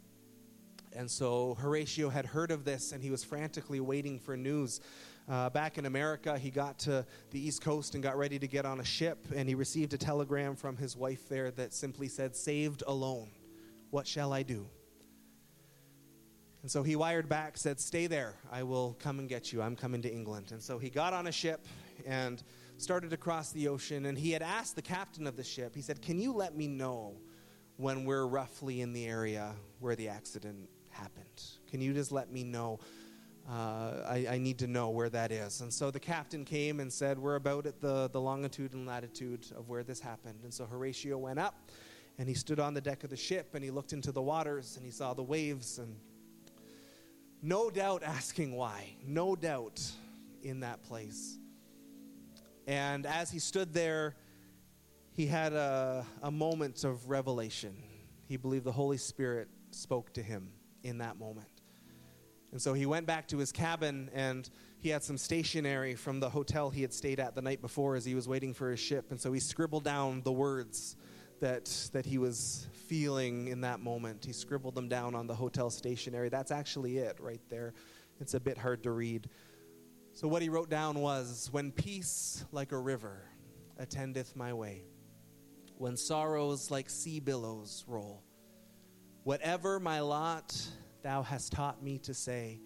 And 0.96 1.10
so 1.10 1.56
Horatio 1.56 2.10
had 2.10 2.26
heard 2.26 2.52
of 2.52 2.66
this 2.66 2.92
and 2.92 3.04
he 3.04 3.12
was 3.12 3.24
frantically 3.24 3.80
waiting 3.80 4.20
for 4.20 4.36
news. 4.36 4.82
Uh, 5.30 5.50
back 5.50 5.78
in 5.78 5.86
America, 5.86 6.38
he 6.40 6.50
got 6.50 6.80
to 6.80 7.06
the 7.30 7.40
East 7.40 7.62
Coast 7.62 7.94
and 7.94 8.02
got 8.02 8.18
ready 8.18 8.40
to 8.40 8.48
get 8.48 8.66
on 8.66 8.80
a 8.80 8.84
ship, 8.84 9.28
and 9.36 9.48
he 9.48 9.54
received 9.54 9.94
a 9.94 9.98
telegram 9.98 10.56
from 10.56 10.76
his 10.76 10.98
wife 10.98 11.30
there 11.30 11.52
that 11.52 11.72
simply 11.72 12.08
said, 12.08 12.36
Saved 12.36 12.82
alone. 12.88 13.30
What 13.92 14.08
shall 14.08 14.34
I 14.34 14.42
do? 14.42 14.66
And 16.64 16.72
so 16.72 16.82
he 16.82 16.96
wired 16.96 17.30
back, 17.30 17.58
said, 17.58 17.80
Stay 17.80 18.08
there. 18.08 18.34
I 18.52 18.64
will 18.64 18.98
come 19.00 19.20
and 19.20 19.30
get 19.30 19.54
you. 19.54 19.62
I'm 19.62 19.76
coming 19.76 20.02
to 20.02 20.12
England. 20.12 20.52
And 20.52 20.62
so 20.62 20.80
he 20.80 20.90
got 20.90 21.14
on 21.14 21.28
a 21.28 21.32
ship 21.32 21.68
and 22.08 22.42
started 22.78 23.12
to 23.12 23.18
cross 23.18 23.52
the 23.52 23.68
ocean. 23.68 24.08
And 24.08 24.18
he 24.18 24.32
had 24.32 24.42
asked 24.42 24.76
the 24.76 24.82
captain 24.82 25.28
of 25.28 25.36
the 25.36 25.44
ship, 25.44 25.76
he 25.76 25.82
said, 25.84 26.02
Can 26.02 26.20
you 26.20 26.34
let 26.34 26.56
me 26.56 26.68
know 26.68 27.14
when 27.78 28.04
we're 28.04 28.26
roughly 28.26 28.82
in 28.82 28.94
the 28.94 29.06
area 29.06 29.54
where 29.80 29.96
the 29.96 30.10
accident 30.10 30.70
happened? 30.92 31.44
Can 31.70 31.82
you 31.82 31.94
just 31.94 32.12
let 32.12 32.32
me 32.32 32.44
know? 32.44 32.80
Uh, 33.50 34.04
I, 34.08 34.28
I, 34.32 34.38
need 34.38 34.60
to 34.60 34.68
know 34.68 34.90
where 34.90 35.10
that 35.10 35.32
is. 35.32 35.62
And 35.62 35.74
so 35.74 35.90
the 35.90 36.00
captain 36.00 36.46
came 36.46 36.80
and 36.80 36.94
said, 36.94 37.18
We're 37.18 37.36
about 37.36 37.66
at 37.66 37.82
the, 37.82 38.08
the 38.10 38.22
longitude 38.22 38.74
and 38.74 38.86
latitude 38.86 39.48
of 39.58 39.70
where 39.70 39.84
this 39.84 40.00
happened. 40.00 40.42
And 40.44 40.54
so 40.54 40.66
Horatio 40.66 41.18
went 41.18 41.40
up 41.40 41.72
and 42.20 42.28
he 42.28 42.36
stood 42.36 42.60
on 42.60 42.76
the 42.76 42.82
deck 42.82 43.04
of 43.04 43.10
the 43.10 43.18
ship 43.18 43.56
and 43.56 43.64
he 43.64 43.72
looked 43.72 43.92
into 43.92 44.12
the 44.12 44.22
waters 44.22 44.76
and 44.76 44.86
he 44.86 44.92
saw 44.92 45.16
the 45.16 45.24
waves 45.24 45.80
and 45.80 45.96
no 47.42 47.72
doubt 47.72 48.04
asking 48.04 48.56
why, 48.56 48.94
no 49.04 49.36
doubt 49.36 49.82
in 50.44 50.60
that 50.60 50.84
place. 50.84 51.40
And 52.68 53.08
as 53.08 53.32
he 53.32 53.40
stood 53.40 53.74
there, 53.74 54.16
he 55.12 55.26
had 55.26 55.54
a, 55.54 56.06
a 56.22 56.30
moment 56.30 56.84
of 56.84 57.10
revelation. 57.10 57.76
He 58.28 58.38
believed 58.38 58.66
the 58.66 58.72
Holy 58.72 58.98
Spirit 58.98 59.48
spoke 59.72 60.14
to 60.14 60.22
him 60.22 60.52
in 60.84 61.00
that 61.00 61.18
moment. 61.20 61.48
And 62.52 62.62
so 62.62 62.74
he 62.74 62.86
went 62.86 63.06
back 63.06 63.28
to 63.28 63.38
his 63.38 63.52
cabin 63.52 64.10
and 64.14 64.50
he 64.80 64.90
had 64.90 65.04
some 65.04 65.18
stationery 65.18 65.96
from 65.96 66.20
the 66.20 66.30
hotel 66.30 66.70
he 66.70 66.82
had 66.82 66.94
stayed 66.94 67.20
at 67.20 67.36
the 67.36 67.42
night 67.42 67.62
before 67.62 67.96
as 67.96 68.06
he 68.06 68.16
was 68.16 68.28
waiting 68.28 68.54
for 68.54 68.72
his 68.72 68.80
ship. 68.80 69.12
And 69.12 69.20
so 69.20 69.32
he 69.32 69.40
scribbled 69.40 69.84
down 69.84 70.22
the 70.24 70.32
words 70.32 70.96
that, 71.42 71.66
that 71.94 72.06
he 72.06 72.18
was 72.18 72.68
feeling 72.72 73.48
in 73.48 73.62
that 73.62 73.80
moment. 73.80 74.26
He 74.26 74.34
scribbled 74.34 74.76
them 74.76 74.90
down 74.90 75.16
on 75.16 75.28
the 75.28 75.36
hotel 75.36 75.70
stationery. 75.70 76.30
That's 76.30 76.52
actually 76.52 76.98
it 76.98 77.20
right 77.20 77.42
there. 77.50 77.74
It's 78.20 78.34
a 78.34 78.40
bit 78.40 78.58
hard 78.58 78.84
to 78.84 78.92
read. 78.92 79.30
So, 80.14 80.28
what 80.28 80.42
he 80.42 80.50
wrote 80.50 80.70
down 80.70 81.00
was 81.00 81.50
When 81.52 81.72
peace 81.72 82.44
like 82.52 82.72
a 82.72 82.78
river 82.78 83.24
attendeth 83.78 84.36
my 84.36 84.54
way, 84.54 84.84
when 85.78 85.96
sorrows 85.96 86.70
like 86.70 86.90
sea 86.90 87.20
billows 87.20 87.86
roll, 87.88 88.24
whatever 89.30 89.80
my 89.80 90.00
lot 90.00 90.60
thou 91.04 91.22
hast 91.22 91.52
taught 91.52 91.84
me 91.84 92.00
to 92.00 92.16
say, 92.16 92.60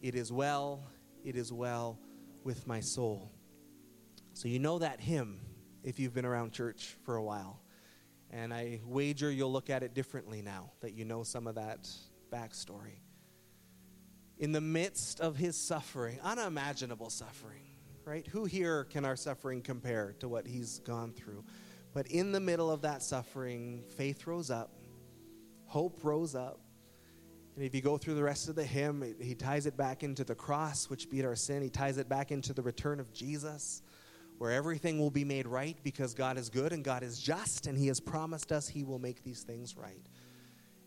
it 0.00 0.14
is 0.14 0.30
well, 0.30 0.80
it 1.24 1.34
is 1.34 1.52
well 1.52 1.98
with 2.44 2.68
my 2.68 2.78
soul. 2.78 3.32
So, 4.32 4.46
you 4.46 4.60
know 4.60 4.78
that 4.78 5.00
hymn 5.00 5.40
if 5.82 5.98
you've 5.98 6.14
been 6.14 6.24
around 6.24 6.52
church 6.52 6.94
for 7.02 7.16
a 7.16 7.22
while. 7.24 7.58
And 8.30 8.54
I 8.54 8.80
wager 8.86 9.28
you'll 9.28 9.50
look 9.50 9.70
at 9.70 9.82
it 9.82 9.92
differently 9.92 10.40
now 10.40 10.70
that 10.82 10.92
you 10.92 11.04
know 11.04 11.24
some 11.24 11.48
of 11.48 11.56
that 11.56 11.90
backstory. 12.32 13.00
In 14.38 14.52
the 14.52 14.60
midst 14.60 15.18
of 15.18 15.36
his 15.36 15.56
suffering, 15.56 16.20
unimaginable 16.22 17.10
suffering, 17.10 17.66
right? 18.04 18.24
Who 18.28 18.44
here 18.44 18.84
can 18.84 19.04
our 19.04 19.16
suffering 19.16 19.62
compare 19.62 20.14
to 20.20 20.28
what 20.28 20.46
he's 20.46 20.78
gone 20.78 21.12
through? 21.12 21.44
But 21.92 22.06
in 22.06 22.30
the 22.30 22.38
middle 22.38 22.70
of 22.70 22.82
that 22.82 23.02
suffering, 23.02 23.82
faith 23.96 24.28
rose 24.28 24.52
up, 24.52 24.70
hope 25.66 26.00
rose 26.02 26.34
up. 26.34 26.60
And 27.56 27.64
if 27.64 27.74
you 27.74 27.80
go 27.80 27.96
through 27.96 28.14
the 28.14 28.22
rest 28.22 28.48
of 28.48 28.56
the 28.56 28.64
hymn, 28.64 29.14
he 29.20 29.34
ties 29.34 29.66
it 29.66 29.76
back 29.76 30.02
into 30.02 30.24
the 30.24 30.34
cross, 30.34 30.90
which 30.90 31.08
beat 31.08 31.24
our 31.24 31.36
sin. 31.36 31.62
He 31.62 31.70
ties 31.70 31.98
it 31.98 32.08
back 32.08 32.32
into 32.32 32.52
the 32.52 32.62
return 32.62 32.98
of 32.98 33.12
Jesus 33.12 33.82
where 34.38 34.52
everything 34.52 34.98
will 34.98 35.10
be 35.10 35.24
made 35.24 35.46
right 35.46 35.76
because 35.82 36.14
God 36.14 36.36
is 36.36 36.48
good 36.48 36.72
and 36.72 36.84
God 36.84 37.02
is 37.02 37.18
just, 37.18 37.66
and 37.66 37.78
He 37.78 37.86
has 37.88 38.00
promised 38.00 38.52
us 38.52 38.68
He 38.68 38.84
will 38.84 38.98
make 38.98 39.22
these 39.22 39.42
things 39.42 39.76
right. 39.76 40.06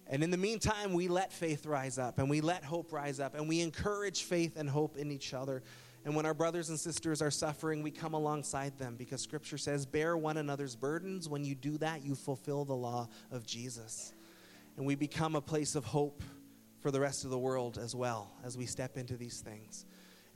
And 0.10 0.24
in 0.24 0.32
the 0.32 0.38
meantime, 0.38 0.94
we 0.94 1.08
let 1.08 1.34
faith 1.34 1.66
rise 1.66 1.98
up 1.98 2.20
and 2.20 2.30
we 2.30 2.42
let 2.42 2.64
hope 2.64 2.94
rise 2.94 3.20
up 3.20 3.36
and 3.36 3.48
we 3.48 3.62
encourage 3.62 4.24
faith 4.24 4.58
and 4.58 4.70
hope 4.70 4.98
in 4.98 5.12
each 5.12 5.34
other. 5.34 5.64
And 6.06 6.16
when 6.16 6.26
our 6.26 6.34
brothers 6.34 6.70
and 6.70 6.80
sisters 6.80 7.22
are 7.22 7.32
suffering, 7.32 7.84
we 7.84 7.92
come 7.92 8.14
alongside 8.14 8.78
them 8.78 8.96
because 8.96 9.22
Scripture 9.22 9.58
says, 9.58 9.86
Bear 9.86 10.16
one 10.16 10.38
another's 10.38 10.76
burdens. 10.76 11.28
When 11.28 11.44
you 11.44 11.56
do 11.56 11.78
that, 11.80 12.06
you 12.06 12.16
fulfill 12.16 12.64
the 12.64 12.76
law 12.76 13.10
of 13.32 13.46
Jesus. 13.46 14.14
And 14.78 14.86
we 14.86 14.96
become 14.96 15.36
a 15.36 15.42
place 15.42 15.76
of 15.76 15.86
hope 15.86 16.24
for 16.80 16.92
the 16.92 17.00
rest 17.00 17.26
of 17.26 17.32
the 17.32 17.40
world 17.40 17.78
as 17.78 17.96
well 17.96 18.32
as 18.46 18.58
we 18.58 18.66
step 18.66 18.98
into 18.98 19.18
these 19.18 19.42
things. 19.42 19.86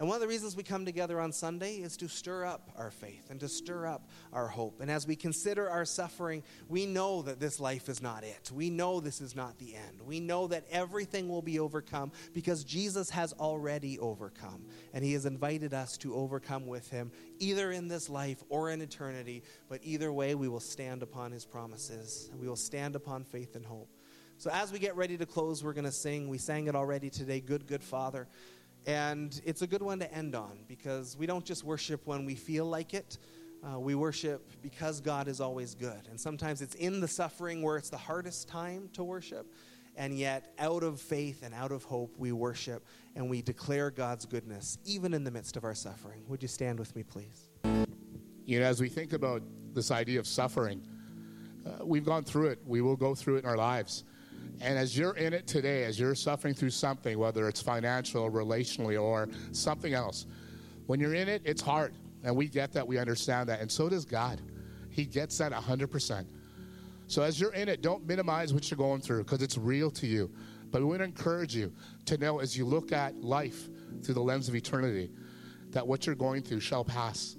And 0.02 0.08
one 0.08 0.16
of 0.16 0.22
the 0.22 0.28
reasons 0.28 0.56
we 0.56 0.64
come 0.64 0.84
together 0.84 1.20
on 1.20 1.32
Sunday 1.32 1.76
is 1.76 1.96
to 1.98 2.10
stir 2.10 2.44
up 2.44 2.72
our 2.76 2.90
faith 2.90 3.30
and 3.30 3.40
to 3.40 3.48
stir 3.48 3.86
up 3.86 4.10
our 4.34 4.48
hope. 4.48 4.82
And 4.82 4.90
as 4.90 5.06
we 5.06 5.16
consider 5.16 5.70
our 5.70 5.86
suffering, 5.86 6.42
we 6.68 6.88
know 6.88 7.22
that 7.22 7.40
this 7.40 7.60
life 7.60 7.88
is 7.88 8.02
not 8.02 8.24
it. 8.24 8.50
We 8.52 8.72
know 8.72 9.00
this 9.00 9.22
is 9.22 9.36
not 9.36 9.60
the 9.60 9.76
end. 9.76 10.02
We 10.04 10.20
know 10.20 10.48
that 10.48 10.66
everything 10.72 11.30
will 11.30 11.44
be 11.44 11.60
overcome 11.60 12.14
because 12.34 12.64
Jesus 12.64 13.12
has 13.12 13.34
already 13.34 14.00
overcome. 14.00 14.66
And 14.92 15.06
he 15.06 15.14
has 15.14 15.28
invited 15.28 15.72
us 15.72 15.98
to 15.98 16.16
overcome 16.16 16.66
with 16.66 16.90
him, 16.90 17.12
either 17.38 17.72
in 17.72 17.88
this 17.88 18.10
life 18.10 18.44
or 18.50 18.72
in 18.72 18.82
eternity. 18.82 19.44
But 19.70 19.82
either 19.84 20.12
way, 20.12 20.34
we 20.34 20.48
will 20.48 20.60
stand 20.60 21.04
upon 21.04 21.32
his 21.32 21.46
promises. 21.46 22.28
And 22.32 22.42
we 22.42 22.48
will 22.48 22.56
stand 22.56 22.96
upon 22.96 23.24
faith 23.24 23.56
and 23.56 23.64
hope. 23.64 23.90
So 24.42 24.50
as 24.50 24.72
we 24.72 24.80
get 24.80 24.96
ready 24.96 25.18
to 25.18 25.26
close, 25.28 25.64
we're 25.64 25.72
going 25.72 25.86
to 25.86 25.92
sing. 25.92 26.28
We 26.28 26.40
sang 26.40 26.66
it 26.66 26.76
already 26.76 27.12
today, 27.12 27.42
Good, 27.42 27.68
Good 27.68 27.84
Father. 27.84 28.28
And 28.88 29.40
it's 29.46 29.62
a 29.62 29.68
good 29.68 29.84
one 29.84 30.00
to 30.00 30.12
end 30.12 30.34
on 30.34 30.62
because 30.68 31.16
we 31.16 31.28
don't 31.28 31.46
just 31.46 31.64
worship 31.64 32.08
when 32.08 32.26
we 32.26 32.34
feel 32.34 32.66
like 32.66 32.96
it. 32.96 33.20
Uh, 33.64 33.80
we 33.80 33.94
worship 33.94 34.52
because 34.64 35.00
God 35.00 35.28
is 35.28 35.42
always 35.42 35.76
good. 35.76 36.08
And 36.10 36.20
sometimes 36.20 36.64
it's 36.64 36.74
in 36.74 37.02
the 37.02 37.08
suffering 37.08 37.62
where 37.62 37.78
it's 37.78 37.92
the 37.92 37.98
hardest 37.98 38.48
time 38.48 38.90
to 38.94 39.04
worship. 39.04 39.46
And 39.96 40.18
yet, 40.18 40.56
out 40.58 40.82
of 40.82 41.00
faith 41.00 41.44
and 41.44 41.54
out 41.54 41.72
of 41.72 41.84
hope, 41.84 42.16
we 42.18 42.32
worship 42.32 42.84
and 43.16 43.30
we 43.30 43.44
declare 43.44 43.92
God's 43.92 44.26
goodness, 44.26 44.80
even 44.86 45.14
in 45.14 45.24
the 45.24 45.30
midst 45.30 45.56
of 45.56 45.66
our 45.66 45.76
suffering. 45.76 46.24
Would 46.30 46.42
you 46.42 46.48
stand 46.48 46.80
with 46.80 46.96
me, 46.96 47.04
please? 47.04 47.52
You 48.48 48.60
know, 48.60 48.66
as 48.66 48.82
we 48.82 48.90
think 48.90 49.14
about 49.14 49.44
this 49.76 49.92
idea 49.92 50.18
of 50.18 50.26
suffering, 50.26 50.82
uh, 51.64 51.86
we've 51.86 52.06
gone 52.06 52.24
through 52.24 52.48
it. 52.48 52.60
We 52.66 52.82
will 52.82 52.96
go 52.96 53.14
through 53.14 53.36
it 53.36 53.44
in 53.44 53.46
our 53.46 53.56
lives. 53.56 54.04
And 54.62 54.78
as 54.78 54.98
you're 54.98 55.16
in 55.16 55.34
it 55.34 55.48
today, 55.48 55.86
as 55.86 56.00
you're 56.00 56.14
suffering 56.14 56.54
through 56.54 56.70
something, 56.70 57.18
whether 57.18 57.48
it's 57.48 57.62
financial, 57.62 58.30
relationally, 58.30 59.02
or 59.02 59.28
something 59.52 59.94
else, 59.94 60.28
when 60.86 61.00
you're 61.00 61.16
in 61.16 61.28
it, 61.28 61.42
it's 61.46 61.62
hard. 61.62 61.94
And 62.24 62.36
we 62.36 62.48
get 62.48 62.72
that, 62.74 62.88
we 62.88 63.00
understand 63.00 63.50
that. 63.50 63.62
And 63.62 63.72
so 63.72 63.90
does 63.90 64.06
God. 64.06 64.42
He 64.90 65.06
gets 65.06 65.38
that 65.40 65.52
100%. 65.52 66.26
So 67.08 67.24
as 67.24 67.42
you're 67.42 67.54
in 67.54 67.70
it, 67.70 67.82
don't 67.82 68.06
minimize 68.06 68.54
what 68.54 68.70
you're 68.70 68.78
going 68.78 69.02
through 69.02 69.24
because 69.24 69.42
it's 69.42 69.58
real 69.58 69.90
to 69.92 70.08
you. 70.08 70.32
But 70.70 70.82
we 70.82 70.86
want 70.86 71.00
to 71.00 71.06
encourage 71.06 71.56
you 71.56 71.74
to 72.06 72.18
know 72.18 72.40
as 72.40 72.58
you 72.58 72.66
look 72.66 72.92
at 72.92 73.16
life 73.22 73.68
through 74.04 74.14
the 74.14 74.22
lens 74.22 74.48
of 74.48 74.56
eternity 74.56 75.12
that 75.72 75.86
what 75.86 76.06
you're 76.06 76.16
going 76.16 76.42
through 76.42 76.60
shall 76.60 76.86
pass 76.86 77.36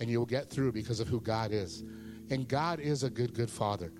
and 0.00 0.10
you'll 0.10 0.26
get 0.26 0.50
through 0.50 0.72
because 0.72 1.00
of 1.00 1.08
who 1.08 1.20
God 1.20 1.52
is. 1.52 1.84
And 2.30 2.48
God 2.48 2.80
is 2.80 3.02
a 3.02 3.10
good, 3.10 3.34
good 3.34 3.50
Father. 3.50 3.92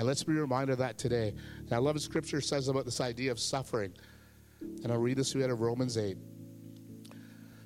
And 0.00 0.06
let's 0.06 0.24
be 0.24 0.32
reminded 0.32 0.72
of 0.72 0.78
that 0.78 0.96
today. 0.96 1.34
And 1.58 1.72
I 1.74 1.76
love 1.76 1.94
what 1.94 2.00
Scripture 2.00 2.40
says 2.40 2.68
about 2.68 2.86
this 2.86 3.02
idea 3.02 3.30
of 3.30 3.38
suffering. 3.38 3.92
And 4.82 4.90
I'll 4.90 4.96
read 4.96 5.18
this 5.18 5.32
to 5.32 5.38
you 5.38 5.44
out 5.44 5.50
of 5.50 5.60
Romans 5.60 5.98
8. 5.98 6.16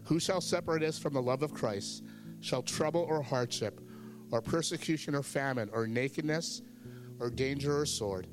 Who 0.06 0.18
shall 0.18 0.40
separate 0.40 0.82
us 0.82 0.98
from 0.98 1.14
the 1.14 1.22
love 1.22 1.44
of 1.44 1.54
Christ? 1.54 2.02
Shall 2.40 2.60
trouble 2.60 3.06
or 3.08 3.22
hardship, 3.22 3.80
or 4.32 4.42
persecution 4.42 5.14
or 5.14 5.22
famine, 5.22 5.70
or 5.72 5.86
nakedness, 5.86 6.62
or 7.20 7.30
danger 7.30 7.78
or 7.78 7.86
sword? 7.86 8.26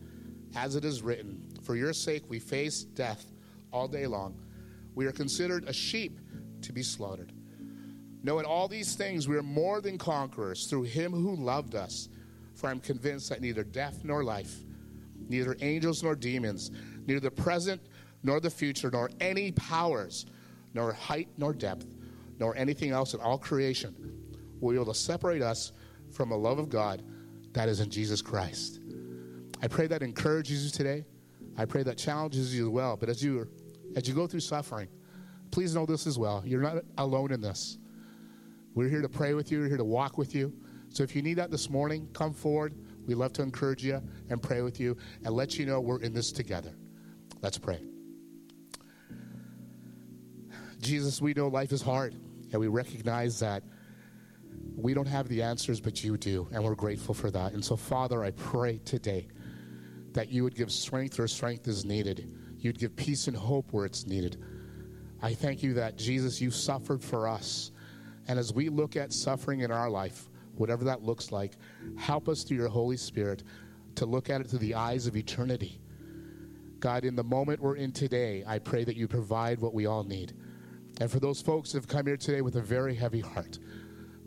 As 0.56 0.76
it 0.76 0.84
is 0.84 1.04
written, 1.04 1.48
For 1.62 1.76
your 1.76 1.94
sake 1.94 2.24
we 2.28 2.40
face 2.40 2.82
death 2.82 3.32
all 3.72 3.88
day 3.88 4.08
long. 4.08 4.36
We 4.96 5.06
are 5.06 5.12
considered 5.12 5.70
a 5.70 5.74
sheep 5.74 6.20
to 6.64 6.74
be 6.74 6.82
slaughtered. 6.82 7.34
Knowing 8.24 8.46
all 8.46 8.68
these 8.68 8.96
things 8.96 9.28
we 9.28 9.38
are 9.38 9.44
more 9.44 9.80
than 9.80 10.00
conquerors 10.00 10.66
through 10.66 10.84
him 10.86 11.12
who 11.12 11.36
loved 11.36 11.76
us. 11.76 12.10
For 12.56 12.70
I'm 12.70 12.80
convinced 12.80 13.30
that 13.30 13.42
neither 13.42 13.64
death 13.64 14.04
nor 14.04 14.24
life, 14.24 14.56
neither 15.30 15.56
angels 15.62 16.04
nor 16.04 16.16
demons, 16.16 16.72
neither 17.08 17.20
the 17.20 17.32
present 17.32 17.82
nor 18.24 18.40
the 18.40 18.50
future, 18.50 18.92
nor 18.92 19.10
any 19.20 19.52
powers, 19.54 20.26
nor 20.74 20.94
height 20.94 21.30
nor 21.38 21.54
depth, 21.54 21.88
nor 22.40 22.56
anything 22.56 22.92
else 22.92 23.14
in 23.14 23.20
all 23.20 23.38
creation 23.38 23.96
will 24.60 24.72
be 24.72 24.76
able 24.76 24.94
to 24.94 25.00
separate 25.00 25.42
us 25.42 25.72
from 26.12 26.30
the 26.30 26.38
love 26.38 26.60
of 26.60 26.70
God 26.70 27.04
that 27.54 27.68
is 27.68 27.80
in 27.80 27.90
Jesus 27.90 28.22
Christ. 28.22 28.80
I 29.62 29.68
pray 29.68 29.88
that 29.88 30.02
encourages 30.02 30.66
you 30.66 30.72
today. 30.72 31.06
I 31.58 31.66
pray 31.66 31.84
that 31.84 31.98
challenges 31.98 32.56
you 32.56 32.68
as 32.68 32.72
well. 32.72 32.98
But 32.98 33.10
as 33.10 33.24
you 33.24 33.48
as 33.96 34.08
you 34.08 34.14
go 34.14 34.26
through 34.26 34.40
suffering, 34.40 34.88
please 35.52 35.76
know 35.76 35.86
this 35.86 36.08
as 36.08 36.18
well. 36.18 36.42
You're 36.46 36.62
not 36.62 36.78
alone 36.98 37.32
in 37.32 37.42
this. 37.42 37.78
We're 38.74 38.88
here 38.88 39.02
to 39.02 39.10
pray 39.10 39.34
with 39.34 39.52
you. 39.52 39.60
We're 39.60 39.68
here 39.68 39.78
to 39.78 39.84
walk 39.84 40.18
with 40.18 40.34
you. 40.34 40.54
So 40.92 41.04
if 41.04 41.16
you 41.16 41.22
need 41.22 41.36
that 41.36 41.52
this 41.52 41.70
morning, 41.70 42.08
come 42.14 42.34
forward. 42.34 42.76
We'd 43.08 43.16
love 43.16 43.34
to 43.34 43.42
encourage 43.42 43.84
you 43.84 44.02
and 44.30 44.42
pray 44.42 44.62
with 44.62 44.80
you 44.80 44.98
and 45.24 45.34
let 45.34 45.58
you 45.58 45.66
know 45.66 45.80
we're 45.80 46.02
in 46.02 46.14
this 46.14 46.32
together. 46.32 46.74
Let's 47.42 47.58
pray. 47.58 47.82
Jesus, 50.82 51.22
we 51.22 51.34
know 51.34 51.48
life 51.48 51.72
is 51.72 51.82
hard, 51.82 52.16
and 52.52 52.60
we 52.60 52.68
recognize 52.68 53.40
that 53.40 53.64
we 54.76 54.94
don't 54.94 55.08
have 55.08 55.28
the 55.28 55.42
answers, 55.44 55.80
but 55.80 56.04
you 56.04 56.18
do, 56.18 56.48
and 56.52 56.64
we're 56.64 56.76
grateful 56.76 57.14
for 57.14 57.32
that. 57.32 57.54
And 57.54 57.64
so, 57.64 57.76
Father, 57.76 58.24
I 58.24 58.32
pray 58.32 58.80
today 58.80 59.28
that 60.14 60.30
you 60.30 60.44
would 60.44 60.56
give 60.56 60.72
strength 60.72 61.18
where 61.18 61.28
strength 61.28 61.68
is 61.68 61.86
needed, 61.86 62.36
you'd 62.58 62.80
give 62.80 62.96
peace 62.96 63.28
and 63.28 63.38
hope 63.38 63.72
where 63.72 63.86
it's 63.86 64.06
needed. 64.06 64.44
I 65.22 65.34
thank 65.36 65.64
you 65.64 65.76
that, 65.76 65.98
Jesus, 65.98 66.42
you 66.42 66.52
suffered 66.52 67.04
for 67.04 67.28
us. 67.28 67.72
And 68.28 68.40
as 68.40 68.54
we 68.54 68.70
look 68.70 68.96
at 68.96 69.14
suffering 69.14 69.62
in 69.62 69.72
our 69.72 69.90
life, 69.90 70.30
whatever 70.56 70.84
that 70.86 71.04
looks 71.04 71.32
like, 71.32 71.54
help 71.98 72.30
us 72.30 72.44
through 72.44 72.58
your 72.58 72.70
Holy 72.70 72.98
Spirit 72.98 73.44
to 73.96 74.06
look 74.06 74.30
at 74.30 74.42
it 74.42 74.48
through 74.48 74.60
the 74.60 74.76
eyes 74.76 75.08
of 75.08 75.16
eternity. 75.16 75.80
God, 76.80 77.06
in 77.06 77.16
the 77.16 77.24
moment 77.24 77.60
we're 77.60 77.76
in 77.76 77.92
today, 77.92 78.44
I 78.48 78.60
pray 78.60 78.84
that 78.84 78.96
you 78.96 79.08
provide 79.08 79.60
what 79.60 79.74
we 79.74 79.86
all 79.86 80.04
need. 80.04 80.34
And 81.00 81.10
for 81.10 81.20
those 81.20 81.42
folks 81.42 81.72
that 81.72 81.78
have 81.80 81.88
come 81.88 82.08
here 82.08 82.18
today 82.18 82.42
with 82.42 82.56
a 82.56 82.62
very 82.62 82.96
heavy 82.96 83.22
heart, 83.22 83.60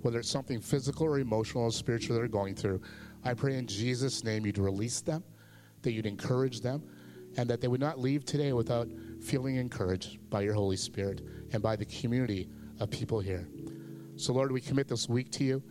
whether 0.03 0.19
it's 0.19 0.31
something 0.31 0.61
physical 0.61 1.07
or 1.07 1.19
emotional 1.19 1.65
or 1.65 1.73
spiritual 1.73 2.17
they're 2.17 2.29
going 2.29 2.55
through, 2.55 2.81
I 3.25 3.35
pray 3.35 3.57
in 3.57 3.67
Jesus' 3.67 4.23
name 4.23 4.47
you'd 4.47 4.59
release 4.59 5.01
them, 5.01 5.25
that 5.83 5.93
you'd 5.93 6.07
encourage 6.07 6.61
them, 6.61 6.83
and 7.37 7.49
that 7.51 7.61
they 7.61 7.69
would 7.69 7.81
not 7.81 7.99
leave 7.99 8.25
today 8.25 8.53
without 8.53 8.89
feeling 9.21 9.57
encouraged 9.57 10.19
by 10.31 10.43
your 10.43 10.55
Holy 10.55 10.77
Spirit 10.77 11.23
and 11.53 11.63
by 11.63 11.75
the 11.75 11.87
community 11.87 12.49
of 12.81 12.91
people 12.91 13.19
here. 13.19 13.49
So, 14.17 14.33
Lord, 14.33 14.53
we 14.53 14.61
commit 14.61 14.89
this 14.89 15.09
week 15.09 15.31
to 15.33 15.45
you. 15.45 15.63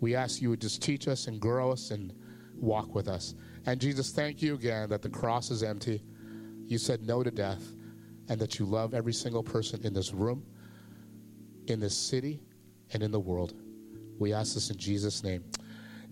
We 0.00 0.14
ask 0.14 0.40
you 0.40 0.50
would 0.50 0.60
just 0.60 0.82
teach 0.82 1.08
us 1.08 1.26
and 1.26 1.40
grow 1.40 1.72
us 1.72 1.90
and 1.90 2.12
walk 2.54 2.94
with 2.94 3.08
us. 3.08 3.34
And 3.66 3.80
Jesus, 3.80 4.10
thank 4.10 4.42
you 4.42 4.54
again 4.54 4.88
that 4.90 5.02
the 5.02 5.10
cross 5.10 5.50
is 5.50 5.62
empty. 5.62 6.02
You 6.66 6.78
said 6.78 7.06
no 7.06 7.22
to 7.22 7.30
death, 7.30 7.72
and 8.28 8.38
that 8.40 8.58
you 8.58 8.66
love 8.66 8.94
every 8.94 9.12
single 9.12 9.42
person 9.42 9.80
in 9.84 9.94
this 9.94 10.12
room, 10.12 10.44
in 11.66 11.80
this 11.80 11.96
city, 11.96 12.40
and 12.92 13.02
in 13.02 13.10
the 13.10 13.20
world. 13.20 13.54
We 14.18 14.32
ask 14.32 14.54
this 14.54 14.70
in 14.70 14.76
Jesus' 14.76 15.22
name. 15.22 15.44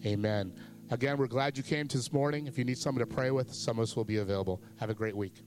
Amen. 0.04 0.52
Again, 0.90 1.18
we're 1.18 1.26
glad 1.26 1.56
you 1.56 1.64
came 1.64 1.88
to 1.88 1.96
this 1.96 2.12
morning. 2.12 2.46
If 2.46 2.58
you 2.58 2.64
need 2.64 2.78
someone 2.78 3.06
to 3.06 3.12
pray 3.12 3.30
with, 3.30 3.52
some 3.52 3.78
of 3.78 3.82
us 3.82 3.96
will 3.96 4.04
be 4.04 4.18
available. 4.18 4.62
Have 4.78 4.90
a 4.90 4.94
great 4.94 5.16
week. 5.16 5.42